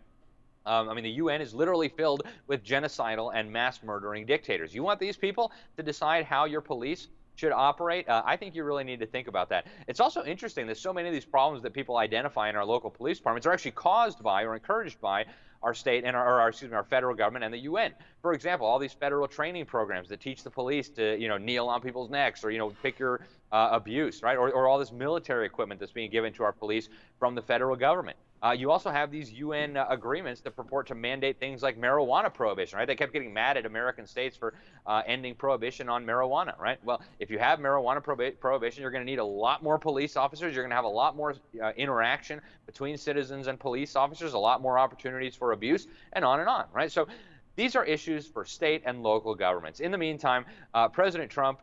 Um, 0.65 0.89
I 0.89 0.95
mean, 0.95 1.05
the 1.05 1.11
UN 1.11 1.41
is 1.41 1.55
literally 1.55 1.89
filled 1.89 2.23
with 2.47 2.65
genocidal 2.65 3.33
and 3.35 3.51
mass 3.51 3.83
murdering 3.83 4.27
dictators. 4.27 4.75
You 4.75 4.83
want 4.83 4.99
these 4.99 5.17
people 5.17 5.53
to 5.77 5.83
decide 5.83 6.25
how 6.25 6.45
your 6.45 6.61
police 6.61 7.09
should 7.37 7.53
operate? 7.53 8.09
Uh, 8.09 8.23
I 8.25 8.37
think 8.37 8.55
you 8.55 8.65
really 8.65 8.85
need 8.85 9.01
to 9.01 9.07
think 9.07 9.29
about 9.29 9.49
that. 9.51 9.67
It's 9.87 10.01
also 10.01 10.25
interesting 10.25 10.67
that 10.67 10.79
so 10.79 10.93
many 10.93 11.09
of 11.09 11.15
these 11.15 11.25
problems 11.25 11.63
that 11.63 11.73
people 11.73 11.99
identify 11.99 12.49
in 12.49 12.57
our 12.57 12.65
local 12.65 12.91
police 12.91 13.19
departments 13.19 13.47
are 13.47 13.53
actually 13.53 13.73
caused 13.73 14.23
by 14.23 14.43
or 14.43 14.55
encouraged 14.55 15.01
by 15.01 15.27
our 15.63 15.75
state 15.75 16.05
and 16.05 16.17
our, 16.17 16.41
our, 16.41 16.49
excuse 16.49 16.71
me, 16.71 16.77
our 16.77 16.85
federal 16.85 17.15
government 17.15 17.45
and 17.45 17.53
the 17.53 17.61
UN. 17.61 17.93
For 18.23 18.33
example, 18.33 18.67
all 18.67 18.79
these 18.79 18.93
federal 18.93 19.27
training 19.29 19.67
programs 19.67 20.09
that 20.09 20.21
teach 20.21 20.43
the 20.43 20.51
police 20.51 20.89
to, 20.91 21.17
you 21.19 21.29
know, 21.29 21.39
kneel 21.39 21.69
on 21.69 21.81
people's 21.81 22.11
necks 22.11 22.45
or, 22.45 22.51
you 22.51 22.59
know, 22.59 22.71
pick 22.83 22.99
your 22.99 23.21
uh, 23.53 23.69
abuse, 23.73 24.23
right? 24.23 24.37
Or, 24.37 24.51
or 24.51 24.69
all 24.69 24.79
this 24.79 24.93
military 24.93 25.47
equipment 25.47 25.81
that's 25.81 25.93
being 25.93 26.11
given 26.11 26.33
to 26.35 26.45
our 26.45 26.53
police 26.53 26.89
from 27.19 27.35
the 27.35 27.43
federal 27.43 27.77
government. 27.77 28.17
Uh, 28.43 28.51
you 28.51 28.71
also 28.71 28.91
have 28.91 29.11
these 29.11 29.33
UN 29.33 29.77
uh, 29.77 29.87
agreements 29.89 30.41
that 30.43 30.55
purport 30.55 30.87
to 30.89 30.95
mandate 30.95 31.41
things 31.41 31.63
like 31.63 31.81
marijuana 31.81 32.33
prohibition, 32.33 32.79
right? 32.79 32.87
They 32.87 32.95
kept 32.95 33.13
getting 33.13 33.33
mad 33.33 33.57
at 33.57 33.65
American 33.67 34.07
states 34.07 34.37
for 34.37 34.55
uh, 34.87 35.03
ending 35.07 35.35
prohibition 35.35 35.89
on 35.89 36.05
marijuana, 36.05 36.59
right? 36.59 36.79
Well, 36.85 37.01
if 37.19 37.31
you 37.31 37.39
have 37.39 37.59
marijuana 37.59 38.05
prohibi 38.05 38.39
prohibition, 38.39 38.83
you're 38.83 38.91
going 38.91 39.05
to 39.05 39.11
need 39.11 39.19
a 39.19 39.25
lot 39.25 39.63
more 39.63 39.79
police 39.79 40.17
officers. 40.17 40.55
You're 40.55 40.65
going 40.65 40.71
to 40.71 40.77
have 40.77 40.85
a 40.85 40.89
lot 40.89 41.17
more 41.17 41.35
uh, 41.63 41.73
interaction 41.77 42.41
between 42.67 42.97
citizens 42.99 43.47
and 43.47 43.59
police 43.59 43.97
officers, 43.97 44.35
a 44.35 44.39
lot 44.39 44.61
more 44.61 44.79
opportunities 44.79 45.35
for 45.35 45.53
abuse, 45.53 45.87
and 46.13 46.25
on 46.25 46.41
and 46.41 46.49
on, 46.49 46.67
right? 46.73 46.93
So 46.93 47.09
these 47.57 47.75
are 47.75 47.85
issues 47.85 48.27
for 48.27 48.45
state 48.45 48.83
and 48.85 49.03
local 49.03 49.35
governments. 49.35 49.81
In 49.81 49.91
the 49.91 49.99
meantime, 49.99 50.45
uh, 50.75 50.89
President 50.89 51.31
Trump 51.31 51.61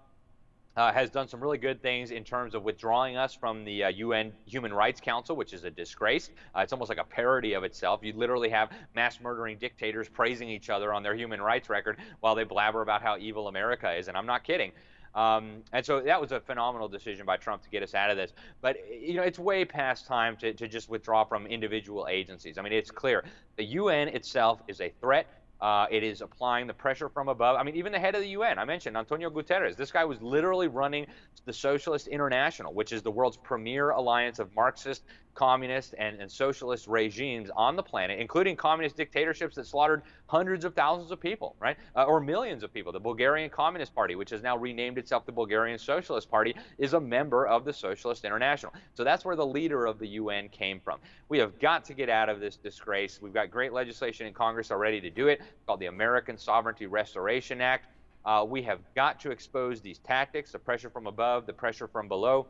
uh, 0.75 0.91
has 0.91 1.09
done 1.09 1.27
some 1.27 1.39
really 1.39 1.57
good 1.57 1.81
things 1.81 2.11
in 2.11 2.23
terms 2.23 2.55
of 2.55 2.63
withdrawing 2.63 3.15
us 3.15 3.33
from 3.33 3.63
the 3.63 3.83
uh, 3.83 3.89
UN 3.89 4.33
Human 4.45 4.73
Rights 4.73 4.99
Council, 4.99 5.35
which 5.35 5.53
is 5.53 5.63
a 5.63 5.69
disgrace. 5.69 6.29
Uh, 6.55 6.61
it's 6.61 6.73
almost 6.73 6.89
like 6.89 6.97
a 6.97 7.03
parody 7.03 7.53
of 7.53 7.63
itself. 7.63 8.01
You 8.03 8.13
literally 8.13 8.49
have 8.49 8.71
mass 8.95 9.19
murdering 9.21 9.57
dictators 9.57 10.09
praising 10.09 10.49
each 10.49 10.69
other 10.69 10.93
on 10.93 11.03
their 11.03 11.15
human 11.15 11.41
rights 11.41 11.69
record 11.69 11.97
while 12.21 12.35
they 12.35 12.43
blabber 12.43 12.81
about 12.81 13.01
how 13.01 13.17
evil 13.17 13.47
America 13.47 13.91
is, 13.91 14.07
and 14.07 14.17
I'm 14.17 14.25
not 14.25 14.43
kidding. 14.43 14.71
Um, 15.15 15.61
and 15.71 15.85
so 15.85 16.01
that 16.01 16.19
was 16.19 16.31
a 16.31 16.39
phenomenal 16.39 16.87
decision 16.87 17.25
by 17.25 17.37
Trump 17.37 17.61
to 17.63 17.69
get 17.69 17.83
us 17.83 17.93
out 17.93 18.09
of 18.09 18.17
this. 18.17 18.33
But 18.61 18.77
you 18.89 19.13
know, 19.13 19.21
it's 19.21 19.37
way 19.37 19.63
past 19.63 20.07
time 20.07 20.35
to, 20.37 20.53
to 20.53 20.67
just 20.67 20.89
withdraw 20.89 21.23
from 21.23 21.45
individual 21.45 22.07
agencies. 22.09 22.57
I 22.57 22.63
mean, 22.63 22.73
it's 22.73 22.89
clear 22.89 23.23
the 23.55 23.63
UN 23.63 24.07
itself 24.07 24.61
is 24.67 24.81
a 24.81 24.91
threat 25.01 25.27
uh, 25.63 25.87
it 25.89 26.03
is 26.03 26.19
applying 26.19 26.67
the 26.67 26.73
pressure 26.73 27.07
from 27.07 27.29
above. 27.29 27.55
I 27.55 27.63
mean, 27.63 27.77
even 27.77 27.93
the 27.93 27.99
head 27.99 28.15
of 28.15 28.21
the 28.21 28.27
UN, 28.29 28.59
I 28.59 28.65
mentioned 28.65 28.97
Antonio 28.97 29.29
Guterres. 29.29 29.77
This 29.77 29.93
guy 29.93 30.03
was 30.03 30.21
literally 30.21 30.67
running 30.67 31.05
the 31.45 31.53
Socialist 31.53 32.09
International, 32.09 32.73
which 32.73 32.91
is 32.91 33.01
the 33.01 33.11
world's 33.11 33.37
premier 33.37 33.91
alliance 33.91 34.39
of 34.39 34.53
Marxist 34.53 35.03
communist 35.35 35.95
and, 35.97 36.19
and 36.19 36.31
socialist 36.31 36.87
regimes 36.87 37.49
on 37.55 37.75
the 37.75 37.83
planet, 37.83 38.19
including 38.19 38.55
communist 38.55 38.95
dictatorships 38.95 39.55
that 39.55 39.65
slaughtered 39.65 40.03
hundreds 40.27 40.65
of 40.65 40.73
thousands 40.73 41.11
of 41.11 41.19
people, 41.19 41.55
right? 41.59 41.77
Uh, 41.95 42.03
or 42.03 42.19
millions 42.19 42.63
of 42.63 42.73
people. 42.73 42.91
The 42.91 42.99
Bulgarian 42.99 43.49
Communist 43.49 43.93
Party, 43.93 44.15
which 44.15 44.29
has 44.29 44.41
now 44.41 44.57
renamed 44.57 44.97
itself 44.97 45.25
the 45.25 45.31
Bulgarian 45.31 45.77
Socialist 45.77 46.29
Party, 46.29 46.55
is 46.77 46.93
a 46.93 46.99
member 46.99 47.47
of 47.47 47.65
the 47.65 47.73
Socialist 47.73 48.25
International. 48.25 48.73
So 48.93 49.03
that's 49.03 49.25
where 49.25 49.35
the 49.35 49.45
leader 49.45 49.85
of 49.85 49.99
the 49.99 50.07
UN 50.07 50.49
came 50.49 50.79
from. 50.79 50.99
We 51.29 51.39
have 51.39 51.59
got 51.59 51.85
to 51.85 51.93
get 51.93 52.09
out 52.09 52.29
of 52.29 52.39
this 52.39 52.55
disgrace. 52.55 53.19
We've 53.21 53.33
got 53.33 53.51
great 53.51 53.73
legislation 53.73 54.27
in 54.27 54.33
Congress 54.33 54.71
already 54.71 55.01
to 55.01 55.09
do 55.09 55.27
it, 55.27 55.41
called 55.65 55.79
the 55.79 55.87
American 55.87 56.37
Sovereignty 56.37 56.85
Restoration 56.85 57.61
Act. 57.61 57.87
Uh, 58.25 58.45
we 58.47 58.61
have 58.61 58.79
got 58.95 59.19
to 59.19 59.31
expose 59.31 59.81
these 59.81 59.99
tactics, 59.99 60.51
the 60.51 60.59
pressure 60.59 60.89
from 60.89 61.07
above, 61.07 61.45
the 61.45 61.53
pressure 61.53 61.87
from 61.87 62.07
below. 62.07 62.47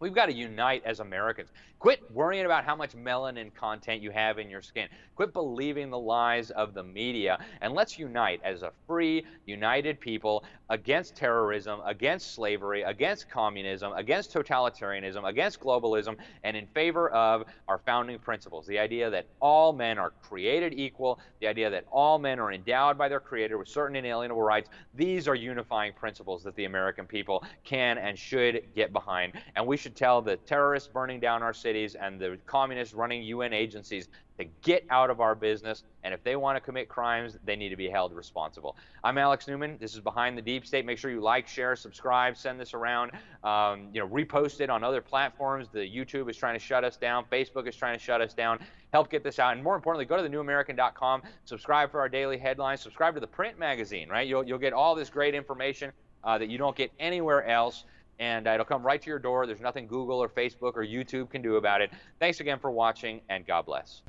We've 0.00 0.14
got 0.14 0.26
to 0.26 0.32
unite 0.32 0.82
as 0.84 1.00
Americans. 1.00 1.50
Quit 1.78 2.00
worrying 2.12 2.46
about 2.46 2.64
how 2.64 2.74
much 2.74 2.96
melanin 2.96 3.54
content 3.54 4.00
you 4.00 4.10
have 4.10 4.38
in 4.38 4.48
your 4.48 4.62
skin. 4.62 4.88
Quit 5.16 5.32
believing 5.32 5.90
the 5.90 5.98
lies 5.98 6.50
of 6.50 6.72
the 6.72 6.82
media. 6.82 7.38
And 7.60 7.74
let's 7.74 7.98
unite 7.98 8.40
as 8.42 8.62
a 8.62 8.72
free, 8.86 9.24
united 9.44 10.00
people 10.00 10.44
against 10.70 11.14
terrorism, 11.14 11.80
against 11.84 12.34
slavery, 12.34 12.82
against 12.82 13.28
communism, 13.28 13.92
against 13.92 14.32
totalitarianism, 14.32 15.28
against 15.28 15.60
globalism, 15.60 16.16
and 16.42 16.56
in 16.56 16.66
favor 16.68 17.10
of 17.10 17.44
our 17.68 17.78
founding 17.78 18.18
principles. 18.18 18.66
The 18.66 18.78
idea 18.78 19.10
that 19.10 19.26
all 19.40 19.72
men 19.72 19.98
are 19.98 20.12
created 20.22 20.72
equal, 20.74 21.20
the 21.40 21.46
idea 21.46 21.68
that 21.68 21.84
all 21.90 22.18
men 22.18 22.40
are 22.40 22.50
endowed 22.50 22.96
by 22.96 23.08
their 23.08 23.20
Creator 23.20 23.58
with 23.58 23.68
certain 23.68 23.96
inalienable 23.96 24.42
rights. 24.42 24.70
These 24.94 25.28
are 25.28 25.34
unifying 25.34 25.92
principles 25.92 26.42
that 26.44 26.56
the 26.56 26.64
American 26.64 27.06
people 27.06 27.44
can 27.62 27.98
and 27.98 28.18
should 28.18 28.62
get 28.74 28.92
behind. 28.92 29.34
And 29.54 29.66
we 29.66 29.76
should 29.84 29.94
tell 29.94 30.22
the 30.22 30.36
terrorists 30.38 30.88
burning 30.88 31.20
down 31.20 31.42
our 31.42 31.52
cities 31.52 31.94
and 31.94 32.18
the 32.18 32.38
communists 32.46 32.94
running 32.94 33.22
UN 33.22 33.52
agencies 33.52 34.08
to 34.38 34.46
get 34.62 34.82
out 34.88 35.10
of 35.10 35.20
our 35.20 35.34
business. 35.34 35.84
And 36.02 36.14
if 36.14 36.24
they 36.24 36.36
want 36.36 36.56
to 36.56 36.60
commit 36.60 36.88
crimes, 36.88 37.36
they 37.44 37.54
need 37.54 37.68
to 37.68 37.76
be 37.76 37.90
held 37.90 38.14
responsible. 38.14 38.76
I'm 39.04 39.18
Alex 39.18 39.46
Newman. 39.46 39.76
This 39.78 39.92
is 39.92 40.00
Behind 40.00 40.38
the 40.38 40.42
Deep 40.42 40.66
State. 40.66 40.86
Make 40.86 40.96
sure 40.96 41.10
you 41.10 41.20
like, 41.20 41.46
share, 41.46 41.76
subscribe, 41.76 42.38
send 42.38 42.58
this 42.58 42.72
around. 42.72 43.12
Um, 43.44 43.88
you 43.92 44.00
know, 44.00 44.08
repost 44.08 44.62
it 44.62 44.70
on 44.70 44.82
other 44.82 45.02
platforms. 45.02 45.68
The 45.70 45.80
YouTube 45.80 46.30
is 46.30 46.36
trying 46.38 46.54
to 46.54 46.64
shut 46.64 46.82
us 46.82 46.96
down. 46.96 47.26
Facebook 47.30 47.68
is 47.68 47.76
trying 47.76 47.98
to 47.98 48.02
shut 48.02 48.22
us 48.22 48.32
down. 48.32 48.60
Help 48.94 49.10
get 49.10 49.22
this 49.22 49.38
out. 49.38 49.52
And 49.52 49.62
more 49.62 49.76
importantly, 49.76 50.06
go 50.06 50.16
to 50.16 50.26
thenewamerican.com. 50.26 51.22
Subscribe 51.44 51.90
for 51.90 52.00
our 52.00 52.08
daily 52.08 52.38
headlines. 52.38 52.80
Subscribe 52.80 53.12
to 53.14 53.20
the 53.20 53.26
print 53.26 53.58
magazine. 53.58 54.08
Right, 54.08 54.26
you'll 54.26 54.44
you'll 54.44 54.58
get 54.58 54.72
all 54.72 54.94
this 54.94 55.10
great 55.10 55.34
information 55.34 55.92
uh, 56.24 56.38
that 56.38 56.48
you 56.48 56.56
don't 56.56 56.74
get 56.74 56.90
anywhere 56.98 57.46
else 57.46 57.84
and 58.18 58.46
uh, 58.46 58.52
it'll 58.52 58.64
come 58.66 58.84
right 58.84 59.00
to 59.00 59.10
your 59.10 59.18
door. 59.18 59.46
There's 59.46 59.60
nothing 59.60 59.86
Google 59.86 60.22
or 60.22 60.28
Facebook 60.28 60.72
or 60.74 60.84
YouTube 60.84 61.30
can 61.30 61.42
do 61.42 61.56
about 61.56 61.80
it. 61.80 61.90
Thanks 62.18 62.40
again 62.40 62.58
for 62.58 62.70
watching, 62.70 63.20
and 63.28 63.46
God 63.46 63.66
bless. 63.66 64.02